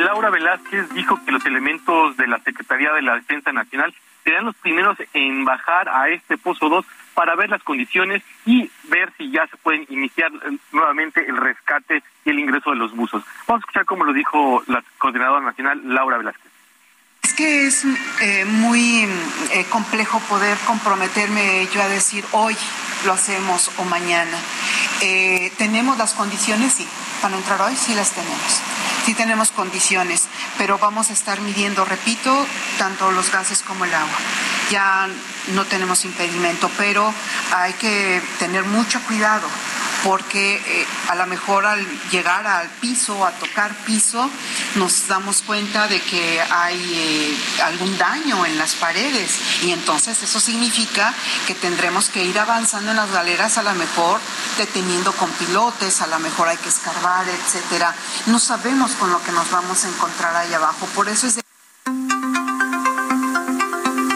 Laura 0.00 0.30
Velázquez 0.30 0.92
dijo 0.94 1.22
que 1.24 1.32
los 1.32 1.44
elementos 1.44 2.16
de 2.16 2.26
la 2.26 2.38
Secretaría 2.40 2.92
de 2.92 3.02
la 3.02 3.16
Defensa 3.16 3.52
Nacional 3.52 3.94
serán 4.24 4.46
los 4.46 4.56
primeros 4.56 4.96
en 5.14 5.44
bajar 5.44 5.88
a 5.88 6.08
este 6.08 6.38
Pozo 6.38 6.68
2 6.68 6.84
para 7.14 7.34
ver 7.34 7.50
las 7.50 7.62
condiciones 7.62 8.22
y 8.46 8.70
ver 8.84 9.12
si 9.16 9.30
ya 9.30 9.46
se 9.46 9.56
pueden 9.58 9.86
iniciar 9.90 10.30
eh, 10.32 10.56
nuevamente 10.72 11.26
el 11.28 11.36
rescate 11.36 12.02
y 12.24 12.30
el 12.30 12.38
ingreso 12.38 12.70
de 12.70 12.76
los 12.76 12.94
buzos. 12.94 13.22
Vamos 13.46 13.60
a 13.60 13.64
escuchar 13.64 13.84
cómo 13.84 14.04
lo 14.04 14.12
dijo 14.12 14.62
la 14.66 14.82
coordinadora 14.98 15.44
nacional 15.44 15.80
Laura 15.84 16.18
Velázquez. 16.18 16.50
Es 17.22 17.34
que 17.34 17.66
es 17.66 17.84
eh, 18.20 18.44
muy 18.46 19.06
eh, 19.52 19.66
complejo 19.70 20.18
poder 20.20 20.56
comprometerme 20.66 21.66
yo 21.72 21.82
a 21.82 21.88
decir 21.88 22.24
hoy 22.32 22.56
lo 23.04 23.12
hacemos 23.12 23.70
o 23.78 23.84
mañana. 23.84 24.38
¿Tenemos 25.56 25.96
las 25.96 26.12
condiciones? 26.12 26.74
Sí. 26.74 26.86
Para 27.22 27.36
entrar 27.36 27.60
hoy 27.62 27.74
sí 27.74 27.94
las 27.94 28.12
tenemos 28.12 28.62
sí 29.04 29.14
tenemos 29.14 29.50
condiciones, 29.50 30.26
pero 30.58 30.78
vamos 30.78 31.10
a 31.10 31.12
estar 31.12 31.40
midiendo, 31.40 31.84
repito, 31.84 32.46
tanto 32.78 33.10
los 33.12 33.30
gases 33.30 33.62
como 33.62 33.84
el 33.84 33.94
agua. 33.94 34.18
Ya 34.70 35.08
no 35.54 35.64
tenemos 35.64 36.04
impedimento, 36.04 36.70
pero 36.76 37.12
hay 37.54 37.72
que 37.74 38.22
tener 38.38 38.64
mucho 38.64 39.00
cuidado 39.02 39.48
porque 40.04 40.56
eh, 40.56 40.86
a 41.08 41.14
lo 41.14 41.26
mejor 41.26 41.66
al 41.66 41.84
llegar 42.10 42.46
al 42.46 42.68
piso, 42.80 43.24
a 43.26 43.32
tocar 43.32 43.74
piso, 43.84 44.30
nos 44.76 45.08
damos 45.08 45.42
cuenta 45.42 45.88
de 45.88 46.00
que 46.00 46.40
hay 46.40 46.78
eh, 46.94 47.62
algún 47.64 47.96
daño 47.98 48.46
en 48.46 48.58
las 48.58 48.74
paredes 48.74 49.62
y 49.62 49.72
entonces 49.72 50.22
eso 50.22 50.40
significa 50.40 51.12
que 51.46 51.54
tendremos 51.54 52.08
que 52.08 52.24
ir 52.24 52.38
avanzando 52.38 52.90
en 52.90 52.96
las 52.96 53.10
galeras, 53.12 53.58
a 53.58 53.62
lo 53.62 53.74
mejor 53.74 54.20
deteniendo 54.56 55.12
con 55.12 55.30
pilotes, 55.32 56.00
a 56.00 56.06
lo 56.06 56.18
mejor 56.18 56.48
hay 56.48 56.56
que 56.56 56.68
escarbar, 56.68 57.28
etcétera. 57.28 57.94
No 58.26 58.38
sabemos 58.38 58.92
con 58.92 59.10
lo 59.10 59.22
que 59.22 59.32
nos 59.32 59.50
vamos 59.50 59.84
a 59.84 59.88
encontrar 59.88 60.34
ahí 60.36 60.52
abajo, 60.54 60.86
por 60.94 61.08
eso 61.08 61.26
es 61.26 61.40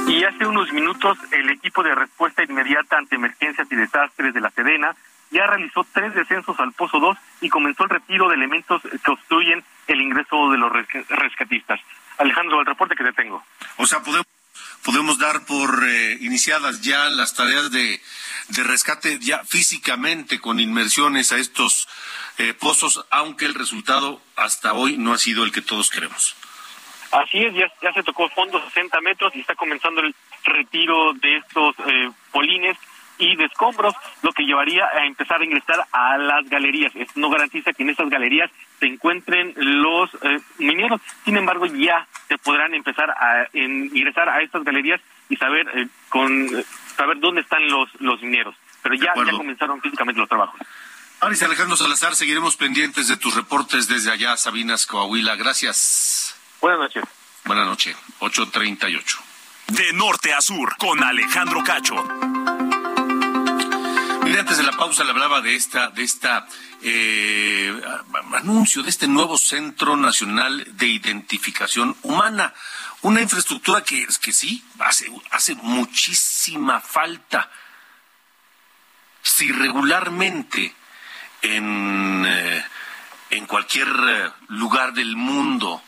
Y 0.06 0.24
hace 0.24 0.46
unos 0.46 0.72
minutos 0.72 1.18
el 1.32 1.50
equipo 1.50 1.82
de 1.82 1.94
respuesta 1.94 2.42
inmediata 2.44 2.96
ante 2.96 3.16
emergencias 3.16 3.66
y 3.70 3.74
desastres 3.74 4.32
de 4.32 4.40
la 4.40 4.50
Sedena 4.50 4.94
ya 5.30 5.46
realizó 5.46 5.86
tres 5.92 6.14
descensos 6.14 6.58
al 6.60 6.72
Pozo 6.72 7.00
2 7.00 7.16
y 7.40 7.48
comenzó 7.48 7.84
el 7.84 7.90
retiro 7.90 8.28
de 8.28 8.36
elementos 8.36 8.82
que 8.82 9.10
obstruyen 9.10 9.64
el 9.86 10.00
ingreso 10.00 10.50
de 10.50 10.58
los 10.58 10.72
rescatistas. 11.08 11.80
Alejandro, 12.18 12.60
el 12.60 12.66
reporte 12.66 12.94
que 12.94 13.04
te 13.04 13.12
tengo. 13.12 13.44
O 13.76 13.86
sea, 13.86 14.00
podemos, 14.00 14.26
podemos 14.84 15.18
dar 15.18 15.44
por 15.44 15.84
eh, 15.84 16.18
iniciadas 16.20 16.82
ya 16.82 17.08
las 17.10 17.34
tareas 17.34 17.70
de, 17.70 18.00
de 18.48 18.62
rescate 18.62 19.18
ya 19.18 19.42
físicamente 19.44 20.40
con 20.40 20.60
inmersiones 20.60 21.32
a 21.32 21.38
estos 21.38 21.88
eh, 22.38 22.54
pozos, 22.54 23.04
aunque 23.10 23.46
el 23.46 23.54
resultado 23.54 24.20
hasta 24.36 24.74
hoy 24.74 24.96
no 24.96 25.12
ha 25.12 25.18
sido 25.18 25.44
el 25.44 25.52
que 25.52 25.62
todos 25.62 25.90
queremos. 25.90 26.36
Así 27.10 27.38
es, 27.38 27.54
ya, 27.54 27.72
ya 27.80 27.92
se 27.92 28.02
tocó 28.02 28.28
fondo 28.30 28.60
60 28.60 29.00
metros 29.00 29.34
y 29.36 29.40
está 29.40 29.54
comenzando 29.54 30.00
el 30.00 30.14
retiro 30.44 31.12
de 31.14 31.36
estos 31.36 31.76
eh, 31.86 32.10
polines 32.32 32.76
y 33.18 33.36
de 33.36 33.44
escombros, 33.44 33.94
lo 34.22 34.32
que 34.32 34.44
llevaría 34.44 34.86
a 34.86 35.06
empezar 35.06 35.40
a 35.40 35.44
ingresar 35.44 35.86
a 35.92 36.18
las 36.18 36.48
galerías. 36.48 36.92
Esto 36.94 37.20
no 37.20 37.30
garantiza 37.30 37.72
que 37.72 37.82
en 37.82 37.90
estas 37.90 38.08
galerías 38.10 38.50
se 38.80 38.86
encuentren 38.86 39.54
los 39.56 40.10
eh, 40.22 40.40
mineros, 40.58 41.00
sin 41.24 41.36
embargo 41.36 41.66
ya 41.66 42.06
se 42.28 42.38
podrán 42.38 42.74
empezar 42.74 43.10
a 43.10 43.48
ingresar 43.52 44.28
a 44.28 44.40
estas 44.40 44.64
galerías 44.64 45.00
y 45.28 45.36
saber 45.36 45.66
eh, 45.74 45.88
con 46.08 46.48
saber 46.96 47.18
dónde 47.20 47.40
están 47.42 47.66
los 47.68 47.88
los 48.00 48.20
mineros. 48.22 48.54
Pero 48.82 48.94
ya, 48.96 49.12
ya 49.14 49.32
comenzaron 49.32 49.80
físicamente 49.80 50.20
los 50.20 50.28
trabajos. 50.28 50.60
Aris 51.20 51.42
Alejandro 51.42 51.76
Salazar, 51.76 52.14
seguiremos 52.14 52.56
pendientes 52.56 53.08
de 53.08 53.16
tus 53.16 53.34
reportes 53.34 53.88
desde 53.88 54.10
allá, 54.10 54.36
Sabinas, 54.36 54.86
Coahuila. 54.86 55.36
Gracias. 55.36 56.36
Buenas 56.60 56.80
noches. 56.80 57.04
Buenas 57.44 57.66
noches, 57.66 57.96
838. 58.20 59.18
De 59.68 59.92
norte 59.94 60.32
a 60.32 60.40
sur, 60.40 60.76
con 60.76 61.02
Alejandro 61.02 61.62
Cacho. 61.64 61.96
Antes 64.38 64.56
de 64.56 64.64
la 64.64 64.72
pausa 64.72 65.04
le 65.04 65.10
hablaba 65.10 65.40
de 65.40 65.54
esta, 65.54 65.90
de 65.90 66.02
esta 66.02 66.48
eh, 66.82 67.80
anuncio 68.34 68.82
de 68.82 68.90
este 68.90 69.06
nuevo 69.06 69.38
Centro 69.38 69.96
Nacional 69.96 70.66
de 70.76 70.86
Identificación 70.86 71.96
Humana. 72.02 72.52
Una 73.02 73.20
infraestructura 73.20 73.84
que, 73.84 74.04
que 74.20 74.32
sí, 74.32 74.64
hace, 74.80 75.08
hace 75.30 75.54
muchísima 75.54 76.80
falta. 76.80 77.48
Si 79.22 79.52
regularmente 79.52 80.74
en, 81.42 82.24
eh, 82.26 82.64
en 83.30 83.46
cualquier 83.46 83.88
eh, 83.88 84.30
lugar 84.48 84.94
del 84.94 85.16
mundo 85.16 85.80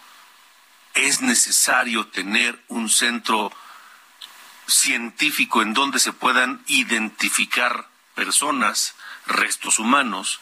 es 0.94 1.20
necesario 1.20 2.06
tener 2.06 2.62
un 2.68 2.88
centro 2.88 3.52
científico 4.68 5.62
en 5.62 5.74
donde 5.74 5.98
se 5.98 6.12
puedan 6.12 6.62
identificar 6.68 7.95
personas, 8.16 8.96
restos 9.26 9.78
humanos, 9.78 10.40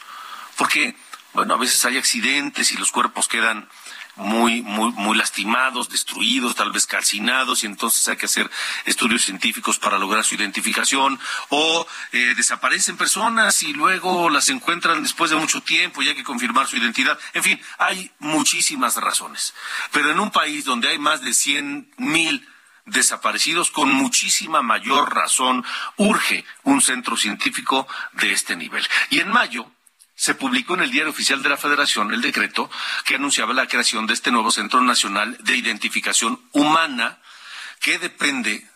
porque, 0.57 0.95
bueno, 1.33 1.53
a 1.53 1.57
veces 1.57 1.85
hay 1.85 1.97
accidentes 1.97 2.71
y 2.71 2.77
los 2.77 2.91
cuerpos 2.91 3.27
quedan 3.27 3.69
muy, 4.15 4.61
muy, 4.61 4.93
muy 4.93 5.17
lastimados, 5.17 5.89
destruidos, 5.89 6.55
tal 6.55 6.71
vez 6.71 6.87
calcinados, 6.87 7.63
y 7.63 7.65
entonces 7.65 8.07
hay 8.07 8.15
que 8.15 8.27
hacer 8.27 8.49
estudios 8.85 9.23
científicos 9.23 9.77
para 9.77 9.99
lograr 9.99 10.23
su 10.23 10.35
identificación, 10.35 11.19
o 11.49 11.85
eh, 12.13 12.33
desaparecen 12.35 12.95
personas 12.95 13.61
y 13.63 13.73
luego 13.73 14.29
las 14.29 14.47
encuentran 14.47 15.03
después 15.03 15.31
de 15.31 15.35
mucho 15.35 15.61
tiempo 15.61 16.01
y 16.01 16.07
hay 16.07 16.15
que 16.15 16.23
confirmar 16.23 16.67
su 16.67 16.77
identidad. 16.77 17.19
En 17.33 17.43
fin, 17.43 17.61
hay 17.77 18.09
muchísimas 18.19 18.95
razones. 18.95 19.53
Pero 19.91 20.11
en 20.11 20.19
un 20.21 20.31
país 20.31 20.63
donde 20.63 20.87
hay 20.87 20.97
más 20.97 21.21
de 21.21 21.33
cien 21.33 21.91
mil 21.97 22.47
desaparecidos, 22.85 23.71
con 23.71 23.91
muchísima 23.91 24.61
mayor 24.61 25.13
razón 25.13 25.65
urge 25.97 26.45
un 26.63 26.81
centro 26.81 27.17
científico 27.17 27.87
de 28.13 28.31
este 28.31 28.55
nivel. 28.55 28.85
Y 29.09 29.19
en 29.19 29.29
mayo 29.29 29.69
se 30.15 30.35
publicó 30.35 30.75
en 30.75 30.81
el 30.81 30.91
Diario 30.91 31.11
Oficial 31.11 31.43
de 31.43 31.49
la 31.49 31.57
Federación 31.57 32.13
el 32.13 32.21
decreto 32.21 32.69
que 33.03 33.15
anunciaba 33.15 33.53
la 33.53 33.67
creación 33.67 34.07
de 34.07 34.13
este 34.13 34.31
nuevo 34.31 34.51
Centro 34.51 34.81
Nacional 34.81 35.37
de 35.41 35.57
Identificación 35.57 36.39
Humana 36.53 37.19
que 37.81 37.99
depende 37.99 38.69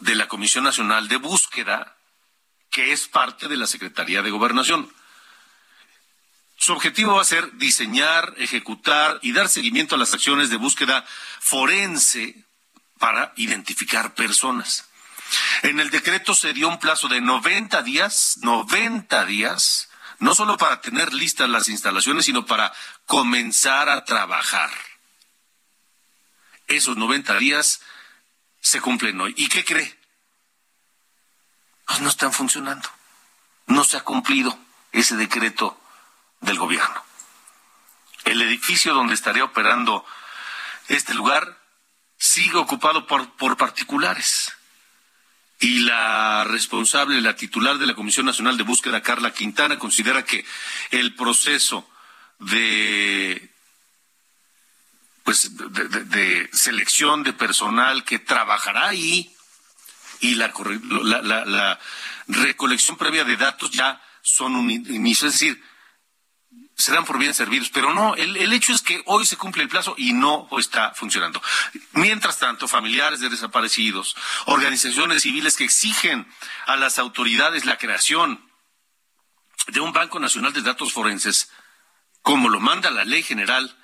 de 0.00 0.14
la 0.16 0.26
Comisión 0.26 0.64
Nacional 0.64 1.08
de 1.08 1.16
Búsqueda, 1.16 1.96
que 2.70 2.92
es 2.92 3.06
parte 3.06 3.46
de 3.46 3.56
la 3.56 3.68
Secretaría 3.68 4.22
de 4.22 4.30
Gobernación. 4.30 4.92
Su 6.56 6.72
objetivo 6.72 7.14
va 7.14 7.22
a 7.22 7.24
ser 7.24 7.56
diseñar, 7.58 8.34
ejecutar 8.38 9.18
y 9.22 9.32
dar 9.32 9.48
seguimiento 9.48 9.94
a 9.94 9.98
las 9.98 10.12
acciones 10.14 10.50
de 10.50 10.56
búsqueda 10.56 11.04
forense 11.40 12.44
para 13.02 13.32
identificar 13.34 14.14
personas. 14.14 14.84
En 15.62 15.80
el 15.80 15.90
decreto 15.90 16.36
se 16.36 16.52
dio 16.52 16.68
un 16.68 16.78
plazo 16.78 17.08
de 17.08 17.20
90 17.20 17.82
días, 17.82 18.38
90 18.42 19.24
días, 19.24 19.88
no 20.20 20.36
solo 20.36 20.56
para 20.56 20.80
tener 20.80 21.12
listas 21.12 21.48
las 21.48 21.68
instalaciones, 21.68 22.26
sino 22.26 22.46
para 22.46 22.72
comenzar 23.06 23.88
a 23.88 24.04
trabajar. 24.04 24.70
Esos 26.68 26.96
90 26.96 27.38
días 27.38 27.80
se 28.60 28.80
cumplen 28.80 29.20
hoy. 29.20 29.34
¿Y 29.36 29.48
qué 29.48 29.64
cree? 29.64 29.98
Pues 31.86 32.00
no 32.02 32.08
están 32.08 32.32
funcionando. 32.32 32.88
No 33.66 33.82
se 33.82 33.96
ha 33.96 34.02
cumplido 34.02 34.56
ese 34.92 35.16
decreto 35.16 35.76
del 36.40 36.56
gobierno. 36.56 37.02
El 38.22 38.40
edificio 38.42 38.94
donde 38.94 39.14
estaría 39.14 39.42
operando 39.42 40.06
este 40.86 41.14
lugar 41.14 41.61
sigue 42.22 42.56
ocupado 42.56 43.04
por, 43.04 43.32
por 43.32 43.56
particulares. 43.56 44.52
Y 45.58 45.80
la 45.80 46.44
responsable, 46.44 47.20
la 47.20 47.34
titular 47.34 47.78
de 47.78 47.86
la 47.86 47.96
Comisión 47.96 48.26
Nacional 48.26 48.56
de 48.56 48.62
Búsqueda, 48.62 49.02
Carla 49.02 49.32
Quintana, 49.32 49.76
considera 49.76 50.24
que 50.24 50.44
el 50.92 51.16
proceso 51.16 51.88
de 52.38 53.50
pues 55.24 55.50
de, 55.52 56.48
selección 56.52 57.24
de 57.24 57.32
personal 57.32 58.04
que 58.04 58.20
trabajará 58.20 58.88
ahí 58.88 59.34
y 60.20 60.36
la, 60.36 60.52
la, 61.02 61.44
la 61.44 61.80
recolección 62.28 62.96
previa 62.96 63.24
de 63.24 63.36
datos 63.36 63.70
ya 63.72 64.00
son 64.20 64.54
un 64.54 64.70
inicio. 64.70 65.26
Es 65.26 65.34
decir, 65.34 65.62
se 66.82 66.90
dan 66.90 67.04
por 67.04 67.16
bien 67.16 67.32
servidos, 67.32 67.70
pero 67.70 67.94
no, 67.94 68.16
el, 68.16 68.52
hecho 68.52 68.72
es 68.72 68.82
que 68.82 69.02
hoy 69.06 69.24
se 69.24 69.36
cumple 69.36 69.62
el 69.62 69.68
plazo 69.68 69.94
y 69.96 70.14
no 70.14 70.48
está 70.58 70.92
funcionando. 70.94 71.40
Mientras 71.92 72.40
tanto, 72.40 72.66
familiares 72.66 73.20
de 73.20 73.28
desaparecidos, 73.28 74.16
organizaciones 74.46 75.22
civiles 75.22 75.56
que 75.56 75.62
exigen 75.62 76.26
a 76.66 76.74
las 76.74 76.98
autoridades 76.98 77.66
la 77.66 77.78
creación 77.78 78.44
de 79.68 79.78
un 79.78 79.92
Banco 79.92 80.18
Nacional 80.18 80.52
de 80.52 80.62
Datos 80.62 80.92
Forenses, 80.92 81.52
como 82.20 82.48
lo 82.48 82.58
manda 82.58 82.90
la 82.90 83.04
ley 83.04 83.22
general 83.22 83.78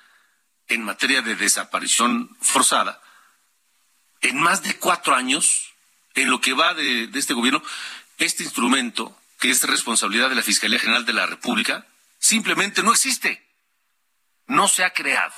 en 0.67 0.83
materia 0.83 1.21
de 1.21 1.37
desaparición 1.37 2.35
forzada, 2.41 3.01
en 4.19 4.41
más 4.41 4.61
de 4.61 4.77
cuatro 4.77 5.15
años, 5.15 5.71
en 6.15 6.29
lo 6.29 6.41
que 6.41 6.51
va 6.51 6.73
de 6.73 7.09
este 7.13 7.33
gobierno, 7.33 7.63
este 8.17 8.43
instrumento, 8.43 9.17
que 9.39 9.51
es 9.51 9.63
responsabilidad 9.63 10.27
de 10.27 10.35
la 10.35 10.43
Fiscalía 10.43 10.79
General 10.79 11.05
de 11.05 11.13
la 11.13 11.27
República, 11.27 11.85
simplemente 12.29 12.83
no 12.83 12.91
existe. 12.91 13.43
No 14.45 14.67
se 14.67 14.83
ha 14.83 14.91
creado. 14.91 15.33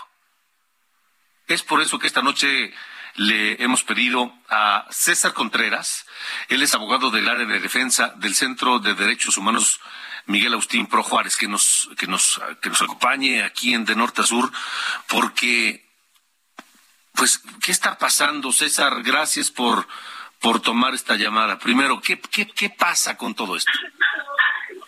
Es 1.47 1.63
por 1.63 1.81
eso 1.81 1.97
que 1.97 2.07
esta 2.07 2.21
noche 2.21 2.73
le 3.15 3.61
hemos 3.63 3.83
pedido 3.83 4.33
a 4.49 4.85
César 4.89 5.33
Contreras, 5.33 6.05
él 6.49 6.61
es 6.61 6.73
abogado 6.75 7.09
del 7.09 7.27
área 7.27 7.45
de 7.45 7.59
defensa 7.59 8.13
del 8.17 8.35
Centro 8.35 8.79
de 8.79 8.93
Derechos 8.93 9.37
Humanos 9.37 9.79
Miguel 10.25 10.53
Agustín 10.53 10.87
Pro 10.87 11.03
Juárez, 11.03 11.35
que 11.35 11.47
nos, 11.47 11.89
que 11.97 12.07
nos, 12.07 12.39
que 12.61 12.69
nos 12.69 12.81
acompañe 12.81 13.43
aquí 13.43 13.73
en 13.73 13.85
De 13.85 13.95
Norte 13.95 14.21
a 14.21 14.25
Sur, 14.25 14.51
porque, 15.07 15.85
pues, 17.13 17.41
¿qué 17.63 17.71
está 17.71 17.97
pasando, 17.97 18.51
César? 18.51 19.01
Gracias 19.03 19.49
por, 19.49 19.87
por 20.39 20.61
tomar 20.61 20.93
esta 20.93 21.15
llamada. 21.15 21.57
Primero, 21.57 22.01
¿qué, 22.01 22.19
qué, 22.19 22.47
qué 22.47 22.69
pasa 22.69 23.17
con 23.17 23.33
todo 23.33 23.55
esto? 23.55 23.71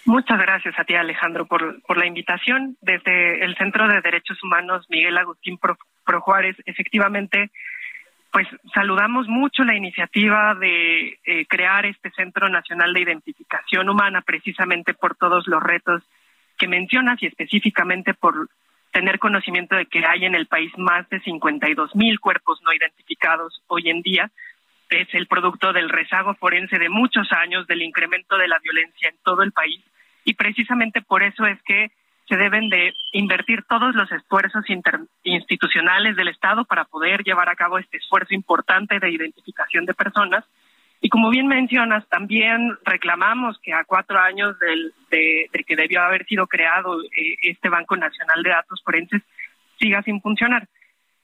Muchas 0.06 0.38
gracias 0.38 0.78
a 0.78 0.84
ti, 0.84 0.96
Alejandro, 0.96 1.46
por, 1.46 1.98
la 1.98 2.06
invitación. 2.06 2.76
Desde 2.82 3.44
el 3.46 3.56
Centro 3.56 3.88
de 3.88 4.02
Derechos 4.02 4.42
Humanos 4.44 4.86
Miguel 4.90 5.18
Agustín 5.18 5.58
Pro, 5.58 5.78
Juárez, 6.22 6.58
efectivamente, 6.66 7.52
pues 8.30 8.48
saludamos 8.74 9.28
mucho 9.30 9.64
la 9.64 9.76
iniciativa 9.76 10.56
de 10.56 11.20
eh, 11.24 11.46
crear 11.48 11.86
este 11.86 12.12
Centro 12.12 12.50
Nacional 12.50 12.94
de 12.94 13.02
Identificación 13.02 13.88
Humana, 13.88 14.22
precisamente 14.22 14.94
por 14.94 15.16
todos 15.16 15.48
los 15.48 15.64
retos 15.64 16.04
que 16.58 16.68
mencionas 16.68 17.24
y 17.24 17.28
específicamente 17.28 18.14
por 18.14 18.50
tener 18.92 19.20
conocimiento 19.20 19.76
de 19.76 19.86
que 19.86 20.06
hay 20.06 20.26
en 20.26 20.36
el 20.36 20.48
país 20.48 20.72
más 20.78 21.08
de 21.10 21.22
52 21.22 21.96
mil 21.96 22.20
cuerpos 22.20 22.60
no 22.62 22.74
identificados 22.74 23.64
hoy 23.68 23.90
en 23.90 24.02
día, 24.02 24.30
es 24.90 25.08
el 25.14 25.28
producto 25.28 25.74
del 25.74 25.90
rezago 25.90 26.36
forense 26.36 26.78
de 26.78 26.90
muchos 26.90 27.32
años, 27.32 27.66
del 27.68 27.82
incremento 27.82 28.38
de 28.38 28.48
la 28.48 28.60
violencia 28.60 29.10
en 29.10 29.16
todo 29.24 29.42
el 29.42 29.52
país 29.52 29.82
y 30.26 30.34
precisamente 30.34 31.02
por 31.02 31.24
eso 31.24 31.46
es 31.46 31.62
que 31.64 31.92
se 32.28 32.38
deben 32.38 32.70
de 32.70 32.94
invertir 33.12 33.64
todos 33.64 33.96
los 33.96 34.12
esfuerzos 34.12 34.64
institucionales 35.24 36.16
del 36.16 36.30
Estado 36.30 36.66
para 36.66 36.86
poder 36.86 37.24
llevar 37.24 37.50
a 37.50 37.56
cabo 37.56 37.78
este 37.78 37.98
esfuerzo 37.98 38.34
importante 38.34 39.00
de 39.00 39.12
identificación 39.12 39.86
de 39.86 39.94
personas. 39.94 40.46
Y 41.02 41.10
como 41.10 41.30
bien 41.30 41.48
mencionas, 41.48 42.08
también 42.08 42.78
reclamamos 42.86 43.60
que 43.62 43.74
a 43.74 43.84
cuatro 43.84 44.18
años 44.20 44.58
del, 44.60 44.94
de, 45.12 45.50
que 45.68 45.76
debió 45.76 46.02
haber 46.02 46.26
sido 46.26 46.48
creado 46.48 47.02
eh, 47.04 47.36
este 47.42 47.68
Banco 47.68 47.98
Nacional 47.98 48.42
de 48.42 48.52
Datos 48.52 48.82
Forenses 48.86 49.22
siga 49.78 50.02
sin 50.04 50.22
funcionar. 50.22 50.70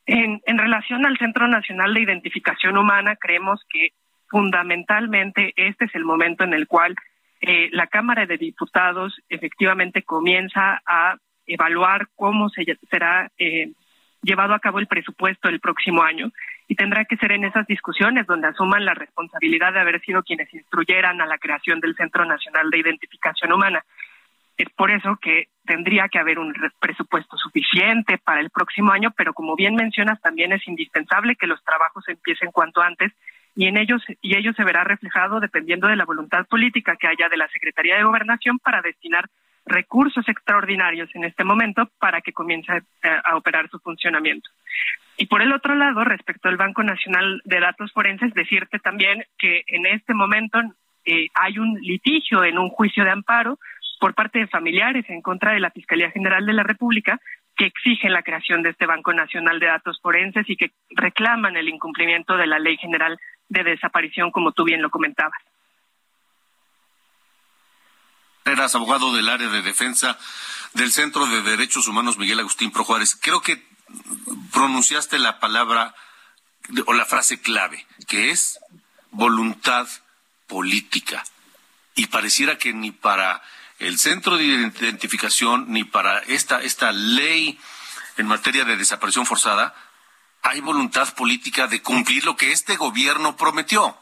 En, 0.06 0.42
en 0.46 0.58
relación 0.58 1.06
al 1.06 1.18
Centro 1.18 1.48
Nacional 1.48 1.94
de 1.94 2.02
Identificación 2.02 2.78
Humana, 2.78 3.16
creemos 3.16 3.62
que 3.70 3.94
fundamentalmente 4.28 5.54
este 5.56 5.86
es 5.86 5.96
el 5.96 6.04
momento 6.04 6.44
en 6.44 6.54
el 6.54 6.68
cual 6.68 6.96
eh, 7.42 7.70
la 7.72 7.88
Cámara 7.88 8.26
de 8.26 8.38
Diputados 8.38 9.16
efectivamente 9.30 10.04
comienza 10.04 10.82
a 10.86 11.16
evaluar 11.46 12.08
cómo 12.16 12.50
se, 12.50 12.66
será 12.90 13.32
eh, 13.38 13.72
llevado 14.22 14.54
a 14.54 14.60
cabo 14.60 14.80
el 14.80 14.88
presupuesto 14.88 15.48
el 15.48 15.60
próximo 15.60 16.04
año 16.04 16.32
y 16.68 16.76
tendrá 16.76 17.06
que 17.06 17.18
ser 17.18 17.32
en 17.32 17.46
esas 17.46 17.66
discusiones 17.66 18.28
donde 18.28 18.48
asuman 18.48 18.86
la 18.86 18.94
responsabilidad 18.94 19.74
de 19.74 19.80
haber 19.80 20.02
sido 20.02 20.22
quienes 20.22 20.54
instruyeran 20.54 21.22
a 21.22 21.26
la 21.26 21.38
creación 21.38 21.80
del 21.80 21.96
Centro 21.96 22.26
Nacional 22.26 22.70
de 22.70 22.80
Identificación 22.80 23.54
Humana. 23.54 23.84
Es 24.58 24.70
por 24.72 24.92
eso 24.92 25.18
que 25.22 25.48
tendría 25.66 26.10
que 26.10 26.20
haber 26.20 26.38
un 26.38 26.54
presupuesto 26.80 27.38
suficiente 27.38 28.18
para 28.18 28.42
el 28.42 28.50
próximo 28.50 28.92
año, 28.92 29.12
pero 29.16 29.34
como 29.34 29.56
bien 29.56 29.76
mencionas, 29.76 30.22
también 30.22 30.52
es 30.52 30.68
indispensable 30.68 31.38
que 31.38 31.48
los 31.48 31.64
trabajos 31.64 32.04
empiecen 32.10 32.52
cuanto 32.52 32.82
antes 32.82 33.14
y 33.56 33.66
en 33.66 33.78
ellos 33.78 34.02
y 34.22 34.36
ello 34.38 34.54
se 34.54 34.64
verá 34.64 34.84
reflejado 34.84 35.40
dependiendo 35.40 35.88
de 35.88 35.96
la 35.96 36.06
voluntad 36.06 36.46
política 36.48 36.96
que 36.96 37.08
haya 37.08 37.30
de 37.30 37.38
la 37.38 37.48
Secretaría 37.50 37.98
de 37.98 38.04
Gobernación 38.04 38.60
para 38.60 38.82
destinar 38.82 39.30
recursos 39.66 40.28
extraordinarios 40.28 41.10
en 41.14 41.26
este 41.26 41.44
momento 41.44 41.90
para 42.00 42.22
que 42.22 42.34
comience 42.34 42.72
a, 42.72 42.78
eh, 42.78 43.22
a, 43.24 43.36
operar 43.36 43.70
su 43.70 43.80
funcionamiento. 43.80 44.50
Y 45.18 45.28
por 45.28 45.42
el 45.42 45.52
otro 45.52 45.76
lado, 45.76 46.04
respecto 46.04 46.50
al 46.50 46.58
Banco 46.58 46.82
Nacional 46.82 47.42
de 47.44 47.60
Datos 47.60 47.92
Forenses, 47.92 48.34
decirte 48.34 48.80
también 48.80 49.24
que 49.38 49.64
en 49.68 49.86
este 49.86 50.14
momento 50.14 50.60
eh, 51.06 51.28
hay 51.34 51.60
un 51.60 51.80
litigio 51.82 52.44
en 52.44 52.58
un 52.58 52.70
juicio 52.70 53.04
de 53.04 53.12
amparo 53.12 53.60
por 54.00 54.14
parte 54.14 54.40
de 54.40 54.48
familiares 54.48 55.06
en 55.10 55.22
contra 55.22 55.54
de 55.54 55.60
la 55.60 55.72
Fiscalía 55.72 56.12
General 56.12 56.46
de 56.46 56.54
la 56.54 56.64
República 56.64 57.20
que 57.56 57.66
exigen 57.66 58.14
la 58.14 58.24
creación 58.24 58.64
de 58.64 58.70
este 58.70 58.86
Banco 58.86 59.12
Nacional 59.14 59.60
de 59.60 59.68
Datos 59.68 60.00
Forenses 60.02 60.50
y 60.50 60.56
que 60.56 60.72
reclaman 60.92 61.58
el 61.58 61.68
incumplimiento 61.68 62.38
de 62.38 62.48
la 62.48 62.58
Ley 62.58 62.78
General 62.78 63.20
de 63.50 63.64
Desaparición, 63.64 64.32
como 64.32 64.52
tú 64.52 64.64
bien 64.64 64.82
lo 64.82 64.90
comentabas. 64.90 65.40
Eras 68.46 68.74
abogado 68.76 69.14
del 69.14 69.30
área 69.30 69.50
de 69.50 69.62
defensa 69.62 70.18
del 70.74 70.92
Centro 70.92 71.26
de 71.28 71.42
Derechos 71.42 71.88
Humanos 71.88 72.18
Miguel 72.18 72.40
Agustín 72.40 72.72
Pro 72.72 72.84
Juárez. 72.84 73.18
Creo 73.20 73.42
que 73.42 73.68
pronunciaste 74.52 75.20
la 75.20 75.40
palabra 75.40 75.94
o 76.86 76.94
la 76.94 77.06
frase 77.06 77.42
clave, 77.42 77.86
que 78.08 78.32
es 78.32 78.60
voluntad 79.12 79.88
política. 80.48 81.24
Y 81.96 82.08
pareciera 82.08 82.58
que 82.58 82.74
ni 82.74 82.92
para 82.92 83.42
el 83.80 83.98
centro 83.98 84.38
de 84.38 84.44
identificación 84.44 85.66
ni 85.70 85.84
para 85.84 86.20
esta, 86.20 86.62
esta 86.62 86.92
ley 86.92 87.60
en 88.18 88.28
materia 88.28 88.66
de 88.66 88.78
desaparición 88.78 89.26
forzada 89.26 89.74
hay 90.44 90.62
voluntad 90.62 91.08
política 91.16 91.68
de 91.68 91.82
cumplir 91.82 92.26
lo 92.26 92.36
que 92.36 92.52
este 92.52 92.76
gobierno 92.76 93.36
prometió. 93.36 93.98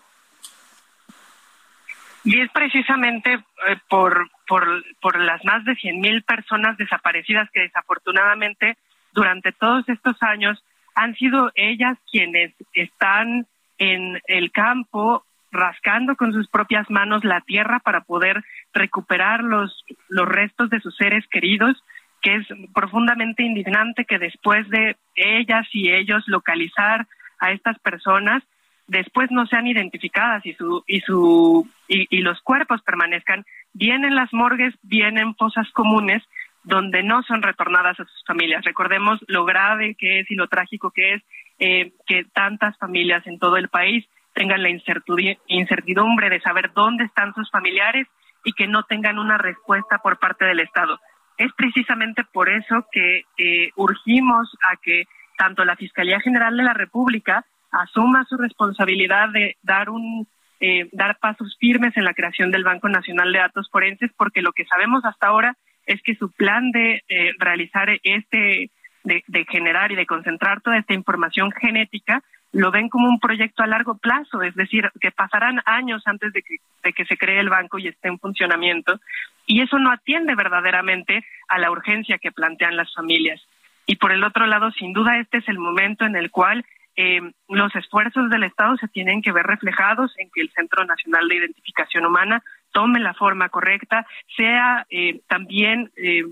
Y 2.24 2.42
es 2.42 2.52
precisamente 2.52 3.34
eh, 3.34 3.78
por, 3.90 4.30
por, 4.48 4.84
por 5.02 5.20
las 5.20 5.44
más 5.46 5.64
de 5.66 5.74
100.000 5.74 6.26
personas 6.26 6.78
desaparecidas 6.78 7.50
que 7.52 7.62
desafortunadamente 7.62 8.78
durante 9.14 9.52
todos 9.54 9.88
estos 9.88 10.22
años 10.22 10.62
han 10.94 11.16
sido 11.16 11.52
ellas 11.56 11.98
quienes 12.12 12.54
están 12.74 13.48
en 13.78 14.22
el 14.28 14.52
campo 14.52 15.24
rascando 15.52 16.16
con 16.16 16.34
sus 16.34 16.48
propias 16.50 16.90
manos 16.90 17.24
la 17.24 17.42
tierra 17.42 17.80
para 17.80 18.02
poder 18.02 18.44
recuperar 18.74 19.44
los, 19.44 19.86
los 20.10 20.28
restos 20.28 20.70
de 20.70 20.82
sus 20.82 20.96
seres 20.98 21.26
queridos, 21.32 21.82
que 22.22 22.36
es 22.36 22.48
profundamente 22.74 23.44
indignante 23.44 24.06
que 24.06 24.20
después 24.20 24.68
de 24.70 24.98
ellas 25.16 25.68
y 25.72 25.92
ellos 25.92 26.24
localizar 26.28 27.08
a 27.40 27.52
estas 27.52 27.78
personas, 27.80 28.44
después 28.88 29.30
no 29.32 29.46
sean 29.48 29.68
identificadas 29.68 30.46
y 30.46 30.54
su 30.54 30.84
y 30.88 31.02
su 31.02 31.70
y, 31.88 32.18
los 32.20 32.42
cuerpos 32.42 32.82
permanezcan 32.82 33.46
bien 33.74 34.06
en 34.06 34.16
las 34.16 34.34
morgues, 34.34 34.74
bien 34.82 35.18
en 35.18 35.36
fosas 35.36 35.70
comunes 35.72 36.24
donde 36.64 37.04
no 37.04 37.24
son 37.24 37.42
retornadas 37.42 38.00
a 38.00 38.06
sus 38.06 38.24
familias. 38.26 38.66
Recordemos 38.66 39.20
lo 39.28 39.46
grave 39.46 39.96
que 39.96 40.20
es 40.20 40.32
y 40.32 40.36
lo 40.36 40.48
trágico 40.48 40.92
que 40.92 41.14
es 41.14 41.24
eh, 41.60 41.94
que 42.06 42.26
tantas 42.26 42.78
familias 42.78 43.26
en 43.26 43.40
todo 43.40 43.58
el 43.58 43.70
país 43.70 44.06
tengan 44.34 44.62
la 44.62 44.70
incertidumbre 44.70 46.30
de 46.30 46.42
saber 46.42 46.72
dónde 46.74 47.06
están 47.06 47.34
sus 47.34 47.50
familiares 47.50 48.08
y 48.44 48.54
que 48.54 48.68
no 48.68 48.84
tengan 48.84 49.18
una 49.18 49.38
respuesta 49.38 49.98
por 50.00 50.20
parte 50.20 50.46
del 50.46 50.60
Estado. 50.60 51.00
Es 51.38 51.52
precisamente 51.56 52.24
por 52.32 52.50
eso 52.50 52.86
que 52.92 53.24
eh, 53.38 53.70
urgimos 53.76 54.50
a 54.72 54.78
que 54.78 55.06
tanto 55.38 55.64
la 55.66 55.76
Fiscalía 55.76 56.20
General 56.20 56.56
de 56.58 56.64
la 56.64 56.74
República 56.74 57.46
asuma 57.72 58.26
su 58.26 58.38
responsabilidad 58.38 59.30
de 59.30 59.58
dar 59.62 59.90
un 59.90 60.28
eh, 60.60 60.90
dar 60.92 61.20
pasos 61.20 61.56
firmes 61.60 61.96
en 61.98 62.04
la 62.04 62.16
creación 62.16 62.50
del 62.50 62.64
Banco 62.64 62.90
Nacional 62.90 63.32
de 63.32 63.38
Datos 63.38 63.70
Forenses, 63.72 64.10
porque 64.18 64.42
lo 64.42 64.54
que 64.54 64.66
sabemos 64.66 65.06
hasta 65.06 65.28
ahora 65.28 65.56
es 65.86 66.02
que 66.02 66.16
su 66.16 66.32
plan 66.32 66.72
de 66.72 67.04
eh, 67.08 67.32
realizar 67.38 67.90
este, 68.02 68.72
de, 69.04 69.24
de, 69.28 69.46
generar 69.46 69.92
y 69.92 69.96
de 69.96 70.08
concentrar 70.08 70.62
toda 70.62 70.80
esta 70.80 70.96
información 70.96 71.52
genética, 71.52 72.24
lo 72.54 72.72
ven 72.72 72.90
como 72.90 73.10
un 73.10 73.20
proyecto 73.20 73.64
a 73.64 73.68
largo 73.68 73.98
plazo, 73.98 74.42
es 74.42 74.56
decir, 74.56 74.90
que 75.00 75.12
pasarán 75.12 75.62
años 75.66 76.04
antes 76.06 76.34
de 76.34 76.42
que, 76.42 77.06
se 77.06 77.18
cree 77.18 77.40
el 77.40 77.50
banco 77.50 77.78
y 77.78 77.88
esté 77.88 78.08
en 78.08 78.20
funcionamiento, 78.20 79.00
y 79.46 79.62
eso 79.62 79.78
no 79.80 79.92
atiende 79.92 80.36
verdaderamente 80.36 81.26
a 81.48 81.58
la 81.58 81.72
urgencia 81.72 82.18
que 82.18 82.32
plantean 82.32 82.76
las 82.76 82.94
familias. 82.94 83.42
Y 83.86 83.98
por 83.98 84.12
el 84.12 84.24
otro 84.24 84.46
lado, 84.48 84.72
sin 84.72 84.94
duda, 84.94 85.20
este 85.20 85.38
es 85.38 85.48
el 85.48 85.60
momento 85.60 86.06
en 86.06 86.16
el 86.16 86.32
cual 86.32 86.66
eh, 86.96 87.22
los 87.48 87.76
esfuerzos 87.76 88.30
del 88.30 88.44
Estado 88.44 88.76
se 88.78 88.88
tienen 88.88 89.22
que 89.22 89.32
ver 89.32 89.46
reflejados 89.46 90.12
en 90.18 90.30
que 90.34 90.42
el 90.42 90.50
Centro 90.50 90.84
Nacional 90.84 91.28
de 91.28 91.36
Identificación 91.36 92.06
Humana 92.06 92.42
tome 92.72 93.00
la 93.00 93.14
forma 93.14 93.50
correcta, 93.50 94.06
sea 94.36 94.86
eh, 94.90 95.22
también, 95.28 95.92
eh, 95.96 96.24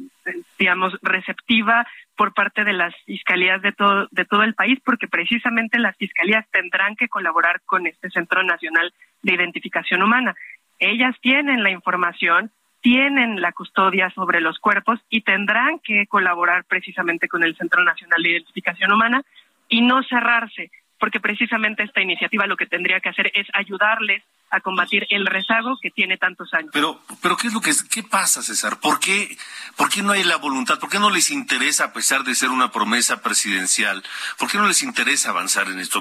digamos, 0.57 0.97
receptiva 1.01 1.85
por 2.15 2.33
parte 2.33 2.63
de 2.63 2.73
las 2.73 2.93
fiscalías 3.05 3.61
de 3.61 3.71
todo, 3.71 4.07
de 4.11 4.25
todo 4.25 4.43
el 4.43 4.53
país, 4.53 4.79
porque 4.83 5.07
precisamente 5.07 5.79
las 5.79 5.95
fiscalías 5.97 6.45
tendrán 6.51 6.95
que 6.95 7.07
colaborar 7.07 7.61
con 7.65 7.87
este 7.87 8.09
Centro 8.09 8.43
Nacional 8.43 8.93
de 9.21 9.33
Identificación 9.33 10.01
Humana. 10.01 10.35
Ellas 10.79 11.15
tienen 11.21 11.63
la 11.63 11.71
información, 11.71 12.51
tienen 12.81 13.41
la 13.41 13.51
custodia 13.51 14.09
sobre 14.11 14.41
los 14.41 14.59
cuerpos 14.59 14.99
y 15.09 15.21
tendrán 15.21 15.79
que 15.79 16.05
colaborar 16.07 16.65
precisamente 16.65 17.27
con 17.27 17.43
el 17.43 17.55
Centro 17.55 17.83
Nacional 17.83 18.21
de 18.21 18.29
Identificación 18.29 18.91
Humana 18.91 19.23
y 19.67 19.81
no 19.81 20.03
cerrarse, 20.03 20.69
porque 20.99 21.19
precisamente 21.19 21.83
esta 21.83 22.01
iniciativa 22.01 22.47
lo 22.47 22.57
que 22.57 22.65
tendría 22.65 22.99
que 22.99 23.09
hacer 23.09 23.31
es 23.33 23.47
ayudarles 23.53 24.23
a 24.51 24.61
combatir 24.61 25.05
el 25.09 25.25
rezago 25.25 25.77
que 25.81 25.91
tiene 25.91 26.17
tantos 26.17 26.53
años. 26.53 26.69
Pero, 26.71 27.01
pero 27.21 27.35
¿qué 27.35 27.47
es 27.47 27.53
lo 27.53 27.61
que 27.61 27.73
qué 27.89 28.03
pasa, 28.03 28.41
César? 28.41 28.79
¿Por 28.79 28.99
qué, 28.99 29.37
¿Por 29.75 29.89
qué 29.89 30.01
no 30.01 30.11
hay 30.11 30.23
la 30.23 30.37
voluntad? 30.37 30.79
¿Por 30.79 30.89
qué 30.89 30.99
no 30.99 31.09
les 31.09 31.31
interesa, 31.31 31.85
a 31.85 31.93
pesar 31.93 32.23
de 32.23 32.35
ser 32.35 32.49
una 32.49 32.71
promesa 32.71 33.21
presidencial, 33.21 34.03
por 34.37 34.49
qué 34.49 34.57
no 34.57 34.67
les 34.67 34.83
interesa 34.83 35.31
avanzar 35.31 35.67
en 35.67 35.79
esto? 35.79 35.99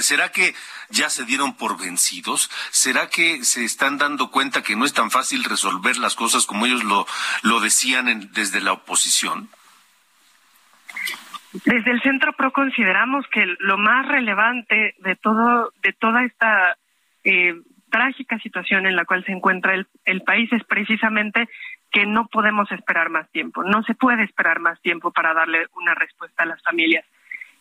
¿Será 0.00 0.32
que 0.32 0.54
ya 0.90 1.08
se 1.08 1.24
dieron 1.24 1.56
por 1.56 1.78
vencidos? 1.80 2.50
¿Será 2.70 3.08
que 3.08 3.44
se 3.44 3.64
están 3.64 3.96
dando 3.96 4.30
cuenta 4.30 4.62
que 4.62 4.76
no 4.76 4.84
es 4.84 4.92
tan 4.92 5.10
fácil 5.10 5.44
resolver 5.44 5.96
las 5.96 6.14
cosas 6.14 6.46
como 6.46 6.66
ellos 6.66 6.84
lo, 6.84 7.06
lo 7.42 7.60
decían 7.60 8.08
en, 8.08 8.32
desde 8.32 8.60
la 8.60 8.72
oposición? 8.72 9.48
Desde 11.64 11.92
el 11.92 12.02
Centro 12.02 12.32
PRO 12.32 12.52
consideramos 12.52 13.26
que 13.28 13.46
lo 13.60 13.78
más 13.78 14.08
relevante 14.08 14.94
de 14.98 15.14
todo, 15.14 15.72
de 15.82 15.92
toda 15.92 16.24
esta 16.24 16.76
eh, 17.22 17.54
trágica 17.90 18.40
situación 18.40 18.86
en 18.86 18.96
la 18.96 19.04
cual 19.04 19.24
se 19.24 19.30
encuentra 19.30 19.74
el, 19.74 19.86
el 20.04 20.22
país 20.22 20.52
es 20.52 20.64
precisamente 20.64 21.48
que 21.92 22.06
no 22.06 22.26
podemos 22.26 22.70
esperar 22.72 23.08
más 23.08 23.30
tiempo, 23.30 23.62
no 23.62 23.84
se 23.84 23.94
puede 23.94 24.24
esperar 24.24 24.58
más 24.58 24.80
tiempo 24.82 25.12
para 25.12 25.32
darle 25.32 25.66
una 25.76 25.94
respuesta 25.94 26.42
a 26.42 26.46
las 26.46 26.60
familias. 26.62 27.04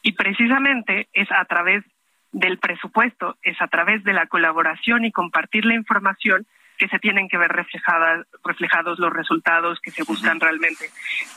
Y 0.02 0.14
precisamente 0.14 1.08
es 1.14 1.32
a 1.32 1.46
través 1.46 1.84
del 2.32 2.58
presupuesto, 2.58 3.38
es 3.44 3.62
a 3.62 3.68
través 3.68 4.04
de 4.04 4.14
la 4.14 4.26
colaboración 4.26 5.06
y 5.06 5.12
compartir 5.12 5.66
la 5.66 5.76
información 5.76 6.48
que 6.84 6.90
se 6.90 7.00
tienen 7.00 7.30
que 7.30 7.38
ver 7.38 7.50
reflejadas, 7.50 8.28
reflejados 8.44 9.00
los 9.00 9.14
resultados 9.14 9.80
que 9.80 9.92
se 9.92 10.04
buscan 10.04 10.42
realmente. 10.42 10.90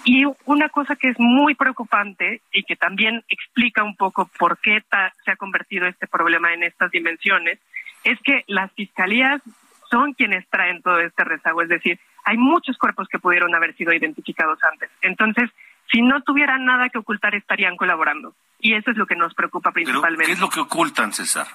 Y 0.03 0.25
una 0.45 0.69
cosa 0.71 0.97
que 0.97 1.11
es 1.11 1.21
muy 1.21 1.55
preocupante 1.55 2.41
y 2.51 2.65
que 2.65 2.75
también 2.75 3.23
explica 3.29 3.85
un 3.85 3.95
poco 3.95 4.29
por 4.41 4.59
qué 4.59 4.83
se 5.25 5.31
ha 5.31 5.37
convertido 5.37 5.87
este 5.87 6.09
problema 6.09 6.53
en 6.53 6.65
estas 6.65 6.91
dimensiones 6.91 7.61
es 8.03 8.19
que 8.25 8.43
las 8.49 8.73
fiscalías 8.73 9.41
son 9.89 10.15
quienes 10.15 10.49
traen 10.49 10.83
todo 10.83 10.99
este 10.99 11.23
rezago, 11.23 11.63
es 11.63 11.69
decir, 11.69 12.01
hay 12.25 12.37
muchos 12.37 12.77
cuerpos 12.77 13.07
que 13.07 13.21
pudieron 13.21 13.55
haber 13.55 13.77
sido 13.77 13.93
identificados 13.93 14.59
antes. 14.73 14.91
Entonces, 15.01 15.49
si 15.93 16.03
no 16.03 16.23
tuvieran 16.23 16.65
nada 16.65 16.89
que 16.89 16.99
ocultar, 16.99 17.37
estarían 17.37 17.77
colaborando. 17.77 18.35
Y 18.59 18.75
eso 18.75 18.91
es 18.91 18.97
lo 18.97 19.07
que 19.07 19.15
nos 19.15 19.33
preocupa 19.33 19.71
principalmente. 19.71 20.27
¿Qué 20.27 20.33
es 20.33 20.41
lo 20.41 20.51
que 20.51 20.59
ocultan, 20.59 21.13
César? 21.13 21.47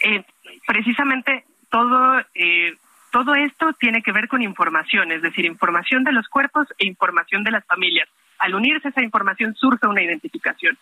Eh, 0.00 0.22
precisamente 0.66 1.46
todo, 1.74 2.20
eh, 2.34 2.76
todo 3.10 3.34
esto 3.34 3.72
tiene 3.72 4.00
que 4.00 4.12
ver 4.12 4.28
con 4.28 4.42
información, 4.42 5.10
es 5.10 5.22
decir, 5.22 5.44
información 5.44 6.04
de 6.04 6.12
los 6.12 6.28
cuerpos 6.28 6.68
e 6.78 6.86
información 6.86 7.42
de 7.42 7.50
las 7.50 7.64
familias. 7.66 8.08
Al 8.38 8.54
unirse 8.54 8.90
esa 8.90 9.02
información 9.02 9.56
surge 9.56 9.84
una 9.88 10.00
identificación. 10.02 10.78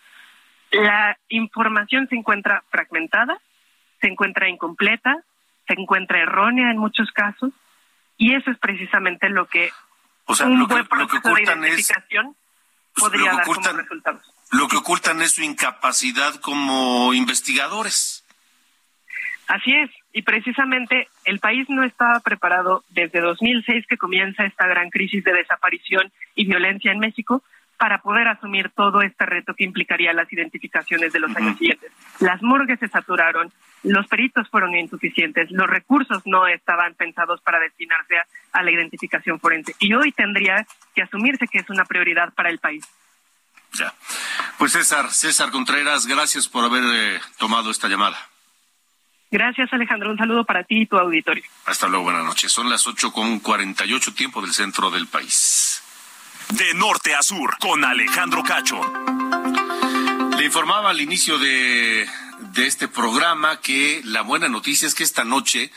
la 0.69 1.17
información 1.29 2.07
se 2.09 2.15
encuentra 2.15 2.63
fragmentada, 2.69 3.39
se 4.01 4.07
encuentra 4.07 4.49
incompleta, 4.49 5.15
se 5.67 5.73
encuentra 5.73 6.19
errónea 6.19 6.69
en 6.69 6.77
muchos 6.77 7.11
casos, 7.11 7.51
y 8.17 8.35
eso 8.35 8.51
es 8.51 8.59
precisamente 8.59 9.29
lo 9.29 9.47
que 9.47 9.71
o 10.25 10.35
sea, 10.35 10.45
un 10.45 10.59
lo 10.59 10.67
que, 10.67 10.73
buen 10.75 10.83
lo 10.83 11.07
que 11.07 11.19
proceso 11.19 11.21
de 11.27 11.31
ocultan 11.33 11.63
es 11.63 11.69
identificación 11.71 12.35
pues, 12.93 13.03
podría 13.03 13.19
lo 13.19 13.29
que 13.31 13.35
dar 13.37 13.45
como 13.45 13.55
ocultan- 13.61 13.77
resultados. 13.77 14.33
lo 14.51 14.67
que 14.67 14.77
ocultan 14.77 15.21
es 15.23 15.31
su 15.33 15.41
incapacidad 15.41 16.35
como 16.35 17.13
investigadores. 17.15 18.23
Así 19.47 19.71
es, 19.73 19.89
y 20.13 20.21
precisamente 20.21 21.07
el 21.25 21.39
país 21.39 21.67
no 21.69 21.83
estaba 21.83 22.19
preparado 22.19 22.83
desde 22.89 23.19
2006 23.19 23.85
que 23.87 23.97
comienza 23.97 24.45
esta 24.45 24.67
gran 24.67 24.89
crisis 24.89 25.23
de 25.23 25.33
desaparición 25.33 26.11
y 26.35 26.45
violencia 26.45 26.91
en 26.91 26.99
México 26.99 27.43
para 27.77 27.97
poder 27.97 28.27
asumir 28.27 28.69
todo 28.69 29.01
este 29.01 29.25
reto 29.25 29.55
que 29.55 29.63
implicaría 29.63 30.13
las 30.13 30.31
identificaciones 30.31 31.11
de 31.11 31.19
los 31.19 31.35
años 31.35 31.57
siguientes. 31.57 31.91
Las 32.19 32.41
morgues 32.43 32.79
se 32.79 32.87
saturaron, 32.87 33.51
los 33.81 34.07
peritos 34.07 34.47
fueron 34.49 34.75
insuficientes, 34.75 35.49
los 35.51 35.67
recursos 35.67 36.21
no 36.25 36.47
estaban 36.47 36.93
pensados 36.93 37.41
para 37.41 37.59
destinarse 37.59 38.17
a, 38.17 38.25
a 38.53 38.63
la 38.63 38.71
identificación 38.71 39.39
forense 39.39 39.75
y 39.79 39.93
hoy 39.95 40.11
tendría 40.11 40.65
que 40.95 41.01
asumirse 41.01 41.47
que 41.47 41.57
es 41.57 41.69
una 41.69 41.83
prioridad 41.85 42.33
para 42.33 42.49
el 42.49 42.59
país. 42.59 42.85
Ya. 43.73 43.91
Pues 44.59 44.73
César, 44.73 45.09
César 45.09 45.49
Contreras, 45.49 46.05
gracias 46.05 46.47
por 46.47 46.63
haber 46.63 46.83
eh, 46.85 47.19
tomado 47.39 47.71
esta 47.71 47.87
llamada. 47.87 48.17
Gracias 49.33 49.73
Alejandro, 49.73 50.11
un 50.11 50.17
saludo 50.19 50.43
para 50.43 50.63
ti 50.63 50.81
y 50.81 50.85
tu 50.85 50.95
auditorio. 50.95 51.43
Hasta 51.65 51.87
luego, 51.87 52.03
buenas 52.03 52.23
noches. 52.23 52.51
Son 52.51 52.69
las 52.69 52.85
ocho 52.85 53.11
con 53.11 53.39
48 53.39 54.13
tiempo 54.13 54.43
del 54.43 54.53
centro 54.53 54.91
del 54.91 55.07
país. 55.07 55.81
De 56.49 56.75
norte 56.75 57.15
a 57.15 57.23
sur, 57.23 57.57
con 57.57 57.83
Alejandro 57.83 58.43
Cacho. 58.43 58.79
Le 60.37 60.45
informaba 60.45 60.91
al 60.91 61.01
inicio 61.01 61.39
de, 61.39 62.07
de 62.53 62.67
este 62.67 62.87
programa 62.87 63.59
que 63.59 64.01
la 64.03 64.21
buena 64.21 64.49
noticia 64.49 64.87
es 64.87 64.93
que 64.93 65.03
esta 65.03 65.23
noche, 65.23 65.71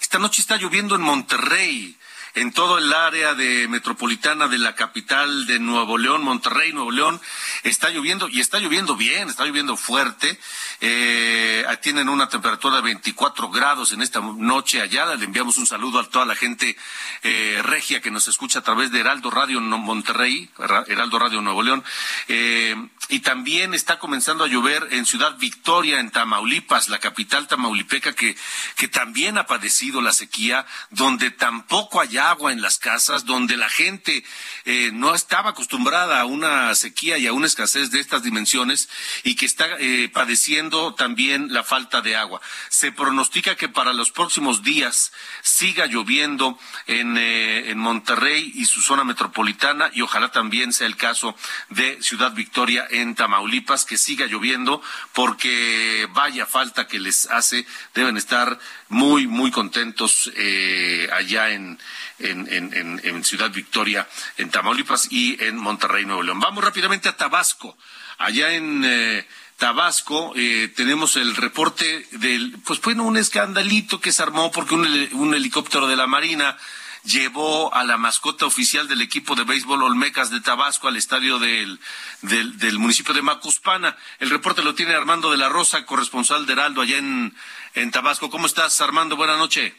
esta 0.00 0.18
noche 0.18 0.40
está 0.40 0.56
lloviendo 0.56 0.94
en 0.94 1.02
Monterrey, 1.02 1.94
en 2.34 2.52
todo 2.52 2.78
el 2.78 2.92
área 2.92 3.34
de 3.34 3.68
metropolitana 3.68 4.48
de 4.48 4.58
la 4.58 4.74
capital 4.74 5.46
de 5.46 5.58
Nuevo 5.58 5.98
León, 5.98 6.22
Monterrey, 6.22 6.72
Nuevo 6.72 6.90
León, 6.90 7.20
está 7.62 7.90
lloviendo 7.90 8.28
y 8.28 8.40
está 8.40 8.58
lloviendo 8.58 8.96
bien, 8.96 9.28
está 9.28 9.44
lloviendo 9.44 9.76
fuerte. 9.76 10.38
Eh, 10.80 11.64
tienen 11.82 12.08
una 12.08 12.28
temperatura 12.28 12.76
de 12.76 12.82
24 12.82 13.50
grados 13.50 13.92
en 13.92 14.02
esta 14.02 14.20
noche 14.20 14.80
allá. 14.80 15.14
Le 15.14 15.24
enviamos 15.24 15.58
un 15.58 15.66
saludo 15.66 16.00
a 16.00 16.08
toda 16.08 16.24
la 16.24 16.34
gente 16.34 16.76
eh, 17.22 17.60
regia 17.62 18.00
que 18.00 18.10
nos 18.10 18.28
escucha 18.28 18.60
a 18.60 18.62
través 18.62 18.90
de 18.90 19.00
Heraldo 19.00 19.30
Radio 19.30 19.60
Monterrey, 19.60 20.48
Heraldo 20.86 21.18
Radio 21.18 21.42
Nuevo 21.42 21.62
León. 21.62 21.84
Eh, 22.28 22.76
y 23.12 23.20
también 23.20 23.74
está 23.74 23.98
comenzando 23.98 24.44
a 24.44 24.48
llover 24.48 24.88
en 24.90 25.04
Ciudad 25.04 25.36
Victoria, 25.36 26.00
en 26.00 26.10
Tamaulipas, 26.10 26.88
la 26.88 26.98
capital 26.98 27.46
tamaulipeca, 27.46 28.14
que, 28.14 28.34
que 28.74 28.88
también 28.88 29.36
ha 29.36 29.44
padecido 29.44 30.00
la 30.00 30.14
sequía, 30.14 30.64
donde 30.88 31.30
tampoco 31.30 32.00
hay 32.00 32.16
agua 32.16 32.52
en 32.52 32.62
las 32.62 32.78
casas, 32.78 33.26
donde 33.26 33.58
la 33.58 33.68
gente 33.68 34.24
eh, 34.64 34.92
no 34.94 35.14
estaba 35.14 35.50
acostumbrada 35.50 36.22
a 36.22 36.24
una 36.24 36.74
sequía 36.74 37.18
y 37.18 37.26
a 37.26 37.34
una 37.34 37.48
escasez 37.48 37.90
de 37.90 38.00
estas 38.00 38.22
dimensiones 38.22 38.88
y 39.24 39.36
que 39.36 39.44
está 39.44 39.66
eh, 39.78 40.08
padeciendo 40.08 40.94
también 40.94 41.52
la 41.52 41.64
falta 41.64 42.00
de 42.00 42.16
agua. 42.16 42.40
Se 42.70 42.92
pronostica 42.92 43.56
que 43.56 43.68
para 43.68 43.92
los 43.92 44.10
próximos 44.10 44.62
días 44.62 45.12
siga 45.42 45.84
lloviendo 45.84 46.58
en, 46.86 47.18
eh, 47.18 47.72
en 47.72 47.76
Monterrey 47.76 48.52
y 48.54 48.64
su 48.64 48.80
zona 48.80 49.04
metropolitana 49.04 49.90
y 49.92 50.00
ojalá 50.00 50.32
también 50.32 50.72
sea 50.72 50.86
el 50.86 50.96
caso 50.96 51.36
de 51.68 52.02
Ciudad 52.02 52.32
Victoria 52.32 52.86
Tamaulipas, 53.14 53.84
que 53.84 53.96
siga 53.98 54.26
lloviendo 54.26 54.80
porque 55.12 56.08
vaya 56.12 56.46
falta 56.46 56.86
que 56.86 56.98
les 56.98 57.26
hace, 57.30 57.66
deben 57.94 58.16
estar 58.16 58.58
muy, 58.88 59.26
muy 59.26 59.50
contentos 59.50 60.30
eh, 60.36 61.08
allá 61.12 61.50
en, 61.50 61.78
en, 62.18 62.46
en- 62.52 62.72
en- 62.74 63.00
en 63.04 63.24
Ciudad 63.24 63.50
Victoria, 63.50 64.08
en 64.36 64.50
Tamaulipas 64.50 65.08
y 65.10 65.42
en 65.42 65.56
Monterrey, 65.56 66.04
Nuevo 66.04 66.22
León. 66.22 66.40
Vamos 66.40 66.62
rápidamente 66.64 67.08
a 67.08 67.16
Tabasco. 67.16 67.76
Allá 68.18 68.52
en 68.52 68.82
eh, 68.84 69.26
Tabasco 69.56 70.32
eh, 70.36 70.72
tenemos 70.74 71.16
el 71.16 71.34
reporte 71.36 72.06
del, 72.12 72.56
pues 72.64 72.80
bueno, 72.80 73.04
un 73.04 73.16
escandalito 73.16 74.00
que 74.00 74.12
se 74.12 74.22
armó 74.22 74.50
porque 74.50 74.74
un 74.74 75.34
helicóptero 75.34 75.86
de 75.86 75.96
la 75.96 76.06
Marina 76.06 76.56
llevó 77.04 77.74
a 77.74 77.84
la 77.84 77.96
mascota 77.96 78.46
oficial 78.46 78.88
del 78.88 79.02
equipo 79.02 79.34
de 79.34 79.44
béisbol 79.44 79.82
Olmecas 79.82 80.30
de 80.30 80.40
Tabasco 80.40 80.88
al 80.88 80.96
estadio 80.96 81.38
del, 81.38 81.80
del, 82.22 82.78
municipio 82.78 83.14
de 83.14 83.22
Macuspana. 83.22 83.96
El 84.18 84.30
reporte 84.30 84.62
lo 84.62 84.74
tiene 84.74 84.94
Armando 84.94 85.30
de 85.30 85.36
la 85.36 85.48
Rosa, 85.48 85.84
corresponsal 85.84 86.46
de 86.46 86.52
Heraldo 86.52 86.82
allá 86.82 86.98
en, 86.98 87.34
en 87.74 87.90
Tabasco. 87.90 88.30
¿Cómo 88.30 88.46
estás, 88.46 88.80
Armando? 88.80 89.16
Buenas 89.16 89.38
noches. 89.38 89.72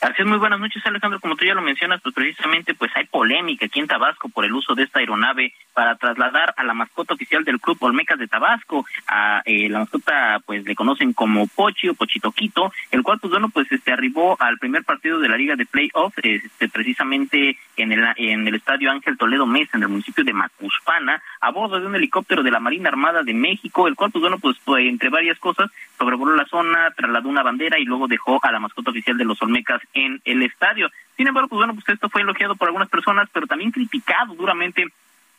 Así 0.00 0.22
es, 0.22 0.26
muy 0.26 0.38
buenas 0.38 0.60
noches, 0.60 0.84
Alejandro. 0.86 1.20
Como 1.20 1.36
tú 1.36 1.44
ya 1.44 1.54
lo 1.54 1.62
mencionas, 1.62 2.00
pues 2.00 2.14
precisamente 2.14 2.74
pues 2.74 2.90
hay 2.94 3.06
polémica 3.06 3.66
aquí 3.66 3.80
en 3.80 3.86
Tabasco 3.86 4.28
por 4.28 4.44
el 4.44 4.52
uso 4.52 4.74
de 4.74 4.84
esta 4.84 5.00
aeronave 5.00 5.52
para 5.74 5.96
trasladar 5.96 6.54
a 6.56 6.64
la 6.64 6.74
mascota 6.74 7.14
oficial 7.14 7.44
del 7.44 7.60
club 7.60 7.76
Olmecas 7.80 8.18
de 8.18 8.26
Tabasco. 8.26 8.86
A 9.06 9.42
eh, 9.44 9.68
la 9.68 9.80
mascota, 9.80 10.40
pues 10.44 10.64
le 10.64 10.74
conocen 10.74 11.12
como 11.12 11.46
Pochi 11.46 11.88
o 11.88 11.94
Pochitoquito, 11.94 12.72
el 12.90 13.02
cual, 13.02 13.18
pues 13.20 13.30
bueno, 13.30 13.48
pues 13.50 13.70
este 13.70 13.92
arribó 13.92 14.36
al 14.40 14.58
primer 14.58 14.84
partido 14.84 15.18
de 15.18 15.28
la 15.28 15.36
Liga 15.36 15.56
de 15.56 15.66
Playoff, 15.66 16.14
este, 16.22 16.68
precisamente 16.68 17.58
en 17.76 17.92
el, 17.92 18.04
en 18.16 18.46
el 18.46 18.54
estadio 18.54 18.90
Ángel 18.90 19.18
Toledo 19.18 19.46
Mesa, 19.46 19.76
en 19.76 19.82
el 19.82 19.88
municipio 19.88 20.24
de 20.24 20.32
Macuspana, 20.32 21.22
a 21.40 21.50
bordo 21.50 21.80
de 21.80 21.86
un 21.86 21.94
helicóptero 21.94 22.42
de 22.42 22.50
la 22.50 22.60
Marina 22.60 22.88
Armada 22.88 23.22
de 23.22 23.34
México, 23.34 23.88
el 23.88 23.96
cual, 23.96 24.10
pues 24.10 24.22
bueno, 24.22 24.38
pues 24.38 24.56
entre 24.78 25.08
varias 25.08 25.38
cosas, 25.38 25.70
sobrevoló 26.00 26.34
la 26.34 26.46
zona, 26.46 26.90
trasladó 26.96 27.28
una 27.28 27.42
bandera 27.42 27.78
y 27.78 27.84
luego 27.84 28.08
dejó 28.08 28.40
a 28.42 28.50
la 28.50 28.58
mascota 28.58 28.90
oficial 28.90 29.18
de 29.18 29.26
los 29.26 29.40
Olmecas 29.42 29.82
en 29.92 30.18
el 30.24 30.42
estadio. 30.42 30.90
Sin 31.14 31.28
embargo, 31.28 31.50
pues 31.50 31.58
bueno, 31.58 31.74
pues 31.74 31.86
esto 31.90 32.08
fue 32.08 32.22
elogiado 32.22 32.56
por 32.56 32.68
algunas 32.68 32.88
personas, 32.88 33.28
pero 33.30 33.46
también 33.46 33.70
criticado 33.70 34.34
duramente 34.34 34.86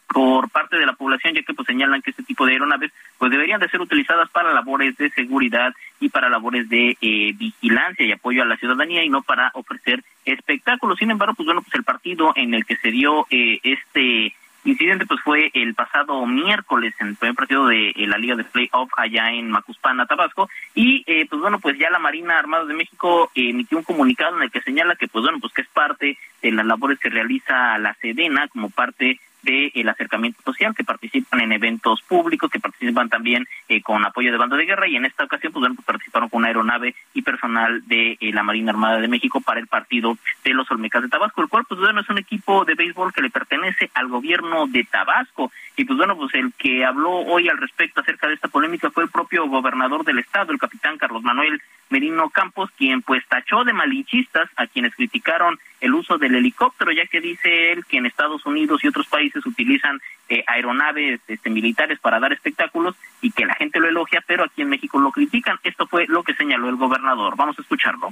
por 0.07 0.51
parte 0.51 0.77
de 0.77 0.85
la 0.85 0.93
población, 0.93 1.33
ya 1.33 1.41
que 1.41 1.55
pues 1.55 1.65
señalan 1.65 2.03
que 2.03 2.11
este 2.11 2.21
tipo 2.21 2.45
de 2.45 2.51
aeronaves 2.51 2.91
pues 3.17 3.31
deberían 3.31 3.59
de 3.59 3.69
ser 3.69 3.81
utilizadas 3.81 4.29
para 4.29 4.53
labores 4.53 4.95
de 4.97 5.09
seguridad 5.09 5.73
y 5.99 6.09
para 6.09 6.29
labores 6.29 6.69
de 6.69 6.95
eh, 7.01 7.33
vigilancia 7.33 8.05
y 8.05 8.11
apoyo 8.11 8.43
a 8.43 8.45
la 8.45 8.57
ciudadanía 8.57 9.03
y 9.03 9.09
no 9.09 9.23
para 9.23 9.49
ofrecer 9.55 10.03
espectáculos. 10.25 10.99
Sin 10.99 11.09
embargo, 11.09 11.33
pues 11.33 11.45
bueno, 11.47 11.63
pues 11.63 11.73
el 11.73 11.83
partido 11.83 12.33
en 12.35 12.53
el 12.53 12.65
que 12.65 12.75
se 12.75 12.91
dio 12.91 13.25
eh, 13.31 13.59
este 13.63 14.35
incidente 14.63 15.05
pues 15.05 15.21
fue 15.21 15.49
el 15.53 15.73
pasado 15.73 16.25
miércoles 16.25 16.93
en 16.99 17.07
el 17.07 17.15
primer 17.15 17.35
partido 17.35 17.67
de 17.67 17.89
eh, 17.89 18.07
la 18.07 18.17
Liga 18.17 18.35
de 18.35 18.43
Playoff 18.43 18.91
allá 18.97 19.31
en 19.31 19.49
Macuspana, 19.49 20.05
Tabasco. 20.05 20.49
Y 20.75 21.03
eh, 21.07 21.25
pues 21.29 21.41
bueno 21.41 21.59
pues 21.59 21.77
ya 21.77 21.89
la 21.89 21.99
Marina 21.99 22.37
Armada 22.37 22.65
de 22.65 22.73
México 22.73 23.31
eh, 23.35 23.49
emitió 23.49 23.77
un 23.77 23.83
comunicado 23.83 24.37
en 24.37 24.43
el 24.43 24.51
que 24.51 24.61
señala 24.61 24.95
que 24.95 25.07
pues 25.07 25.23
bueno 25.23 25.39
pues 25.39 25.53
que 25.53 25.61
es 25.61 25.69
parte 25.69 26.17
de 26.41 26.51
las 26.51 26.65
labores 26.65 26.99
que 26.99 27.09
realiza 27.09 27.77
la 27.77 27.93
Sedena 27.95 28.47
como 28.47 28.69
parte 28.69 29.19
del 29.43 29.89
acercamiento 29.89 30.41
social, 30.43 30.75
que 30.75 30.83
participan 30.83 31.41
en 31.41 31.51
eventos 31.51 32.01
públicos, 32.01 32.49
que 32.49 32.59
participan 32.59 33.09
también 33.09 33.47
eh, 33.67 33.81
con 33.81 34.05
apoyo 34.05 34.31
de 34.31 34.37
banda 34.37 34.57
de 34.57 34.65
guerra 34.65 34.87
y 34.87 34.95
en 34.95 35.05
esta 35.05 35.23
ocasión 35.23 35.53
pues, 35.53 35.61
bueno, 35.61 35.75
pues, 35.75 35.85
participaron 35.85 36.29
con 36.29 36.39
una 36.39 36.47
aeronave 36.47 36.95
y 37.13 37.21
personal 37.21 37.85
de 37.87 38.17
eh, 38.19 38.31
la 38.33 38.43
Marina 38.43 38.71
Armada 38.71 38.99
de 38.99 39.07
México 39.07 39.41
para 39.41 39.59
el 39.59 39.67
partido 39.67 40.17
de 40.43 40.53
los 40.53 40.69
Olmecas 40.71 41.01
de 41.01 41.09
Tabasco, 41.09 41.41
el 41.41 41.49
cual 41.49 41.65
pues 41.67 41.79
bueno 41.79 42.01
es 42.01 42.09
un 42.09 42.17
equipo 42.17 42.65
de 42.65 42.75
béisbol 42.75 43.13
que 43.13 43.21
le 43.21 43.29
pertenece 43.29 43.89
al 43.93 44.07
gobierno 44.07 44.67
de 44.67 44.83
Tabasco. 44.83 45.51
Y 45.75 45.85
pues 45.85 45.97
bueno 45.97 46.15
pues 46.17 46.33
el 46.35 46.53
que 46.57 46.85
habló 46.85 47.11
hoy 47.11 47.49
al 47.49 47.57
respecto 47.57 48.01
acerca 48.01 48.27
de 48.27 48.35
esta 48.35 48.47
polémica 48.47 48.91
fue 48.91 49.03
el 49.03 49.09
propio 49.09 49.47
gobernador 49.47 50.03
del 50.03 50.19
estado, 50.19 50.51
el 50.51 50.59
capitán 50.59 50.97
Carlos 50.97 51.23
Manuel 51.23 51.61
Merino 51.91 52.29
Campos, 52.29 52.71
quien 52.77 53.01
pues 53.01 53.23
tachó 53.27 53.63
de 53.63 53.73
malinchistas 53.73 54.49
a 54.55 54.67
quienes 54.67 54.95
criticaron 54.95 55.59
el 55.79 55.93
uso 55.93 56.17
del 56.17 56.35
helicóptero, 56.35 56.91
ya 56.91 57.05
que 57.05 57.21
dice 57.21 57.71
él 57.71 57.85
que 57.85 57.97
en 57.97 58.05
Estados 58.05 58.45
Unidos 58.45 58.83
y 58.83 58.87
otros 58.87 59.07
países 59.07 59.45
utilizan 59.45 59.99
eh, 60.29 60.43
aeronaves 60.47 61.19
este, 61.27 61.49
militares 61.49 61.99
para 61.99 62.19
dar 62.19 62.31
espectáculos 62.33 62.95
y 63.21 63.31
que 63.31 63.45
la 63.45 63.55
gente 63.55 63.79
lo 63.79 63.87
elogia, 63.87 64.23
pero 64.25 64.45
aquí 64.45 64.61
en 64.61 64.69
México 64.69 64.99
lo 64.99 65.11
critican. 65.11 65.57
Esto 65.63 65.87
fue 65.87 66.05
lo 66.07 66.23
que 66.23 66.33
señaló 66.35 66.69
el 66.69 66.77
gobernador. 66.77 67.35
Vamos 67.35 67.59
a 67.59 67.61
escucharlo. 67.61 68.09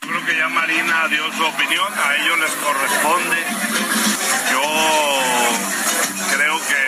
Creo 0.00 0.24
que 0.24 0.36
ya 0.36 0.48
Marina 0.48 1.08
dio 1.08 1.30
su 1.32 1.44
opinión, 1.44 1.86
a 1.92 2.16
ellos 2.16 2.38
les 2.40 2.50
corresponde. 2.52 3.36
Yo 4.50 4.62
creo 6.34 6.58
que 6.66 6.82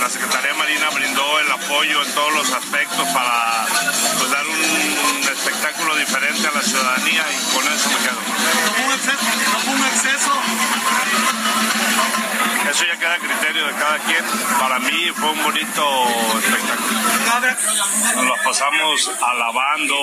la 0.00 0.08
Secretaría 0.08 0.54
Marina 0.54 0.88
brindó 0.90 1.40
el 1.40 1.50
apoyo 1.50 2.02
en 2.04 2.12
todos 2.14 2.32
los 2.34 2.52
aspectos 2.52 3.08
para 3.08 3.66
pues, 4.18 4.30
dar 4.30 4.46
un 4.46 5.22
espectáculo 5.22 5.96
diferente 5.96 6.46
a 6.46 6.52
la 6.52 6.62
ciudadanía 6.62 7.24
y 7.30 7.54
con 7.54 7.66
eso 7.72 7.88
me 7.90 7.96
quedo. 8.06 8.20
¿No 8.22 8.72
fue 8.72 8.84
un 8.86 8.92
exceso? 8.92 9.24
¿No 9.52 9.58
fue 9.58 9.74
un 9.74 9.84
exceso? 9.84 10.32
Eso 12.70 12.84
ya 12.84 12.98
queda 12.98 13.14
a 13.14 13.18
criterio 13.18 13.66
de 13.66 13.72
cada 13.72 13.98
quien. 13.98 14.24
Para 14.58 14.78
mí 14.78 15.10
fue 15.14 15.30
un 15.30 15.42
bonito 15.42 16.06
espectáculo. 16.38 18.24
Nos 18.24 18.38
pasamos 18.40 19.10
alabando 19.20 19.94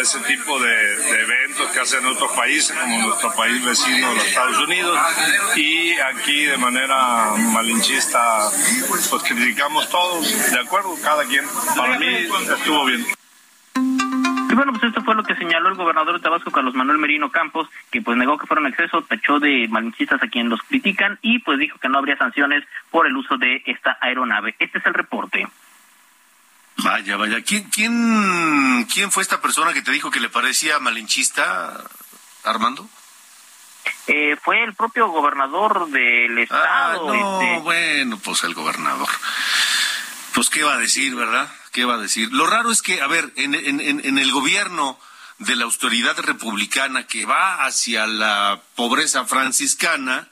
ese 0.00 0.18
tipo 0.20 0.58
de, 0.58 0.96
de 0.96 1.20
eventos 1.22 1.70
que 1.70 1.80
hacen 1.80 2.04
otros 2.06 2.30
países, 2.32 2.76
como 2.76 2.98
nuestro 3.06 3.32
país 3.34 3.64
vecino, 3.64 4.14
los 4.14 4.24
Estados 4.24 4.58
Unidos, 4.58 4.98
y 5.56 5.92
aquí 5.98 6.44
de 6.44 6.56
manera 6.56 7.32
malinchista, 7.36 8.50
pues 8.88 9.22
criticamos 9.22 9.88
todos, 9.88 10.50
de 10.50 10.58
acuerdo, 10.58 10.96
cada 11.02 11.24
quien. 11.24 11.46
Para 11.76 11.98
mí 11.98 12.28
estuvo 12.56 12.84
bien. 12.84 13.19
Y 14.50 14.54
bueno, 14.54 14.72
pues 14.72 14.82
esto 14.82 15.00
fue 15.02 15.14
lo 15.14 15.22
que 15.22 15.36
señaló 15.36 15.68
el 15.68 15.76
gobernador 15.76 16.16
de 16.16 16.22
Tabasco, 16.22 16.50
Carlos 16.50 16.74
Manuel 16.74 16.98
Merino 16.98 17.30
Campos, 17.30 17.68
que 17.88 18.02
pues 18.02 18.18
negó 18.18 18.36
que 18.36 18.48
fueron 18.48 18.66
exceso, 18.66 19.02
tachó 19.02 19.38
de 19.38 19.68
malinchistas 19.68 20.20
a 20.20 20.26
quien 20.26 20.48
los 20.48 20.60
critican 20.62 21.20
y 21.22 21.38
pues 21.38 21.60
dijo 21.60 21.78
que 21.78 21.88
no 21.88 21.98
habría 21.98 22.16
sanciones 22.16 22.64
por 22.90 23.06
el 23.06 23.16
uso 23.16 23.36
de 23.36 23.62
esta 23.66 23.96
aeronave. 24.00 24.56
Este 24.58 24.78
es 24.78 24.86
el 24.86 24.94
reporte. 24.94 25.46
Vaya, 26.78 27.16
vaya. 27.16 27.42
¿Quién, 27.42 27.70
quién, 27.70 28.86
quién 28.92 29.12
fue 29.12 29.22
esta 29.22 29.40
persona 29.40 29.72
que 29.72 29.82
te 29.82 29.92
dijo 29.92 30.10
que 30.10 30.18
le 30.18 30.28
parecía 30.28 30.80
malinchista, 30.80 31.84
Armando? 32.42 32.88
Eh, 34.08 34.36
fue 34.42 34.64
el 34.64 34.74
propio 34.74 35.08
gobernador 35.08 35.88
del 35.90 36.38
estado. 36.38 36.64
Ah, 36.66 37.14
no, 37.14 37.40
este, 37.40 37.58
bueno, 37.60 38.18
pues 38.18 38.42
el 38.42 38.54
gobernador. 38.54 39.08
Pues 40.34 40.50
qué 40.50 40.64
va 40.64 40.74
a 40.74 40.78
decir, 40.78 41.14
¿verdad? 41.14 41.48
¿Qué 41.72 41.84
va 41.84 41.94
a 41.94 41.98
decir? 41.98 42.32
Lo 42.32 42.46
raro 42.46 42.70
es 42.70 42.82
que, 42.82 43.00
a 43.00 43.06
ver, 43.06 43.32
en, 43.36 43.54
el 43.54 44.32
gobierno 44.32 44.98
de 45.38 45.56
la 45.56 45.64
autoridad 45.64 46.18
republicana 46.18 47.06
que 47.06 47.26
va 47.26 47.64
hacia 47.64 48.06
la 48.06 48.60
pobreza 48.74 49.24
franciscana, 49.24 50.28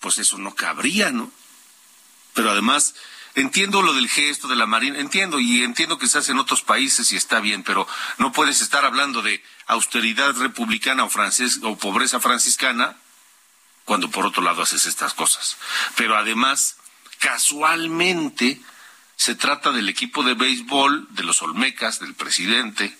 pues 0.00 0.18
eso 0.18 0.38
no 0.38 0.54
cabría, 0.54 1.10
¿no? 1.10 1.30
Pero 2.32 2.50
además, 2.50 2.94
entiendo 3.34 3.82
lo 3.82 3.92
del 3.92 4.08
gesto 4.08 4.48
de 4.48 4.56
la 4.56 4.66
Marina, 4.66 4.98
entiendo 4.98 5.38
y 5.38 5.62
entiendo 5.62 5.98
que 5.98 6.08
se 6.08 6.18
hace 6.18 6.32
en 6.32 6.38
otros 6.38 6.62
países 6.62 7.12
y 7.12 7.16
está 7.16 7.40
bien, 7.40 7.62
pero 7.62 7.86
no 8.16 8.32
puedes 8.32 8.62
estar 8.62 8.84
hablando 8.84 9.20
de 9.20 9.44
austeridad 9.66 10.34
republicana 10.36 11.04
o, 11.04 11.10
o 11.62 11.78
pobreza 11.78 12.18
franciscana 12.18 12.96
cuando 13.84 14.10
por 14.10 14.24
otro 14.24 14.42
lado 14.42 14.62
haces 14.62 14.86
estas 14.86 15.12
cosas. 15.12 15.58
Pero 15.96 16.16
además, 16.16 16.76
casualmente, 17.18 18.60
se 19.20 19.34
trata 19.34 19.70
del 19.70 19.90
equipo 19.90 20.22
de 20.22 20.32
béisbol 20.32 21.06
de 21.10 21.24
los 21.24 21.42
Olmecas, 21.42 22.00
del 22.00 22.14
presidente, 22.14 22.96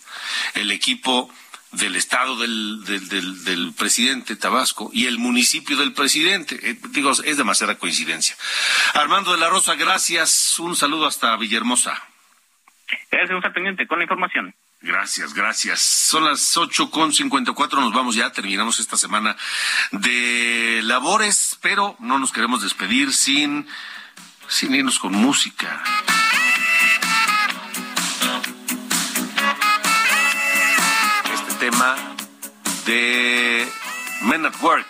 el 0.52 0.70
equipo 0.70 1.32
del 1.72 1.96
estado 1.96 2.36
del, 2.36 2.84
del, 2.84 3.08
del, 3.08 3.42
del 3.42 3.72
presidente 3.72 4.36
Tabasco 4.36 4.90
y 4.92 5.06
el 5.06 5.16
municipio 5.16 5.78
del 5.78 5.94
presidente. 5.94 6.60
Eh, 6.62 6.78
digo, 6.90 7.10
es 7.12 7.36
demasiada 7.38 7.78
coincidencia. 7.78 8.36
Armando 8.92 9.32
de 9.32 9.38
la 9.38 9.48
Rosa, 9.48 9.76
gracias. 9.76 10.58
Un 10.58 10.76
saludo 10.76 11.06
hasta 11.06 11.34
Villahermosa. 11.36 11.98
Gracias, 13.10 13.42
un 13.42 13.52
pendiente 13.54 13.86
con 13.86 14.00
la 14.00 14.04
información. 14.04 14.54
Gracias, 14.82 15.32
gracias. 15.32 15.80
Son 15.80 16.26
las 16.26 16.54
ocho 16.58 16.90
con 16.90 17.14
cincuenta 17.14 17.52
y 17.52 17.54
cuatro, 17.54 17.80
nos 17.80 17.94
vamos 17.94 18.14
ya, 18.14 18.30
terminamos 18.30 18.78
esta 18.78 18.98
semana 18.98 19.38
de 19.90 20.80
labores, 20.84 21.56
pero 21.62 21.96
no 21.98 22.18
nos 22.18 22.30
queremos 22.30 22.62
despedir 22.62 23.14
sin, 23.14 23.66
sin 24.50 24.74
irnos 24.74 24.98
con 24.98 25.12
música. 25.12 25.82
Este 31.32 31.54
tema 31.54 31.96
de 32.84 33.68
Men 34.22 34.44
at 34.44 34.60
Work. 34.60 34.88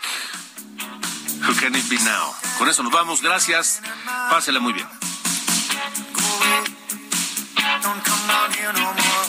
Who 1.46 1.54
can 1.60 1.74
it 1.74 1.88
be 1.90 1.96
now? 1.98 2.34
Con 2.58 2.68
eso 2.68 2.82
nos 2.82 2.92
vamos, 2.92 3.22
gracias. 3.22 3.82
Pásela 4.30 4.60
muy 4.60 4.72
bien. 4.72 4.88
Don't 7.82 8.02
come 8.04 8.26
down 8.26 8.52
here 8.52 8.72
no 8.72 8.80
more. 8.80 9.24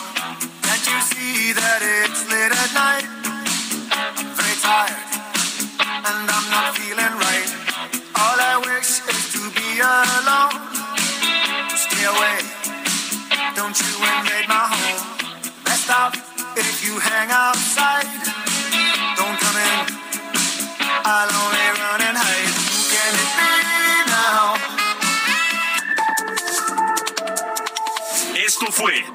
Can't 0.64 0.88
you 0.88 1.02
see 1.02 1.54
that 1.54 1.82
it's 1.82 2.28
late 2.30 2.52
at 2.52 2.74
night? 2.74 3.11